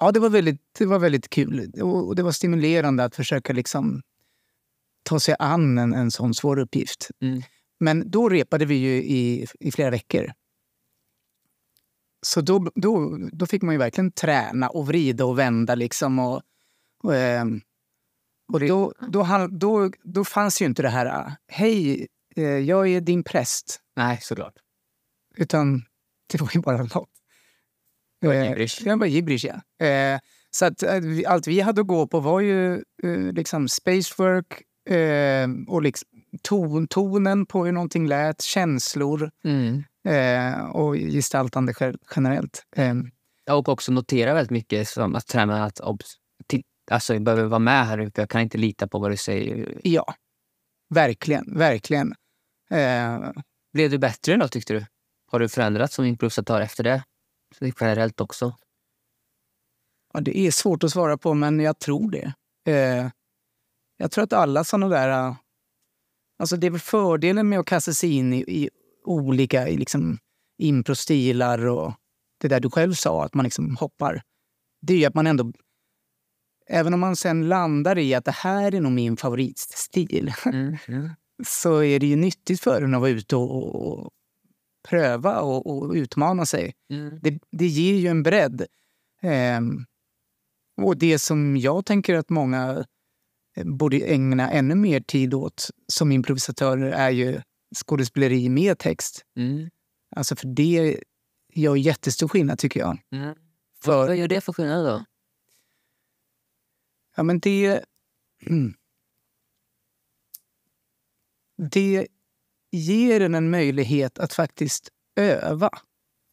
ja, 0.00 0.12
det, 0.12 0.20
var 0.20 0.28
väldigt, 0.30 0.60
det 0.78 0.86
var 0.86 0.98
väldigt 0.98 1.30
kul. 1.30 1.72
Och, 1.82 2.06
och 2.06 2.16
det 2.16 2.22
var 2.22 2.32
stimulerande 2.32 3.04
att 3.04 3.16
försöka 3.16 3.52
liksom 3.52 4.02
ta 5.02 5.20
sig 5.20 5.36
an 5.38 5.78
en, 5.78 5.94
en 5.94 6.10
sån 6.10 6.34
svår 6.34 6.58
uppgift. 6.58 7.08
Mm. 7.20 7.42
Men 7.80 8.10
då 8.10 8.28
repade 8.28 8.64
vi 8.64 8.74
ju 8.74 8.96
i, 8.96 9.46
i 9.60 9.72
flera 9.72 9.90
veckor. 9.90 10.32
Så 12.26 12.40
då, 12.40 12.70
då, 12.74 13.18
då 13.32 13.46
fick 13.46 13.62
man 13.62 13.74
ju 13.74 13.78
verkligen 13.78 14.12
träna 14.12 14.68
och 14.68 14.86
vrida 14.86 15.24
och 15.24 15.38
vända. 15.38 15.74
Liksom 15.74 16.18
och, 16.18 16.42
och, 17.02 17.14
ehm, 17.14 17.60
och 18.52 18.60
då, 18.60 18.92
då, 19.12 19.48
då, 19.50 19.90
då 20.02 20.24
fanns 20.24 20.62
ju 20.62 20.66
inte 20.66 20.82
det 20.82 20.88
här 20.88 21.32
hej, 21.48 22.06
eh, 22.36 22.44
jag 22.44 22.88
är 22.88 23.00
din 23.00 23.24
präst. 23.24 23.80
Nej, 23.96 24.18
såklart. 24.22 24.54
Utan 25.36 25.82
det 26.32 26.40
var 26.40 26.50
ju 26.54 26.60
bara 26.60 26.82
låt. 26.82 27.08
var 28.20 28.34
Eh, 28.34 28.42
gibberish. 28.44 28.84
Det 28.84 28.94
var 28.96 29.06
gibberish, 29.06 29.44
ja. 29.44 29.86
Eh, 29.86 30.20
så 30.50 30.64
att, 30.66 30.82
eh, 30.82 31.00
allt 31.26 31.46
vi 31.46 31.60
hade 31.60 31.80
att 31.80 31.86
gå 31.86 32.06
på 32.06 32.20
var 32.20 32.40
ju 32.40 32.74
eh, 33.02 33.32
liksom 33.32 33.68
spacework 33.68 34.62
eh, 34.90 35.48
och 35.68 35.82
liksom 35.82 36.08
ton, 36.42 36.86
tonen 36.88 37.46
på 37.46 37.64
hur 37.64 37.72
någonting 37.72 38.06
lät, 38.08 38.42
känslor 38.42 39.30
Mm. 39.44 39.84
eh, 40.08 40.64
och 40.66 40.94
gestaltande 40.96 41.74
ge- 41.80 41.94
generellt. 42.16 42.62
Eh, 42.76 42.94
Och 43.50 43.68
också 43.68 43.92
notera 43.92 44.34
väldigt 44.34 44.50
mycket 44.50 44.88
som 44.88 45.14
att 45.14 45.26
träna 45.26 45.64
att 45.64 45.80
obs, 45.80 46.16
alltså, 46.90 47.14
jag 47.14 47.22
behöver 47.22 47.44
vara 47.44 47.58
med 47.58 47.86
här 47.86 47.98
uppe. 48.00 48.20
Jag 48.20 48.30
kan 48.30 48.40
inte 48.40 48.58
lita 48.58 48.88
på 48.88 48.98
vad 48.98 49.10
du 49.10 49.16
säger. 49.16 49.80
ja, 49.84 50.14
verkligen, 50.94 51.58
verkligen. 51.58 52.14
Eh, 52.70 53.30
Blev 53.76 53.90
du 53.90 53.98
bättre 53.98 54.36
då 54.36 54.48
tyckte 54.48 54.72
du? 54.72 54.86
Har 55.26 55.38
du 55.40 55.48
förändrats 55.48 55.94
som 55.94 56.04
improvisatör 56.04 56.60
efter 56.60 56.84
det? 56.84 57.04
Generellt 57.80 58.20
också. 58.20 58.56
Ja, 60.12 60.20
det 60.20 60.38
är 60.38 60.50
svårt 60.50 60.84
att 60.84 60.90
svara 60.90 61.18
på, 61.18 61.34
men 61.34 61.60
jag 61.60 61.78
tror 61.78 62.10
det. 62.10 62.32
Eh, 62.72 63.10
jag 63.96 64.10
tror 64.10 64.24
att 64.24 64.32
alla 64.32 64.64
såna 64.64 64.88
där... 64.88 65.08
eh, 65.08 65.36
Alltså 66.38 66.56
det 66.56 66.66
är 66.66 66.70
väl 66.70 66.80
fördelen 66.80 67.48
med 67.48 67.58
att 67.58 67.66
kasta 67.66 67.92
sig 67.92 68.12
in 68.12 68.32
i, 68.32 68.36
i 68.48 68.70
olika 69.04 69.68
i 69.68 69.76
liksom, 69.76 70.18
improstilar 70.58 71.66
och 71.66 71.92
det 72.40 72.48
där 72.48 72.60
du 72.60 72.70
själv 72.70 72.92
sa, 72.94 73.24
att 73.24 73.34
man 73.34 73.44
liksom 73.44 73.76
hoppar. 73.76 74.22
Det 74.82 74.92
är 74.92 74.98
ju 74.98 75.04
att 75.04 75.14
man 75.14 75.26
ändå... 75.26 75.52
Även 76.66 76.94
om 76.94 77.00
man 77.00 77.16
sen 77.16 77.48
landar 77.48 77.98
i 77.98 78.14
att 78.14 78.24
det 78.24 78.34
här 78.34 78.74
är 78.74 78.80
nog 78.80 78.92
min 78.92 79.16
favoritstil 79.16 80.32
Mm. 80.46 80.76
Mm. 80.88 81.10
Så 81.44 81.82
är 81.82 82.00
det 82.00 82.06
ju 82.06 82.16
nyttigt 82.16 82.60
för 82.60 82.82
en 82.82 82.94
att 82.94 83.00
vara 83.00 83.10
ute 83.10 83.36
och, 83.36 83.88
och, 83.92 84.10
pröva 84.88 85.40
och, 85.40 85.66
och 85.66 85.92
utmana 85.92 86.46
sig 86.46 86.74
Mm. 86.90 87.18
det, 87.22 87.38
det 87.50 87.66
ger 87.66 87.94
ju 87.94 88.08
en 88.08 88.22
bredd. 88.22 88.66
Ehm, 89.22 89.84
och 90.76 90.96
det 90.96 91.18
som 91.18 91.56
jag 91.56 91.86
tänker 91.86 92.14
att 92.14 92.30
många 92.30 92.84
eh, 93.56 93.64
borde 93.64 93.96
ägna 93.96 94.50
ännu 94.50 94.74
mer 94.74 95.00
tid 95.00 95.34
åt 95.34 95.70
som 95.88 96.12
improvisatörer 96.12 96.90
är 96.90 97.10
ju 97.10 97.40
skådespeleri 97.76 98.48
med 98.48 98.78
text. 98.78 99.24
Mm. 99.36 99.70
Alltså 100.16 100.36
för 100.36 100.46
det 100.46 101.00
gör 101.52 101.76
jättestor 101.76 102.28
skillnad 102.28 102.58
tycker 102.58 102.80
jag. 102.80 102.98
Mm. 103.12 103.34
För, 103.82 104.06
Vad 104.06 104.16
gör 104.16 104.28
det 104.28 104.40
för 104.40 104.52
skillnad 104.52 104.86
då? 104.86 105.04
ja, 107.16 107.22
men 107.22 107.38
det, 107.40 107.84
mm. 108.46 108.74
det 111.56 112.06
ger 112.72 113.20
en 113.20 113.34
en 113.34 113.50
möjlighet 113.50 114.18
att 114.18 114.32
faktiskt 114.32 114.88
öva. 115.16 115.70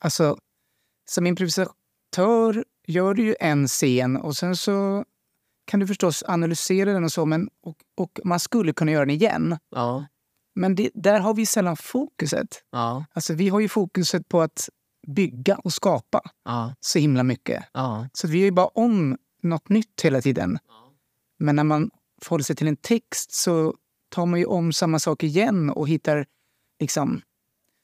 Alltså, 0.03 0.37
som 1.09 1.27
improvisatör 1.27 2.65
gör 2.87 3.13
du 3.13 3.23
ju 3.23 3.35
en 3.39 3.67
scen 3.67 4.17
och 4.17 4.35
sen 4.37 4.55
så 4.55 5.05
kan 5.65 5.79
du 5.79 5.87
förstås 5.87 6.23
analysera 6.27 6.93
den 6.93 7.03
och 7.03 7.11
så, 7.11 7.25
men, 7.25 7.49
och, 7.61 7.77
och 7.97 8.19
man 8.23 8.39
skulle 8.39 8.73
kunna 8.73 8.91
göra 8.91 9.05
den 9.05 9.15
igen. 9.15 9.57
Ja. 9.69 10.05
Men 10.55 10.75
det, 10.75 10.89
där 10.93 11.19
har 11.19 11.33
vi 11.33 11.45
sällan 11.45 11.77
fokuset. 11.77 12.63
Ja. 12.71 13.05
Alltså, 13.13 13.33
vi 13.33 13.49
har 13.49 13.59
ju 13.59 13.69
fokuset 13.69 14.29
på 14.29 14.41
att 14.41 14.69
bygga 15.07 15.55
och 15.55 15.73
skapa 15.73 16.21
Ja. 16.45 16.75
så 16.79 16.99
himla 16.99 17.23
mycket. 17.23 17.63
Ja. 17.73 18.09
Så 18.13 18.27
vi 18.27 18.37
gör 18.37 18.45
ju 18.45 18.51
bara 18.51 18.67
om 18.67 19.17
något 19.43 19.69
nytt 19.69 20.01
hela 20.03 20.21
tiden. 20.21 20.59
Men 21.39 21.55
när 21.55 21.63
man 21.63 21.91
förhåller 22.21 22.43
sig 22.43 22.55
till 22.55 22.67
en 22.67 22.75
text 22.75 23.31
så 23.31 23.75
tar 24.13 24.25
man 24.25 24.39
ju 24.39 24.45
om 24.45 24.73
samma 24.73 24.99
sak 24.99 25.23
igen 25.23 25.69
och 25.69 25.87
hittar 25.87 26.25
liksom 26.79 27.21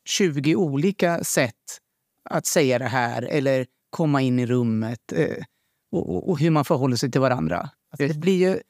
20 0.06 0.56
olika 0.56 1.24
sätt 1.24 1.80
att 2.24 2.46
säga 2.46 2.80
det 2.80 2.88
här 2.88 3.22
eller 3.22 3.68
komma 3.90 4.22
in 4.22 4.40
i 4.40 4.46
rummet 4.46 5.12
eh, 5.12 5.44
och, 5.92 6.10
och, 6.10 6.30
och 6.30 6.40
hur 6.40 6.50
man 6.50 6.66
förhåller 6.66 6.96
sig 6.96 7.12
till 7.12 7.22
varandra. 7.22 7.70
Alltså 7.92 8.08
det, 8.08 8.20
blir 8.20 8.50
ju, 8.50 8.62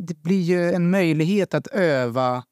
det 0.00 0.22
blir 0.22 0.40
ju 0.40 0.72
en 0.72 0.90
möjlighet 0.90 1.54
att 1.54 1.66
öva 1.66 2.44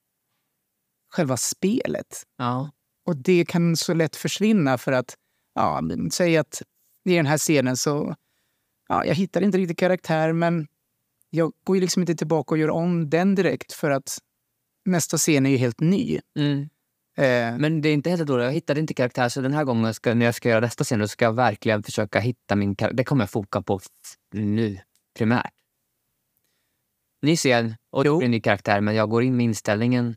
själva 1.11 1.37
spelet. 1.37 2.23
Ja. 2.37 2.71
Och 3.07 3.17
det 3.17 3.45
kan 3.45 3.77
så 3.77 3.95
lätt 3.95 4.17
försvinna 4.17 4.79
för 4.79 4.93
att, 4.93 5.15
ja, 5.55 5.83
säg 6.13 6.37
att 6.37 6.63
i 7.05 7.17
den 7.17 7.27
här 7.27 7.39
scenen 7.39 7.77
så, 7.77 8.15
ja, 8.89 9.05
jag 9.05 9.15
hittar 9.15 9.43
inte 9.43 9.59
riktigt 9.59 9.79
karaktär 9.79 10.33
men 10.33 10.67
jag 11.31 11.53
går 11.65 11.77
ju 11.77 11.81
liksom 11.81 12.03
inte 12.03 12.15
tillbaka 12.15 12.55
och 12.55 12.59
gör 12.59 12.71
om 12.71 13.11
den 13.11 13.35
direkt 13.35 13.73
för 13.73 13.91
att 13.91 14.19
nästa 14.85 15.17
scen 15.17 15.47
är 15.47 15.51
ju 15.51 15.57
helt 15.57 15.81
ny. 15.81 16.21
Mm. 16.39 16.61
Eh, 17.17 17.59
Men 17.59 17.81
det 17.81 17.89
är 17.89 17.95
inte 17.95 18.11
helt 18.11 18.27
dåligt. 18.27 18.45
Jag 18.45 18.53
hittade 18.53 18.81
inte 18.81 18.95
karaktär 18.95 19.29
så 19.29 19.41
den 19.41 19.53
här 19.53 19.65
gången 19.65 19.95
ska, 19.95 20.15
när 20.15 20.27
jag 20.27 20.35
ska 20.35 20.49
göra 20.49 20.61
nästa 20.61 20.85
scen 20.85 20.99
då 20.99 21.09
ska 21.09 21.25
jag 21.25 21.33
verkligen 21.33 21.83
försöka 21.83 22.21
hitta 22.21 22.57
min 22.57 22.75
karaktär. 22.77 22.97
Det 22.97 23.05
kommer 23.05 23.23
jag 23.23 23.31
foka 23.31 23.63
på 23.63 23.81
nu 24.33 24.79
primärt. 25.19 25.53
Ny 27.23 27.37
scen 27.37 27.75
och 27.91 28.07
Jo. 28.07 28.23
en 28.23 28.31
ny 28.31 28.41
karaktär 28.41 28.81
men 28.81 28.95
jag 28.95 29.11
går 29.11 29.23
in 29.23 29.37
med 29.37 29.45
inställningen. 29.45 30.17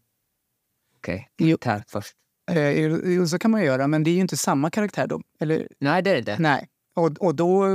Okej, 0.97 1.29
Jo. 1.37 1.57
karaktär 1.57 1.83
först. 1.87 2.13
eh, 2.51 3.25
så 3.25 3.39
kan 3.39 3.51
man 3.51 3.63
göra, 3.63 3.87
men 3.87 4.03
det 4.03 4.09
är 4.09 4.13
ju 4.15 4.21
inte 4.21 4.37
samma 4.37 4.69
karaktär 4.69 5.07
då. 5.07 5.21
Eller, 5.39 5.67
Nej, 5.79 6.01
det 6.01 6.09
är 6.09 6.13
det 6.13 6.19
inte. 6.19 6.37
nej. 6.39 6.69
Och, 6.95 7.11
och 7.19 7.35
då, 7.35 7.65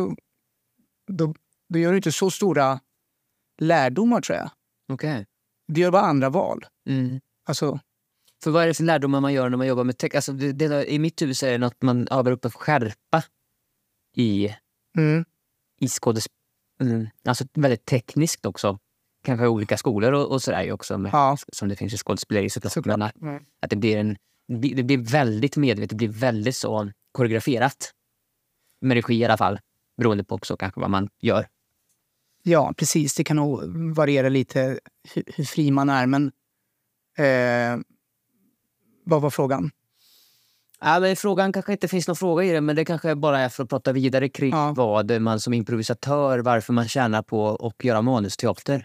då, 1.07 1.35
då 1.69 1.79
gör 1.79 1.91
du 1.91 1.97
inte 1.97 2.13
så 2.13 2.31
stora 2.31 2.81
lärdomar 3.61 4.21
tror 4.21 4.39
jag. 4.39 4.51
Okej. 4.89 5.27
Du 5.69 5.81
gör 5.81 5.91
bara 5.91 6.03
andra 6.03 6.31
val. 6.31 6.65
Mm. 6.89 7.21
Alltså, 7.47 7.81
För 8.43 8.51
vad 8.51 8.63
är 8.63 8.67
det 8.67 8.75
för 8.75 8.85
lärdomar 8.85 9.21
man 9.21 9.33
gör 9.33 9.49
när 9.51 9.57
man 9.57 9.67
jobbar 9.67 9.85
med 9.85 9.99
text? 9.99 10.15
Alltså 10.17 10.33
det, 10.33 10.53
det, 10.53 10.93
I 10.93 10.99
mitt 10.99 11.23
huvud 11.23 11.37
så 11.37 11.47
är 11.47 11.53
det 11.53 11.59
något 11.59 11.83
man 11.83 12.09
övar 12.09 12.33
upp 12.33 12.45
en 12.45 12.51
skärpa 12.51 13.23
i, 14.17 14.55
mm, 14.99 15.25
i 15.81 15.89
skådespel. 15.89 16.35
Mm. 16.81 17.07
Alltså 17.25 17.45
väldigt 17.55 17.85
tekniskt 17.85 18.47
också. 18.47 18.79
Kanske 19.25 19.45
i 19.45 19.49
olika 19.49 19.77
skolor 19.77 20.13
och, 20.13 20.33
och 20.33 20.43
sådär 20.43 20.73
också. 20.73 20.99
Med, 20.99 21.11
ja, 21.13 21.37
Som 21.53 21.69
det 21.69 21.77
finns 21.77 21.95
i 21.95 21.97
skådespeleri 21.97 22.51
såklart. 22.51 22.73
Såklart. 22.73 23.01
Att, 23.03 23.23
Mm. 23.23 23.45
att 23.63 23.71
det, 23.71 23.77
blir 23.77 23.97
en, 23.97 24.17
det 24.77 24.83
blir 24.83 24.99
väldigt 24.99 25.57
medvetet, 25.57 25.91
det 25.91 25.97
blir 25.97 26.09
väldigt 26.09 26.57
så 26.57 26.91
koreograferat. 27.13 27.93
Med 28.81 28.95
regi 28.95 29.15
i 29.15 29.25
alla 29.25 29.37
fall. 29.37 29.61
Beroende 29.97 30.25
på 30.25 30.35
också 30.35 30.57
kanske 30.57 30.81
vad 30.81 30.91
man 30.91 31.09
gör. 31.21 31.47
Ja, 32.49 32.73
precis. 32.77 33.15
Det 33.15 33.25
kan 33.25 33.37
nog 33.37 33.63
variera 33.95 34.29
lite 34.29 34.79
hur, 35.15 35.23
hur 35.37 35.45
fri 35.45 35.71
man 35.71 35.89
är. 35.89 36.07
Men 36.07 36.27
eh, 37.19 37.81
vad 39.05 39.23
var 39.23 39.31
frågan? 39.31 39.71
Ja, 40.81 41.01
men 41.01 41.17
frågan 41.17 41.53
kanske 41.53 41.73
inte 41.73 41.89
finns 41.89 42.09
någon 42.09 42.17
fråga 42.17 42.45
i 42.45 42.53
det, 42.53 42.61
men 42.61 42.77
det 42.77 42.85
kanske 42.85 43.15
bara 43.15 43.41
är 43.41 43.49
för 43.49 43.63
att 43.63 43.69
prata 43.71 43.93
vidare 43.93 44.29
kring 44.29 44.51
Ja. 44.51 44.73
vad 44.77 45.21
man 45.21 45.41
som 45.41 45.53
improvisatör, 45.53 46.39
varför 46.39 46.73
man 46.73 46.89
tjänar 46.89 47.23
på 47.23 47.57
att 47.57 47.85
göra 47.85 48.03
manusteater. 48.03 48.85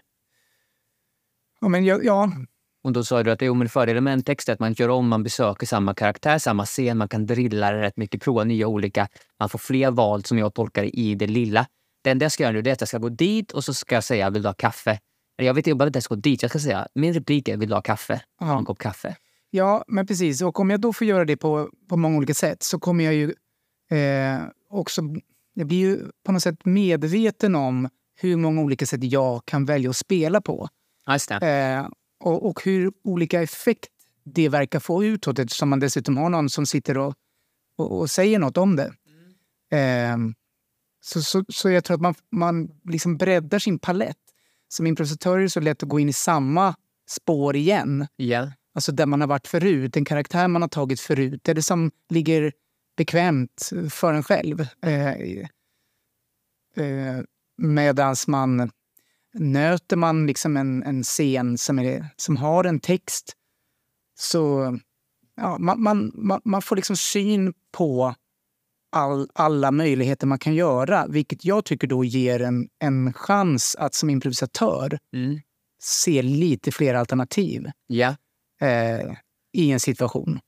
Ja, 1.60 1.68
men 1.68 1.84
jag, 1.84 2.04
ja, 2.04 2.32
Och 2.84 2.92
då 2.92 3.04
sa 3.04 3.22
du 3.22 3.30
att 3.30 3.42
jo, 3.42 3.54
men 3.54 3.68
fördelen 3.68 4.04
med 4.04 4.12
en 4.12 4.22
text 4.22 4.48
är 4.48 4.52
att 4.52 4.60
man 4.60 4.72
gör 4.72 4.88
om, 4.88 5.08
man 5.08 5.22
besöker 5.22 5.66
samma 5.66 5.94
karaktär, 5.94 6.38
samma 6.38 6.64
scen, 6.66 6.98
man 6.98 7.08
kan 7.08 7.26
drilla 7.26 7.70
det 7.72 7.82
rätt 7.82 7.96
mycket, 7.96 8.22
prova 8.22 8.44
nya 8.44 8.66
olika. 8.66 9.08
Man 9.40 9.48
får 9.48 9.58
fler 9.58 9.90
val 9.90 10.24
som 10.24 10.38
jag 10.38 10.54
tolkar 10.54 10.96
i 10.96 11.14
det 11.14 11.26
lilla. 11.26 11.66
Det 12.04 12.10
enda 12.10 12.24
jag 12.24 12.32
ska 12.32 12.42
göra 12.42 12.52
nu 12.52 12.58
är 12.58 12.72
att 12.72 12.80
jag 12.80 12.88
ska 12.88 12.98
gå 12.98 13.08
dit 13.08 13.52
och 13.52 13.64
så 13.64 13.74
ska 13.74 13.94
jag 13.94 14.04
säga 14.04 14.30
vill 14.30 14.42
du 14.42 14.48
ha 14.48 14.54
kaffe? 14.54 14.98
Jag 15.36 15.54
vet 15.54 15.60
inte, 15.60 15.70
jag 15.70 15.78
behöver 15.78 15.88
inte 15.88 15.96
ens 15.96 16.06
gå 16.06 16.14
dit. 16.14 16.42
Jag 16.42 16.50
ska 16.50 16.58
säga 16.58 16.88
min 16.94 17.14
replik 17.14 17.48
är 17.48 17.56
vill 17.56 17.68
du 17.68 17.74
ha 17.74 17.82
kaffe? 17.82 18.20
Ja. 18.40 18.58
En 18.58 18.64
kopp 18.64 18.78
kaffe. 18.78 19.16
ja, 19.50 19.84
men 19.88 20.06
precis. 20.06 20.42
Och 20.42 20.60
om 20.60 20.70
jag 20.70 20.80
då 20.80 20.92
får 20.92 21.06
göra 21.06 21.24
det 21.24 21.36
på, 21.36 21.70
på 21.88 21.96
många 21.96 22.16
olika 22.16 22.34
sätt 22.34 22.62
så 22.62 22.78
kommer 22.78 23.04
jag 23.04 23.14
ju 23.14 23.34
eh, 23.98 24.40
också... 24.70 25.02
Jag 25.54 25.66
blir 25.66 25.78
ju 25.78 26.00
på 26.24 26.32
något 26.32 26.42
sätt 26.42 26.64
medveten 26.64 27.54
om 27.54 27.88
hur 28.20 28.36
många 28.36 28.62
olika 28.62 28.86
sätt 28.86 29.04
jag 29.04 29.44
kan 29.44 29.64
välja 29.64 29.90
att 29.90 29.96
spela 29.96 30.40
på. 30.40 30.68
Just. 31.12 31.30
Eh, 31.30 31.88
och, 32.20 32.46
och 32.46 32.64
hur 32.64 32.92
olika 33.04 33.42
effekt 33.42 33.90
det 34.24 34.48
verkar 34.48 34.80
få 34.80 35.04
utåt 35.04 35.38
eftersom 35.38 35.68
man 35.68 35.80
dessutom 35.80 36.16
har 36.16 36.28
någon 36.30 36.50
som 36.50 36.66
sitter 36.66 36.98
och, 36.98 37.14
och, 37.78 37.98
och 37.98 38.10
säger 38.10 38.38
något 38.38 38.56
om 38.56 38.76
det. 38.76 38.92
Eh, 39.76 40.16
så, 41.04 41.22
så, 41.22 41.44
så 41.48 41.70
jag 41.70 41.84
tror 41.84 41.94
att 41.94 42.00
man, 42.00 42.14
man 42.30 42.68
liksom 42.84 43.16
breddar 43.16 43.58
sin 43.58 43.78
palett. 43.78 44.16
Som 44.68 44.86
improvisatör 44.86 45.38
är 45.38 45.42
det 45.42 45.50
så 45.50 45.60
lätt 45.60 45.82
att 45.82 45.88
gå 45.88 46.00
in 46.00 46.08
i 46.08 46.12
samma 46.12 46.74
spår 47.08 47.56
igen. 47.56 48.06
Ja. 48.16 48.52
Alltså 48.74 48.92
där 48.92 49.06
man 49.06 49.20
har 49.20 49.28
varit 49.28 49.46
förut, 49.46 49.96
en 49.96 50.04
karaktär 50.04 50.48
man 50.48 50.62
har 50.62 50.68
tagit 50.68 51.00
förut. 51.00 51.40
Det 51.44 51.50
är 51.50 51.54
det 51.54 51.62
som 51.62 51.90
ligger 52.08 52.52
bekvämt 52.96 53.70
för 53.90 54.12
en 54.12 54.22
själv. 54.22 54.66
Eh, 54.82 55.12
eh, 56.76 57.22
Medan 57.56 58.16
man 58.26 58.70
nöter 59.34 59.96
man 59.96 60.26
liksom 60.26 60.56
en, 60.56 60.82
en 60.82 61.02
scen 61.02 61.58
som, 61.58 61.78
är, 61.78 62.06
som 62.16 62.36
har 62.36 62.64
en 62.64 62.80
text 62.80 63.36
så 64.18 64.78
ja, 65.36 65.58
man, 65.58 65.82
man, 65.82 66.12
man, 66.14 66.40
man 66.44 66.62
får 66.62 66.76
liksom 66.76 66.96
syn 66.96 67.54
på 67.72 68.14
all, 68.94 69.28
alla 69.34 69.70
möjligheter 69.70 70.26
man 70.26 70.38
kan 70.38 70.54
göra. 70.54 71.06
Vilket 71.08 71.44
jag 71.44 71.64
tycker 71.64 71.86
då 71.86 72.04
ger 72.04 72.42
en, 72.42 72.68
en 72.78 73.12
chans 73.12 73.76
att 73.78 73.94
som 73.94 74.10
improvisatör 74.10 74.98
Mm. 75.14 75.40
se 75.82 76.22
lite 76.22 76.72
fler 76.72 76.94
alternativ 76.94 77.70
Ja. 77.86 78.16
eh, 78.60 79.12
i 79.52 79.70
en 79.70 79.80
situation. 79.80 80.40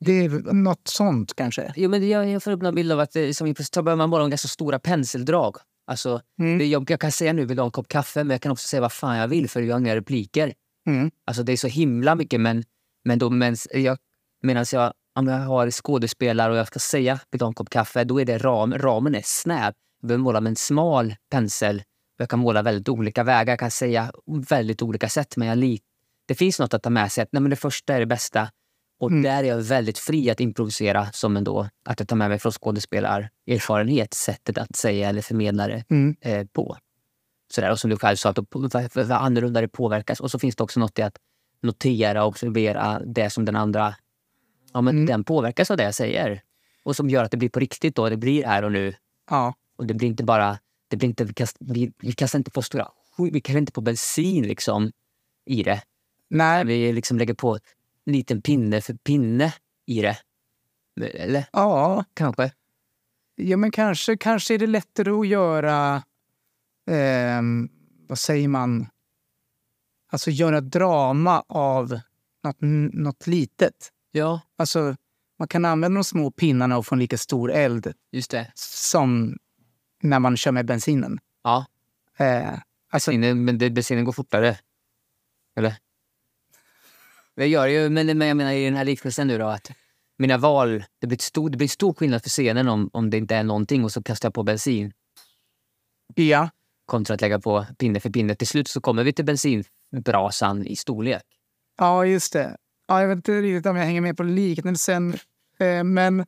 Det 0.00 0.12
är 0.12 0.28
något 0.52 0.88
sånt 0.88 1.34
kanske. 1.36 1.72
Jo, 1.76 1.90
men 1.90 2.08
jag, 2.08 2.28
jag 2.30 2.42
får 2.42 2.50
upp 2.50 2.62
en 2.62 2.74
bild 2.74 2.92
av 2.92 3.00
att 3.00 3.16
eh, 3.16 3.30
som 3.30 3.46
improvisatör 3.46 3.82
behöver 3.82 3.98
man 3.98 4.10
bara 4.10 4.28
ganska 4.28 4.48
stora 4.48 4.78
penseldrag. 4.78 5.56
Alltså, 5.86 6.20
Mm. 6.38 6.58
det, 6.58 6.64
jag, 6.66 6.90
jag 6.90 7.00
kan 7.00 7.12
säga 7.12 7.32
nu 7.32 7.44
vill 7.44 7.56
du 7.56 7.60
ha 7.62 7.66
en 7.66 7.70
kopp 7.72 7.88
kaffe, 7.88 8.24
men 8.24 8.30
jag 8.34 8.40
kan 8.42 8.52
också 8.52 8.68
säga 8.68 8.80
vad 8.80 8.92
fan 8.92 9.16
jag 9.16 9.28
vill 9.28 9.50
för 9.50 9.62
jag 9.62 9.74
har 9.74 9.80
inga 9.80 9.96
repliker. 9.96 10.54
Mm. 10.86 11.10
Alltså 11.26 11.42
det 11.42 11.52
är 11.52 11.56
så 11.56 11.68
himla 11.68 12.14
mycket, 12.14 12.40
men, 12.40 12.64
men 13.04 13.18
då 13.18 13.30
medan 13.30 13.56
jag, 13.74 13.98
medans 14.42 14.72
jag, 14.72 14.92
om 15.14 15.28
jag 15.28 15.38
har 15.38 15.70
skådespelare 15.70 16.52
och 16.52 16.58
jag 16.58 16.66
ska 16.66 16.78
säga 16.78 17.20
vill 17.30 17.42
en 17.42 17.54
kopp 17.54 17.70
kaffe, 17.70 18.04
då 18.04 18.20
är 18.20 18.24
det 18.24 18.38
ram, 18.38 18.74
ramen 18.78 19.14
är 19.14 19.22
snäv. 19.24 19.72
Jag 20.00 20.08
behöver 20.08 20.22
måla 20.22 20.40
med 20.40 20.50
en 20.50 20.56
smal 20.56 21.14
pensel. 21.30 21.82
Jag 22.18 22.28
kan 22.28 22.38
måla 22.38 22.62
väldigt 22.62 22.88
olika 22.88 23.24
vägar, 23.24 23.52
jag 23.52 23.58
kan 23.58 23.70
säga 23.70 24.12
väldigt 24.48 24.82
olika 24.82 25.08
sätt, 25.08 25.36
men 25.36 25.48
jag 25.48 25.58
li, 25.58 25.80
det 26.26 26.34
finns 26.34 26.58
något 26.58 26.74
att 26.74 26.82
ta 26.82 26.90
med 26.90 27.12
sig. 27.12 27.22
Att, 27.22 27.28
nej, 27.32 27.40
men 27.42 27.50
det 27.50 27.56
första 27.56 27.94
är 27.94 28.00
det 28.00 28.06
bästa. 28.06 28.50
Och 29.00 29.10
Mm. 29.10 29.22
där 29.22 29.44
är 29.44 29.48
jag 29.48 29.58
väldigt 29.58 29.98
fri 29.98 30.30
att 30.30 30.40
improvisera 30.40 31.12
som 31.12 31.36
ändå 31.36 31.68
att 31.84 32.00
jag 32.00 32.08
tar 32.08 32.16
med 32.16 32.28
mig 32.28 32.38
från 32.38 32.52
skådespelarerfarenhet, 32.52 34.14
sättet 34.14 34.58
att 34.58 34.76
säga 34.76 35.08
eller 35.08 35.22
förmedla 35.22 35.66
det 35.68 35.84
Mm. 35.90 36.16
eh, 36.20 36.46
på. 36.46 36.76
Sådär, 37.52 37.70
och 37.70 37.78
som 37.78 37.90
du 37.90 37.96
själv 37.96 38.16
sa, 38.16 38.28
att 38.30 38.38
vad 38.94 39.10
annorlunda 39.10 39.60
det 39.60 39.68
påverkas. 39.68 40.20
Och 40.20 40.30
så 40.30 40.38
finns 40.38 40.56
det 40.56 40.62
också 40.64 40.80
något 40.80 40.98
i 40.98 41.02
att 41.02 41.16
notera 41.62 42.22
och 42.22 42.28
observera 42.28 43.00
det 43.06 43.30
som 43.30 43.44
den 43.44 43.56
andra... 43.56 43.94
Ja, 44.74 44.80
men 44.80 44.94
Mm. 44.94 45.06
Den 45.06 45.24
påverkas 45.24 45.70
av 45.70 45.76
det 45.76 45.82
jag 45.82 45.94
säger. 45.94 46.42
Och 46.82 46.96
som 46.96 47.10
gör 47.10 47.24
att 47.24 47.30
det 47.30 47.36
blir 47.36 47.48
på 47.48 47.60
riktigt. 47.60 47.96
då. 47.96 48.08
Det 48.08 48.16
blir 48.16 48.44
här 48.44 48.62
och 48.62 48.72
nu. 48.72 48.94
Ja. 49.30 49.54
Och 49.76 49.86
det 49.86 49.94
blir 49.94 50.08
inte 50.08 50.24
bara... 50.24 50.58
Det 50.88 50.96
blir 50.96 51.08
inte, 51.08 51.24
vi, 51.24 51.34
kast, 51.34 51.56
vi, 51.60 51.92
vi 51.98 52.12
kastar 52.12 52.38
inte 52.38 52.50
på 52.50 52.62
stora... 52.62 52.88
Vi 53.32 53.40
kastar 53.40 53.58
inte 53.58 53.72
på 53.72 53.80
bensin 53.80 54.46
liksom 54.46 54.92
i 55.46 55.62
det. 55.62 55.82
Nej, 56.28 56.64
Vi 56.64 56.92
liksom 56.92 57.18
lägger 57.18 57.34
på 57.34 57.54
en 58.04 58.12
liten 58.12 58.42
pinne 58.42 58.80
för 58.80 58.94
pinne 58.94 59.54
i 59.86 60.02
det. 60.02 60.18
Eller 61.00 61.44
ja, 61.52 62.04
kanske. 62.14 62.52
ja, 63.34 63.56
men 63.56 63.70
kanske, 63.70 64.16
kanske 64.16 64.54
är 64.54 64.58
det 64.58 64.66
lättare 64.66 65.10
att 65.10 65.26
göra... 65.26 66.02
ehm, 66.90 67.68
vad 68.08 68.18
säger 68.18 68.48
man? 68.48 68.86
Alltså 70.12 70.30
göra 70.30 70.60
drama 70.60 71.44
av 71.48 72.00
något, 72.44 72.56
något 72.92 73.26
litet. 73.26 73.92
Ja, 74.12 74.40
Alltså, 74.56 74.96
man 75.38 75.48
kan 75.48 75.64
använda 75.64 75.98
de 75.98 76.04
små 76.04 76.30
pinnarna 76.30 76.78
och 76.78 76.86
få 76.86 76.94
en 76.94 76.98
lika 76.98 77.18
stor 77.18 77.52
eld 77.52 77.92
just 78.12 78.30
det. 78.30 78.52
som 78.54 79.38
när 80.02 80.18
man 80.18 80.36
kör 80.36 80.52
med 80.52 80.66
bensinen. 80.66 81.18
Ja, 81.42 81.66
Eh, 82.18 82.58
alltså, 82.90 83.10
bensinen, 83.10 83.44
men 83.44 83.58
det, 83.58 83.70
bensinen 83.70 84.04
går 84.04 84.12
fortare. 84.12 84.58
Eller? 85.56 85.76
Det 87.36 87.46
gör 87.46 87.66
det 87.66 87.72
ju, 87.72 87.88
men, 87.88 88.18
men 88.18 88.28
jag 88.28 88.36
menar 88.36 88.52
i 88.52 88.64
den 88.64 88.76
här 88.76 88.84
liknelsen 88.84 89.26
nu 89.26 89.38
då 89.38 89.46
att 89.46 89.70
mina 90.18 90.38
val, 90.38 90.84
det 90.98 91.06
blir, 91.06 91.18
stor, 91.18 91.50
det 91.50 91.56
blir 91.56 91.68
stor 91.68 91.94
skillnad 91.94 92.22
för 92.22 92.28
scenen 92.30 92.68
om, 92.68 92.90
om 92.92 93.10
det 93.10 93.16
inte 93.16 93.36
är 93.36 93.44
någonting 93.44 93.84
och 93.84 93.92
så 93.92 94.02
kastar 94.02 94.26
jag 94.26 94.34
på 94.34 94.42
bensin 94.42 94.92
ja, 96.14 96.50
kontra 96.86 97.14
att 97.14 97.20
lägga 97.20 97.40
på 97.40 97.66
pinne 97.78 98.00
för 98.00 98.10
pinne. 98.10 98.34
Till 98.34 98.46
slut 98.46 98.68
så 98.68 98.80
kommer 98.80 99.04
vi 99.04 99.12
till 99.12 99.24
bensinbrasan 99.24 100.66
i 100.66 100.76
storlek. 100.76 101.22
ja, 101.78 102.06
just 102.06 102.32
det. 102.32 102.56
Ja, 102.86 103.00
jag 103.00 103.08
vet 103.08 103.16
inte 103.16 103.40
riktigt 103.42 103.66
om 103.66 103.76
jag 103.76 103.84
hänger 103.84 104.00
med 104.00 104.16
på 104.16 104.22
liknelsen. 104.22 105.14
Eh, 105.58 105.84
men, 105.84 106.26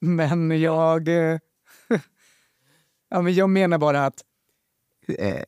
men 0.00 0.60
jag... 0.60 1.08
Eh, 1.08 1.38
ja, 3.10 3.22
men 3.22 3.34
jag 3.34 3.50
menar 3.50 3.78
bara 3.78 4.06
att 4.06 4.24
eh, 5.18 5.44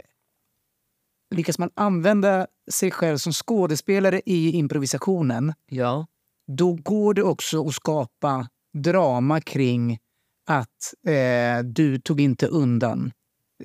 lyckas 1.31 1.59
man 1.59 1.71
använda 1.75 2.47
sig 2.71 2.91
själv 2.91 3.17
som 3.17 3.33
skådespelare 3.33 4.21
i 4.27 4.51
improvisationen 4.51 5.55
Ja. 5.67 6.07
då 6.47 6.73
går 6.73 7.15
det 7.15 7.23
också 7.23 7.67
att 7.69 7.75
skapa 7.75 8.49
drama 8.73 9.41
kring 9.41 9.99
att 10.47 10.95
eh, 11.07 11.65
du 11.65 11.99
tog 11.99 12.21
inte 12.21 12.47
undan 12.47 13.13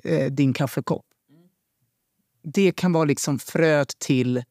eh, 0.04 0.32
din 0.32 0.52
kaffekopp. 0.52 1.04
Det 2.42 2.72
kan 2.72 2.92
vara 2.92 3.04
liksom 3.04 3.38
fröet 3.38 3.98
till 3.98 4.44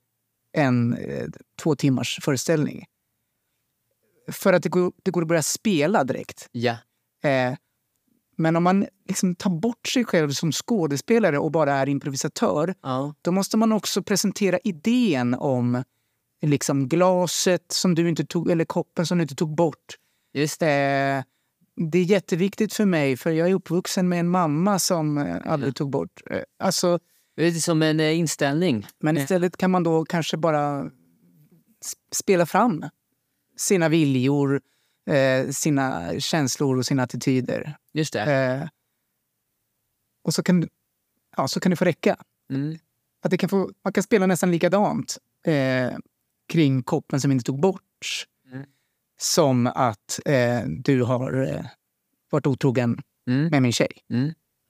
en 0.57 0.93
eh, 0.97 1.27
två 1.61 1.75
timmars 1.75 2.19
föreställning. 2.21 2.85
För 4.31 4.53
att 4.53 4.63
det 4.63 4.69
går, 4.69 4.91
det 5.03 5.11
går 5.11 5.21
att 5.21 5.27
börja 5.27 5.43
spela 5.43 6.03
direkt. 6.03 6.49
Ja. 6.51 6.77
Eh, 7.23 7.53
men 8.35 8.55
om 8.55 8.63
man 8.63 8.85
liksom 9.07 9.35
tar 9.35 9.49
bort 9.49 9.87
sig 9.87 10.05
själv 10.05 10.29
som 10.29 10.51
skådespelare 10.51 11.39
och 11.39 11.51
bara 11.51 11.73
är 11.73 11.89
improvisatör 11.89 12.75
ja. 12.81 13.13
då 13.21 13.31
måste 13.31 13.57
man 13.57 13.71
också 13.71 14.03
presentera 14.03 14.59
idén 14.63 15.33
om 15.33 15.83
liksom 16.41 16.87
glaset 16.87 17.71
som 17.71 17.95
du 17.95 18.09
inte 18.09 18.25
tog, 18.25 18.51
eller 18.51 18.65
koppen 18.65 19.05
som 19.05 19.17
du 19.17 19.21
inte 19.21 19.35
tog 19.35 19.55
bort. 19.55 19.97
Just 20.33 20.59
det. 20.59 20.71
Eh, 20.71 21.23
det 21.91 21.99
är 21.99 22.03
jätteviktigt 22.03 22.73
för 22.73 22.85
mig, 22.85 23.17
för 23.17 23.31
jag 23.31 23.49
är 23.49 23.53
uppvuxen 23.53 24.09
med 24.09 24.19
en 24.19 24.29
mamma 24.29 24.79
som 24.79 25.17
eh, 25.17 25.37
aldrig 25.45 25.69
Ja. 25.69 25.73
tog 25.73 25.89
bort. 25.89 26.21
Eh, 26.29 26.41
alltså, 26.59 26.99
Det 27.37 27.45
är 27.47 27.51
som 27.51 27.81
en 27.81 27.99
eh, 27.99 28.17
inställning. 28.19 28.87
men 28.99 29.17
Eh. 29.17 29.23
istället 29.23 29.57
kan 29.57 29.71
man 29.71 29.83
då 29.83 30.05
kanske 30.05 30.37
bara 30.37 30.91
spela 32.11 32.45
fram 32.45 32.85
sina 33.57 33.89
viljor, 33.89 34.61
eh, 35.09 35.49
sina 35.49 36.19
känslor 36.19 36.77
och 36.77 36.85
sina 36.85 37.03
attityder. 37.03 37.77
Just 37.93 38.13
det. 38.13 38.21
Eh, 38.21 38.67
och 40.23 40.33
så 40.33 40.43
kan, 40.43 40.69
ja, 41.37 41.47
så 41.47 41.59
kan 41.59 41.69
det 41.69 41.75
få 41.75 41.85
räcka. 41.85 42.17
Mm. 42.49 42.77
Att 43.21 43.31
det 43.31 43.37
kan 43.37 43.49
få, 43.49 43.71
man 43.83 43.93
kan 43.93 44.03
spela 44.03 44.25
nästan 44.25 44.51
likadant 44.51 45.17
eh, 45.45 45.97
kring 46.47 46.83
koppen 46.83 47.21
som 47.21 47.31
inte 47.31 47.45
tog 47.45 47.59
bort 47.59 47.81
Mm. 48.51 48.65
som 49.19 49.67
att 49.67 50.19
du 50.67 51.03
har 51.03 51.61
varit 52.29 52.47
otrogen 52.47 53.01
Mm. 53.27 53.47
med 53.49 53.61
min 53.61 53.71
tjej. 53.73 53.91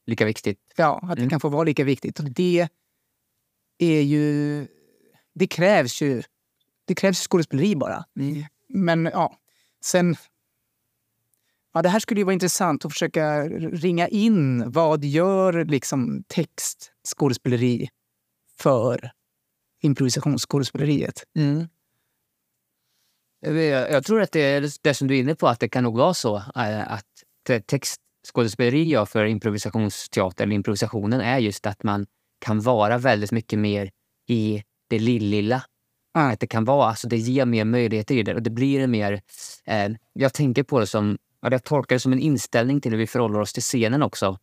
Mm. 0.08 0.12
Lika 0.12 0.26
viktigt. 0.26 0.60
Ja, 0.76 1.00
att 1.04 1.16
det 1.16 1.22
Mm. 1.22 1.30
kan 1.30 1.40
få 1.40 1.50
vara 1.50 1.64
lika 1.64 1.84
viktigt. 1.84 2.20
Och 2.20 2.32
det 2.32 2.68
är 3.78 4.02
ju... 4.02 4.68
Det 5.34 5.48
krävs 5.48 6.02
ju 6.02 6.24
det 6.86 6.96
krävs 6.96 7.28
skådespeleri 7.28 7.76
bara. 7.76 8.06
Men 8.68 9.06
ja, 9.06 9.38
sen... 9.82 10.16
Ja, 11.74 11.82
det 11.82 11.90
här 11.90 12.00
skulle 12.00 12.20
ju 12.20 12.24
vara 12.24 12.34
intressant 12.34 12.86
att 12.86 12.92
försöka 12.92 13.44
ringa 13.60 14.08
in 14.08 14.72
vad 14.72 15.06
gör 15.06 15.66
liksom 15.66 16.24
text, 16.28 16.92
skådespeleri 17.16 17.90
för 18.60 19.12
improvisationsskådespeleriet. 19.82 21.24
Mm. 21.36 21.68
Jag, 23.92 24.06
tror 24.06 24.22
att 24.22 24.32
det 24.32 24.42
är 24.42 24.70
det 24.82 24.94
som 24.94 25.08
du 25.08 25.16
är 25.16 25.20
inne 25.20 25.36
på, 25.36 25.48
att 25.48 25.60
det 25.60 25.70
kan 25.70 25.84
nog 25.84 25.98
vara 25.98 26.14
så 26.14 26.36
eh, 26.38 26.92
att 26.92 27.06
te- 27.48 27.62
textskådespeleri 28.28 28.84
gör 28.84 29.06
för 29.06 29.26
improvisationsteater, 29.26 30.44
eller 30.44 30.56
improvisationen, 30.56 31.22
är 31.22 31.38
just 31.38 31.66
att 31.66 31.84
man 31.84 32.06
kan 32.46 32.62
vara 32.62 32.98
väldigt 32.98 33.32
mycket 33.32 33.60
mer 33.60 33.90
i 34.28 34.64
det 34.90 35.00
lilla. 35.00 35.64
Ja. 36.14 36.32
Att 36.32 36.40
det 36.40 36.48
kan 36.48 36.66
vara, 36.66 36.90
alltså 36.90 37.08
det 37.08 37.18
ger 37.18 37.46
mer 37.46 37.66
möjligheter 37.66 38.16
i 38.16 38.24
det 38.24 38.36
och 38.36 38.42
det 38.42 38.50
blir 38.50 38.88
mer... 38.88 39.22
Eh, 39.66 39.90
jag 40.14 40.34
tänker 40.34 40.64
på 40.64 40.80
det 40.80 40.88
som, 40.88 41.18
ja, 41.42 41.52
jag 41.52 41.64
tolkar 41.64 41.96
det 41.96 42.00
som 42.00 42.14
en 42.14 42.20
inställning 42.20 42.82
till 42.82 42.92
hur 42.92 42.98
vi 42.98 43.08
förhåller 43.08 43.40
oss 43.40 43.54
till 43.54 43.64
scenen 43.64 44.04
också. 44.04 44.38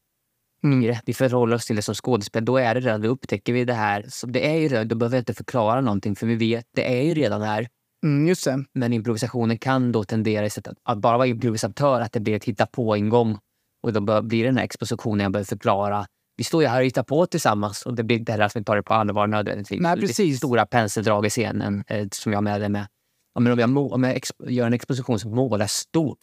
Mm. 0.64 0.96
Vi 1.06 1.14
förhåller 1.14 1.56
oss 1.56 1.66
till 1.66 1.76
det 1.76 1.82
som 1.82 1.94
skådespelare. 1.94 2.44
Då 2.44 2.56
är 2.56 2.74
det 2.74 2.80
redan, 2.80 3.02
då 3.02 3.08
upptäcker 3.08 3.52
vi 3.52 3.64
det 3.64 3.74
här. 3.74 4.04
Så 4.08 4.26
det 4.26 4.46
är 4.46 4.54
ju 4.54 4.68
redan, 4.68 4.88
då 4.88 4.96
behöver 4.96 5.16
jag 5.16 5.20
inte 5.20 5.34
förklara 5.34 5.80
någonting 5.80 6.16
för 6.16 6.26
vi 6.26 6.34
vet, 6.34 6.66
det 6.74 6.98
är 6.98 7.02
ju 7.02 7.14
redan 7.14 7.42
här. 7.42 7.68
Mm, 8.04 8.28
just 8.28 8.44
det. 8.44 8.64
Men 8.72 8.92
improvisationen 8.92 9.58
kan 9.58 9.92
då 9.92 10.04
tendera 10.04 10.46
att, 10.46 10.68
att 10.82 10.98
bara 10.98 11.18
vara 11.18 11.26
improvisatör, 11.26 12.00
att 12.00 12.12
det 12.12 12.20
blir 12.20 12.36
ett 12.36 12.44
hitta 12.44 12.66
på 12.66 12.96
ingång 12.96 13.38
Och 13.84 13.92
då 13.92 14.00
bör- 14.00 14.22
blir 14.22 14.42
det 14.42 14.48
den 14.48 14.56
här 14.56 14.64
expositionen 14.64 15.20
jag 15.20 15.32
behöver 15.32 15.46
förklara 15.46 16.06
vi 16.36 16.44
står 16.44 16.62
ju 16.62 16.68
här 16.68 16.80
och 16.80 16.86
hittar 16.86 17.02
på 17.02 17.26
tillsammans 17.26 17.82
och 17.86 17.94
det 17.94 18.02
blir 18.04 18.18
inte 18.18 18.32
heller 18.32 18.44
att 18.44 18.56
vi 18.56 18.64
tar 18.64 18.76
det 18.76 18.82
på 18.82 18.94
allvar 18.94 19.26
nödvändigtvis. 19.26 19.80
Nej, 19.80 20.00
precis. 20.00 20.36
Stora 20.38 20.66
penseldrag 20.66 21.26
i 21.26 21.30
scenen 21.30 21.84
eh, 21.86 22.08
som 22.12 22.32
jag 22.32 22.44
med 22.44 22.60
det 22.60 22.68
med. 22.68 22.86
Ja, 23.34 23.40
men 23.40 23.52
om 23.52 23.58
jag, 23.58 23.68
må- 23.70 23.94
om 23.94 24.04
jag 24.04 24.18
gör 24.48 24.66
en 24.66 24.72
exposition 24.74 25.18
som 25.18 25.30
målar 25.34 25.66
stort, 25.66 26.18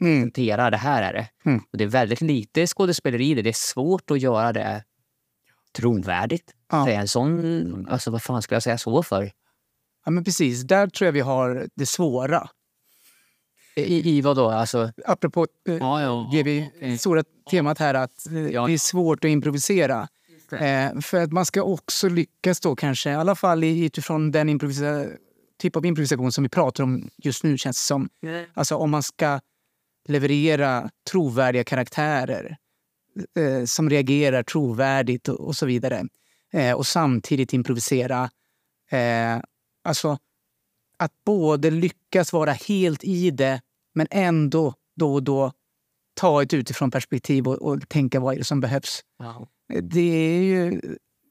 Mm. 0.00 0.14
presentera 0.20 0.70
det 0.70 0.76
här 0.76 1.02
är 1.02 1.12
det. 1.12 1.28
Mm. 1.50 1.58
Och 1.72 1.78
det 1.78 1.84
är 1.84 1.88
väldigt 1.88 2.20
lite 2.20 2.66
skådespeleri 2.66 3.30
i 3.30 3.34
det. 3.34 3.42
Det 3.42 3.48
är 3.50 3.52
svårt 3.72 4.10
att 4.10 4.20
göra 4.20 4.52
det 4.52 4.84
trovärdigt. 5.76 6.54
Ja. 6.70 6.88
Är 6.88 6.94
en 6.94 7.08
sån, 7.08 7.86
alltså 7.90 8.10
vad 8.10 8.22
fan 8.22 8.42
ska 8.42 8.54
jag 8.54 8.62
säga 8.62 8.78
så 8.78 9.02
för? 9.02 9.30
ja, 10.04 10.10
men 10.10 10.24
precis. 10.24 10.62
Där 10.62 10.86
tror 10.86 11.06
jag 11.06 11.12
vi 11.12 11.20
har 11.20 11.66
det 11.74 11.86
svåra. 11.86 12.48
I, 13.76 14.16
i 14.16 14.20
vad 14.20 14.36
då? 14.36 14.50
Alltså, 14.50 14.92
Apropå 15.06 15.46
eh, 15.68 15.76
ja, 15.76 16.02
ja. 16.02 16.28
det 16.32 16.42
vi, 16.42 16.98
stora 16.98 17.24
temat 17.50 17.78
här 17.78 17.94
att 17.94 18.26
eh, 18.26 18.46
Ja. 18.46 18.66
det 18.66 18.72
är 18.72 18.78
svårt 18.78 19.24
att 19.24 19.28
improvisera. 19.28 20.08
Eh, 20.52 21.00
för 21.00 21.22
att 21.22 21.32
man 21.32 21.46
ska 21.46 21.62
också 21.62 22.08
lyckas 22.08 22.60
då 22.60 22.76
kanske, 22.76 23.10
i 23.10 23.14
alla 23.14 23.34
fall 23.34 23.64
utifrån 23.64 24.30
den 24.30 24.48
improvisa, 24.48 25.06
typ 25.58 25.76
av 25.76 25.86
improvisation 25.86 26.32
som 26.32 26.44
vi 26.44 26.48
pratar 26.48 26.84
om 26.84 27.10
just 27.16 27.44
nu 27.44 27.58
känns 27.58 27.76
det 27.76 27.86
som. 27.86 28.08
Alltså 28.54 28.76
om 28.76 28.90
man 28.90 29.02
ska 29.02 29.40
leverera 30.08 30.90
trovärdiga 31.10 31.64
karaktärer 31.64 32.56
eh, 33.36 33.64
som 33.64 33.90
reagerar 33.90 34.42
trovärdigt 34.42 35.28
och, 35.28 35.40
och 35.40 35.56
så 35.56 35.66
vidare. 35.66 36.04
Eh, 36.52 36.72
och 36.72 36.86
samtidigt 36.86 37.52
improvisera. 37.52 38.30
Eh, 38.90 39.42
alltså 39.84 40.18
att 41.02 41.24
både 41.24 41.70
lyckas 41.70 42.32
vara 42.32 42.52
helt 42.52 43.04
i 43.04 43.30
det 43.30 43.60
men 43.94 44.06
ändå 44.10 44.74
då 44.96 45.14
och 45.14 45.22
då 45.22 45.52
ta 46.14 46.42
ett 46.42 46.54
utifrån 46.54 46.90
perspektiv 46.90 47.48
och, 47.48 47.62
och 47.62 47.88
tänka 47.88 48.20
vad 48.20 48.34
är 48.34 48.38
det 48.38 48.44
som 48.44 48.60
behövs. 48.60 49.00
Ja. 49.18 49.48
Det 49.82 50.00
är 50.00 50.42
ju, 50.42 50.80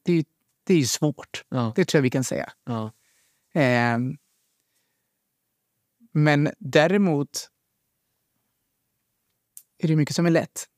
det 0.04 0.12
är, 0.12 0.24
det 0.64 0.74
är 0.74 0.84
svårt. 0.84 1.44
Ja. 1.48 1.72
Det 1.76 1.84
tror 1.84 1.98
jag 1.98 2.02
vi 2.02 2.10
kan 2.10 2.24
säga. 2.24 2.52
Ja. 2.64 2.92
Eh, 3.60 3.98
men 6.12 6.50
däremot 6.58 7.48
är 9.78 9.88
det 9.88 9.96
mycket 9.96 10.16
som 10.16 10.26
är 10.26 10.30
lätt. 10.30 10.68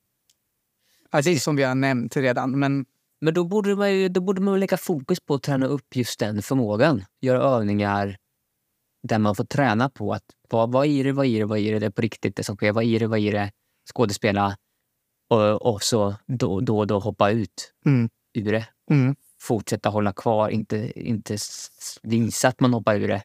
Alltså, 1.10 1.36
som 1.36 1.56
vi 1.56 1.62
har 1.62 1.74
nämnt 1.74 2.16
redan. 2.16 2.58
Men 2.58 2.86
Men 3.20 3.34
då 3.34 3.44
borde, 3.44 3.76
man 3.76 3.94
ju, 3.94 4.08
då 4.08 4.20
borde 4.20 4.40
man 4.40 4.60
lägga 4.60 4.76
fokus 4.76 5.20
på 5.20 5.34
att 5.34 5.42
träna 5.42 5.66
upp 5.66 5.96
just 5.96 6.18
den 6.18 6.42
förmågan. 6.42 7.04
Göra 7.20 7.42
övningar 7.42 8.16
där 9.08 9.18
man 9.18 9.34
får 9.34 9.44
träna 9.44 9.88
på 9.88 10.12
att 10.12 10.24
vad, 10.50 10.72
vad 10.72 10.86
är 10.86 11.04
det, 11.04 11.12
vad 11.12 11.26
är 11.26 11.38
det, 11.38 11.44
vad 11.44 11.58
är 11.58 11.72
det, 11.72 11.78
det 11.78 11.86
är 11.86 11.90
på 11.90 12.02
riktigt 12.02 12.36
det 12.36 12.44
som 12.44 12.56
sker, 12.56 12.72
vad 12.72 12.84
är 12.84 13.00
det, 13.00 13.06
vad 13.06 13.18
är 13.18 13.32
det, 13.32 13.52
skådespela 13.94 14.56
och, 15.30 15.66
och 15.74 15.82
så 15.82 16.14
då, 16.26 16.60
då 16.60 16.78
och 16.78 16.86
då 16.86 16.98
hoppa 16.98 17.30
ut 17.30 17.72
Mm. 17.86 18.08
ur 18.34 18.52
det. 18.52 18.66
mm, 18.90 19.16
Fortsätta 19.40 19.88
hålla 19.88 20.12
kvar, 20.12 20.48
inte, 20.48 21.00
inte 21.00 21.36
visa 22.02 22.48
att 22.48 22.60
man 22.60 22.74
hoppar 22.74 22.96
ur 22.96 23.08
det. 23.08 23.22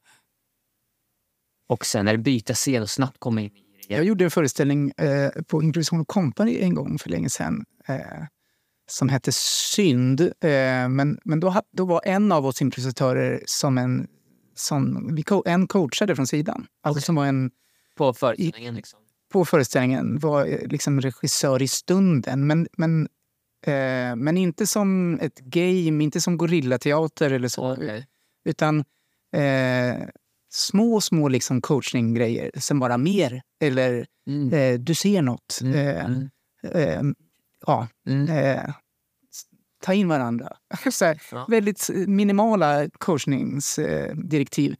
Och 1.69 1.85
sen 1.85 2.07
är 2.07 2.11
det 2.11 2.17
byta 2.17 2.53
scen 2.53 2.81
och 2.81 2.89
snabbt 2.89 3.19
komma 3.19 3.41
in 3.41 3.47
i 3.47 3.63
det. 3.87 3.95
jag 3.95 4.05
gjorde 4.05 4.23
en 4.23 4.31
föreställning 4.31 4.91
eh, 4.97 5.29
på 5.47 5.63
Improvisation 5.63 6.05
Company 6.05 6.59
en 6.59 6.75
gång 6.75 6.99
för 6.99 7.09
länge 7.09 7.29
sedan. 7.29 7.65
Eh, 7.87 8.23
som 8.89 9.09
hette 9.09 9.31
Synd. 9.31 10.21
Eh, 10.21 10.89
men 10.89 11.19
men 11.25 11.39
då, 11.39 11.61
då 11.71 11.85
var 11.85 12.01
en 12.05 12.31
av 12.31 12.45
oss 12.45 12.61
improvisatörer 12.61 13.43
som 13.45 13.77
en... 13.77 14.07
Som, 14.59 15.15
vi 15.15 15.23
co- 15.23 15.43
en 15.45 15.67
coachade 15.67 16.15
från 16.15 16.27
sidan. 16.27 16.67
Alltså 16.83 17.01
som 17.01 17.15
var 17.15 17.25
en 17.25 17.51
På 17.97 18.13
föreställningen. 18.13 18.75
Liksom. 18.75 18.99
på 19.31 19.45
föreställningen 19.45 20.19
var 20.19 20.45
eh, 20.45 20.67
liksom 20.67 21.01
regissör 21.01 21.61
i 21.61 21.67
stunden. 21.67 22.47
Men, 22.47 22.67
men, 22.77 23.07
eh, 23.65 24.15
men 24.15 24.37
inte 24.37 24.67
som 24.67 25.19
ett 25.21 25.39
game, 25.39 26.03
inte 26.03 26.21
som 26.21 26.37
gorillateater 26.37 27.31
eller 27.31 27.47
så. 27.47 27.73
Okej. 27.73 28.07
Utan 28.45 28.79
eh, 29.35 30.07
små, 30.51 31.01
små 31.01 31.27
liksom 31.27 31.61
coachninggrejer 31.61 32.51
som 32.59 32.79
bara 32.79 32.97
mer. 32.97 33.41
Eller 33.61 34.07
Mm. 34.27 34.53
eh, 34.53 34.79
du 34.79 34.95
ser 34.95 35.21
något. 35.21 35.59
Mm. 35.61 35.73
Eh, 35.75 36.05
Mm. 36.05 36.29
eh, 36.63 37.01
ja, 37.67 37.87
Mm. 38.07 38.27
Ta 39.81 39.93
in 39.93 40.07
varandra. 40.07 40.57
så 40.91 41.05
här, 41.05 41.21
Ja. 41.31 41.45
Väldigt 41.49 41.89
minimala 42.07 42.89
coachningsdirektiv. 42.89 44.75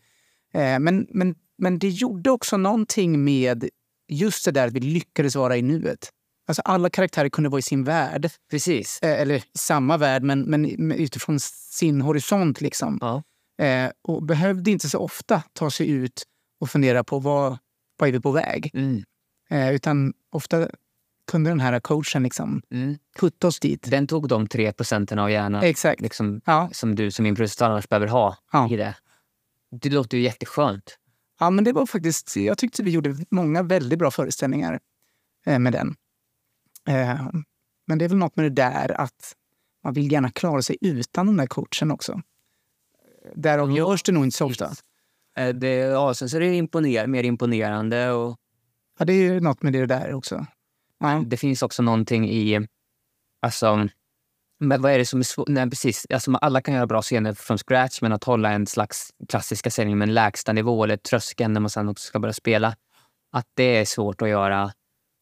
Eh, 0.54 0.80
men, 0.80 1.08
men, 1.10 1.36
men 1.58 1.80
det 1.80 1.90
gjorde 1.90 2.32
också 2.32 2.58
någonting 2.58 3.24
med 3.24 3.70
just 4.08 4.46
det 4.46 4.52
där 4.52 4.68
att 4.68 4.74
vi 4.74 4.80
lyckades 4.80 5.36
vara 5.36 5.58
i 5.58 5.62
nuet. 5.62 6.10
Alltså 6.48 6.62
alla 6.62 6.90
karaktärer 6.90 7.30
kunde 7.30 7.50
vara 7.50 7.60
i 7.60 7.62
sin 7.62 7.84
värld. 7.84 8.30
Precis. 8.52 9.00
Eh, 9.02 9.22
eller 9.22 9.44
samma 9.58 9.98
värld, 9.98 10.24
men, 10.24 10.42
men 10.42 10.92
utifrån 10.92 11.40
sin 11.40 12.02
horisont. 12.02 12.62
Liksom. 12.62 12.98
Ja. 13.02 13.24
Eh, 13.66 13.92
och 14.02 14.24
behövde 14.24 14.72
inte 14.72 14.90
så 14.90 15.00
ofta 15.00 15.44
ta 15.54 15.72
sig 15.72 15.90
ut 15.90 16.24
och 16.60 16.70
fundera 16.70 17.04
på 17.04 17.20
vad, 17.20 17.58
vad 17.98 18.10
är 18.10 18.14
vi 18.14 18.20
på 18.20 18.32
väg. 18.32 18.72
Mm. 18.74 19.04
Utan 19.74 20.14
ofta 20.32 20.70
kunde 21.30 21.50
den 21.50 21.60
här 21.60 21.80
coachen 21.80 22.24
liksom 22.24 22.62
Mm. 22.72 22.98
putta 23.20 23.48
oss 23.48 23.60
dit. 23.60 23.88
Den 23.92 24.08
tog 24.08 24.28
de 24.28 24.48
tre 24.48 24.72
procenten 24.74 25.20
av 25.20 25.32
hjärnan 25.32 25.64
Exakt. 25.64 26.02
liksom, 26.02 26.42
Ja. 26.46 26.70
som 26.72 26.96
du 26.96 27.12
som 27.12 27.26
improvisatör 27.26 27.70
annars 27.70 27.90
behöver 27.90 28.08
ha 28.08 28.38
Ja. 28.52 28.70
i 28.72 28.76
det. 28.78 28.96
Det 29.82 29.90
låter 29.90 30.18
ju 30.18 30.24
jätteskönt. 30.24 30.98
ja, 31.40 31.50
men 31.50 31.64
det 31.64 31.74
var 31.74 31.86
faktiskt... 31.86 32.36
Jag 32.36 32.58
tyckte 32.58 32.84
vi 32.84 32.92
gjorde 32.92 33.16
många 33.32 33.64
väldigt 33.64 34.00
bra 34.00 34.12
föreställningar 34.12 34.80
eh, 35.46 35.60
med 35.60 35.74
den. 35.74 35.96
Eh, 36.88 37.28
men 37.88 37.98
det 37.98 38.06
är 38.06 38.10
väl 38.10 38.18
något 38.18 38.36
med 38.36 38.46
det 38.46 38.50
där 38.62 39.02
att 39.02 39.36
man 39.84 39.94
vill 39.94 40.12
gärna 40.12 40.32
klara 40.32 40.62
sig 40.62 40.78
utan 40.82 41.26
den 41.28 41.38
där 41.38 41.48
coachen 41.48 41.92
också. 41.92 42.22
Därav 43.36 43.72
görs 43.72 44.04
det 44.04 44.12
nog 44.12 44.24
inte 44.26 44.38
så 44.38 44.46
ofta. 44.46 44.72
Eh, 45.38 45.50
Det, 45.50 45.76
ja, 45.76 46.14
sen 46.14 46.30
så 46.30 46.38
är 46.38 46.42
det 46.42 46.56
imponer, 46.56 47.08
mer 47.08 47.24
imponerande 47.24 48.12
och 48.12 48.38
Ja, 49.00 49.06
det 49.06 49.14
är 49.14 49.22
ju 49.34 49.40
något 49.40 49.64
med 49.64 49.74
det 49.74 49.86
där 49.86 50.14
också. 50.14 50.46
Ja. 51.00 51.24
det 51.28 51.38
finns 51.38 51.62
också 51.62 51.84
någonting 51.84 52.30
i... 52.30 52.68
Alltså, 53.42 53.88
men 54.60 54.82
vad 54.82 54.92
är 54.92 54.98
det 54.98 55.06
som 55.06 55.20
är 55.20 55.24
svårt? 55.24 55.48
Nej, 55.48 55.70
precis. 55.70 56.08
Alltså, 56.10 56.32
alla 56.34 56.62
kan 56.62 56.74
göra 56.74 56.88
bra 56.88 57.02
scener 57.02 57.34
från 57.34 57.58
scratch, 57.58 58.02
men 58.02 58.12
att 58.12 58.24
hålla 58.24 58.52
en 58.52 58.68
slags 58.68 59.10
klassiska 59.30 59.70
scen 59.70 59.98
med 59.98 60.08
en 60.10 60.14
lägsta 60.14 60.54
nivå 60.54 60.84
eller 60.84 60.98
tröskeln 60.98 61.54
när 61.54 61.60
man 61.62 61.70
sen 61.70 61.90
också 61.90 62.08
ska 62.08 62.20
börja 62.20 62.34
spela. 62.34 62.76
Att 63.32 63.46
det 63.54 63.64
är 63.78 63.86
svårt 63.86 64.22
att 64.22 64.30
göra 64.30 64.72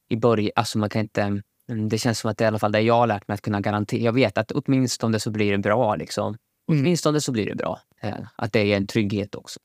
i 0.10 0.16
början. 0.18 0.52
Alltså, 0.56 0.78
man 0.78 0.90
kan 0.90 1.02
inte... 1.02 1.22
mm, 1.70 1.90
Det 1.90 1.98
känns 1.98 2.20
som 2.20 2.32
att 2.32 2.38
det 2.38 2.44
är 2.44 2.46
i 2.46 2.48
alla 2.48 2.60
fall 2.60 2.72
det 2.72 2.82
jag 2.82 2.94
har 2.94 3.08
lärt 3.08 3.28
mig 3.28 3.36
att 3.36 3.42
kunna 3.42 3.62
garantera. 3.62 4.02
Jag 4.02 4.14
vet 4.14 4.38
att 4.38 4.52
åtminstone 4.52 5.20
så 5.20 5.32
blir 5.32 5.52
det 5.52 5.58
bra. 5.58 5.96
Liksom. 5.96 6.28
Mm. 6.28 6.40
Åtminstone 6.82 7.22
så 7.22 7.32
blir 7.32 7.46
det 7.46 7.56
bra. 7.56 7.80
Eh, 8.02 8.16
Att 8.36 8.54
det 8.54 8.60
är 8.60 8.78
en 8.78 8.88
trygghet 8.88 9.36
också. 9.36 9.60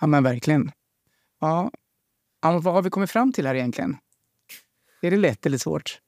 ja, 0.00 0.06
men 0.06 0.22
verkligen. 0.22 0.72
Ja. 1.40 1.70
vad 2.42 2.64
har 2.64 2.82
vi 2.82 2.90
kommit 2.90 3.10
fram 3.10 3.32
till 3.32 3.46
här 3.46 3.54
egentligen? 3.54 3.96
Är 5.02 5.10
det 5.10 5.16
lätt 5.16 5.46
eller 5.46 5.58
svårt? 5.58 6.00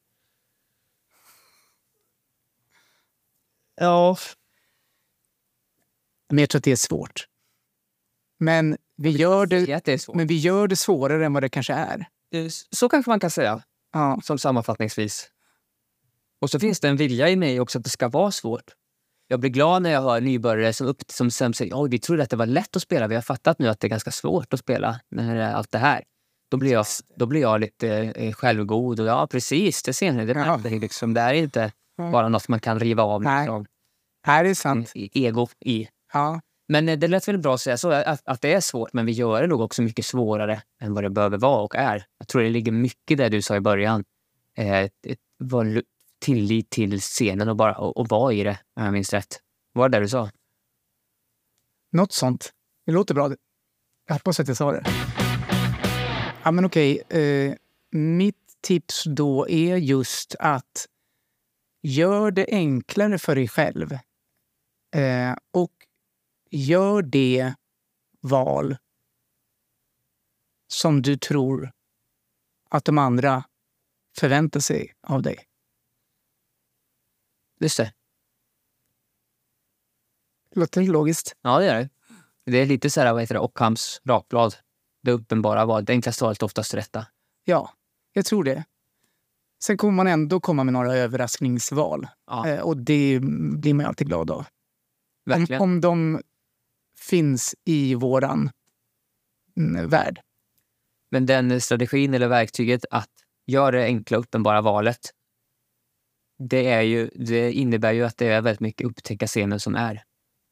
Ja. 3.75 4.17
Men 6.29 6.39
jag 6.39 6.51
tror 6.51 6.59
att 6.59 6.65
det 6.65 6.73
är 6.73 6.77
svårt. 6.77 7.27
Men 8.39 8.77
vi 8.97 9.11
gör 9.11 9.47
det, 9.47 9.73
Att 9.75 9.85
det 9.85 9.93
är 9.93 9.99
svårt. 9.99 10.17
men 10.17 10.27
vi 10.27 10.39
gör 10.39 10.69
det 10.69 10.77
svårare 10.77 11.27
än 11.27 11.33
vad 11.33 11.43
det 11.43 11.49
kanske 11.49 11.73
är. 11.73 12.07
Eh, 12.35 12.47
Så 12.71 12.89
kanske 12.89 13.11
man 13.11 13.21
kan 13.21 13.31
säga. 13.31 13.63
Ja, 13.93 14.21
som 14.23 14.39
sammanfattningsvis. 14.39 15.31
Och 16.41 16.51
så 16.51 16.61
finns 16.61 16.81
det 16.81 16.89
en 16.89 16.97
vilja 16.97 17.29
i 17.31 17.37
mig 17.37 17.61
också 17.61 17.79
att 17.79 17.85
det 17.85 17.91
ska 17.91 18.09
vara 18.09 18.31
svårt. 18.31 18.71
Jag 19.29 19.41
blir 19.41 19.51
glad 19.51 19.83
när 19.83 19.91
jag 19.91 20.03
hör 20.03 20.21
nybörjare 20.21 20.73
som, 20.73 20.87
upp, 20.87 21.03
som 21.09 21.31
sen 21.31 21.55
säger 21.55 21.73
Oj, 21.83 21.91
vi 21.91 21.99
trodde 21.99 22.23
att 22.23 22.31
det 22.31 22.37
var 22.37 22.47
lätt 22.47 22.77
att 22.77 22.83
spela. 22.83 23.07
Vi 23.07 23.15
har 23.15 23.23
fattat 23.23 23.59
nu 23.59 23.69
att 23.69 23.81
det 23.81 23.87
är 23.87 23.89
ganska 23.89 24.11
svårt 24.11 24.55
att 24.55 24.61
spela 24.61 25.01
när 25.09 25.35
det 25.37 25.43
är 25.43 25.53
allt 25.55 25.71
det 25.71 25.79
här. 25.79 26.05
Då 26.53 26.57
blir 26.59 26.73
jag, 26.73 26.87
då 27.17 27.27
blir 27.27 27.41
jag 27.41 27.61
lite 27.61 27.89
eh, 28.17 28.33
självgod. 28.33 29.01
Och 29.01 29.07
ja, 29.07 29.27
precis, 29.27 29.83
det 29.83 29.93
ser 29.93 30.13
ni. 30.13 30.25
Det, 30.27 30.33
Ja. 30.33 30.61
det, 30.63 30.71
liksom, 30.71 31.15
det 31.15 31.21
är 31.21 31.35
inte 31.35 31.73
Ja. 31.97 32.11
bara 32.11 32.29
något 32.29 32.49
man 32.49 32.61
kan 32.61 32.81
riva 32.81 33.03
av 33.03 33.23
Nej. 33.23 33.41
liksom, 33.43 33.67
här 34.27 34.45
är 34.45 34.55
sant. 34.55 34.93
ego 34.95 35.49
i. 35.61 35.89
Ja, 36.13 36.41
Men 36.69 36.89
eh, 36.89 36.99
det 36.99 37.09
lät 37.09 37.29
väl 37.29 37.39
bra 37.39 37.55
att 37.55 37.61
säga 37.61 37.77
så, 37.77 37.91
att, 37.91 38.23
att 38.25 38.41
det 38.41 38.53
är 38.53 38.61
svårt, 38.61 38.93
men 38.93 39.07
vi 39.07 39.13
gör 39.13 39.41
det 39.43 39.47
nog 39.49 39.61
också 39.61 39.83
mycket 39.83 40.05
svårare 40.05 40.63
än 40.83 40.95
vad 40.95 41.05
det 41.05 41.11
behöver 41.11 41.39
vara 41.39 41.63
och 41.63 41.77
är. 41.77 42.05
Jag 42.19 42.29
tror 42.29 42.43
det 42.43 42.49
ligger 42.51 42.73
mycket 42.73 43.11
i 43.11 43.15
det 43.15 43.29
du 43.29 43.43
sa 43.43 43.57
i 43.57 43.61
början. 43.61 44.05
Eh, 44.57 44.89
var 45.39 45.83
tillit 46.21 46.71
till 46.71 47.01
scenen 47.01 47.49
och 47.49 47.57
bara 47.57 47.75
och, 47.79 47.97
och 47.97 48.09
vara 48.09 48.33
i 48.33 48.43
det, 48.45 48.59
om 48.77 48.85
jag 48.85 48.93
minns 48.93 49.13
rätt. 49.13 49.41
Var 49.73 49.89
det 49.89 49.99
det 49.99 50.05
du 50.05 50.09
sa? 50.09 50.31
något 51.93 52.13
sånt. 52.13 52.53
Det 52.87 52.93
låter 52.93 53.15
bra. 53.15 53.31
Jag 54.09 54.15
hoppas 54.15 54.41
att 54.41 54.49
jag 54.49 54.57
sa 54.57 54.73
det. 54.73 54.83
Ja, 56.45 56.51
men 56.51 56.65
okej. 56.65 57.03
Eh, 57.09 57.55
mitt 57.91 58.57
tips 58.61 59.05
då 59.05 59.49
är 59.49 59.77
just 59.77 60.35
att 60.39 60.87
gör 61.83 62.31
det 62.31 62.47
enklare 62.49 63.19
för 63.19 63.35
dig 63.35 63.49
själv. 63.49 63.93
Eh, 64.95 65.37
och 65.51 65.73
gör 66.51 67.03
det 67.03 67.55
val 68.21 68.77
som 70.69 71.03
du 71.03 71.17
tror 71.17 71.73
att 72.69 72.85
de 72.85 72.99
andra 72.99 73.45
förväntar 74.19 74.61
sig 74.61 74.95
av 75.03 75.23
dig. 75.23 75.47
Just 77.61 77.77
det. 77.77 77.93
Låter 80.51 80.81
det 80.81 80.87
logiskt? 80.87 81.37
Ja, 81.43 81.59
det 81.59 81.71
är 81.71 81.81
det. 81.81 81.89
Det 82.45 82.59
är 82.59 82.67
lite 82.67 82.91
så 82.91 83.01
här, 83.01 83.13
vad 83.13 83.23
heter 83.23 83.35
det, 83.35 83.41
Ockhams 83.41 84.01
rakblad. 84.05 84.55
Det 85.03 85.13
uppenbara 85.13 85.65
valet. 85.65 85.87
Det 85.87 85.93
enklaste 85.93 86.25
valet 86.25 86.43
är 86.43 86.45
oftast 86.47 86.75
rätta. 86.75 87.07
Ja, 87.45 87.71
jag 88.13 88.25
tror 88.25 88.45
det. 88.45 88.65
Sen 89.65 89.77
kommer 89.77 89.93
man 89.93 90.07
ändå 90.07 90.41
komma 90.41 90.65
med 90.65 90.73
några 90.73 90.95
överraskningsval. 90.97 92.07
Ja. 92.27 92.49
Eh, 92.49 92.61
och 92.61 92.77
det 92.77 93.21
blir 93.59 93.75
man 93.75 93.87
alltid 93.87 94.07
glad 94.07 94.31
av. 94.31 94.39
Om, 94.39 94.45
Verkligen. 95.25 95.63
om 95.63 95.81
de 95.81 96.21
finns 96.99 97.55
i 97.65 97.95
våran 97.95 98.51
mm, 99.57 99.89
värld. 99.89 100.21
Men 101.11 101.27
den 101.27 101.61
strategin 101.61 102.15
eller 102.15 102.29
verktyget 102.29 102.85
att 102.91 103.11
göra 103.47 103.77
det 103.77 103.85
enkla 103.85 104.19
uppenbara 104.19 104.61
valet. 104.61 104.99
Det, 106.39 106.69
är 106.69 106.81
ju, 106.83 107.11
det 107.15 107.53
innebär 107.53 107.93
ju 107.93 108.05
att 108.05 108.17
det 108.17 108.27
är 108.27 108.41
väldigt 108.41 108.61
mycket 108.61 108.87
upptäcka 108.87 109.27
scenen 109.27 109.61
som 109.61 109.75
är. 109.75 110.03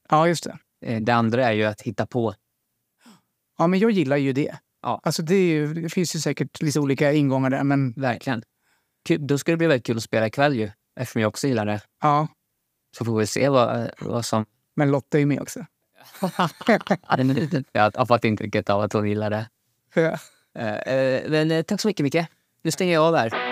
Ja, 0.09 0.29
just 0.29 0.45
det. 0.45 0.59
Eh, 0.87 1.01
Det 1.03 1.15
andra 1.15 1.47
är 1.49 1.53
ju 1.53 1.65
att 1.65 1.81
hitta 1.83 2.07
på. 2.07 2.35
Ja, 3.61 3.67
men 3.67 3.79
jag 3.79 3.91
gillar 3.91 4.17
ju 4.17 4.33
det. 4.33 4.57
Ja. 4.83 5.01
Alltså 5.03 5.23
det, 5.23 5.49
ju, 5.49 5.75
det 5.75 5.89
finns 5.89 6.17
ju 6.17 6.19
säkert 6.19 6.63
lite 6.63 6.81
olika 6.81 7.13
ingångar 7.13 7.51
där, 7.51 7.65
men 7.65 7.93
Verkligen. 7.93 8.43
Kul, 9.05 9.27
då 9.27 9.39
ska 9.39 9.53
det 9.53 9.57
bli 9.57 9.67
väldigt 9.67 9.87
kul 9.87 9.97
att 9.97 10.03
spela 10.03 10.27
ikväll 10.27 10.57
ju. 10.57 10.71
Eftersom 11.01 11.23
jag 11.23 11.29
också 11.29 11.47
gillar 11.47 11.67
det. 11.67 11.81
ja. 12.03 12.29
Så 12.99 13.05
får 13.05 13.19
vi 13.19 13.27
se 13.27 13.49
vad, 13.49 13.91
vad 14.01 14.25
som... 14.25 14.47
Men 14.77 14.91
Lotta 14.91 15.19
är 15.19 15.21
ju 15.21 15.27
med 15.27 15.41
också. 15.41 15.67
jag 17.73 17.97
har 17.97 18.07
fått 18.07 18.25
intrycket 18.25 18.71
av 18.71 18.81
att 18.81 18.93
hon 18.93 19.09
gillar 19.09 19.31
det. 19.31 19.49
Ja. 19.95 20.19
Eh, 20.59 20.75
eh, 20.75 21.31
Men 21.31 21.51
eh, 21.51 21.63
tack 21.63 21.81
så 21.81 21.89
mycket, 21.89 22.05
Micke. 22.05 22.27
Nu 22.63 22.71
stänger 22.71 22.95
jag 22.95 23.05
av 23.05 23.17
här. 23.17 23.50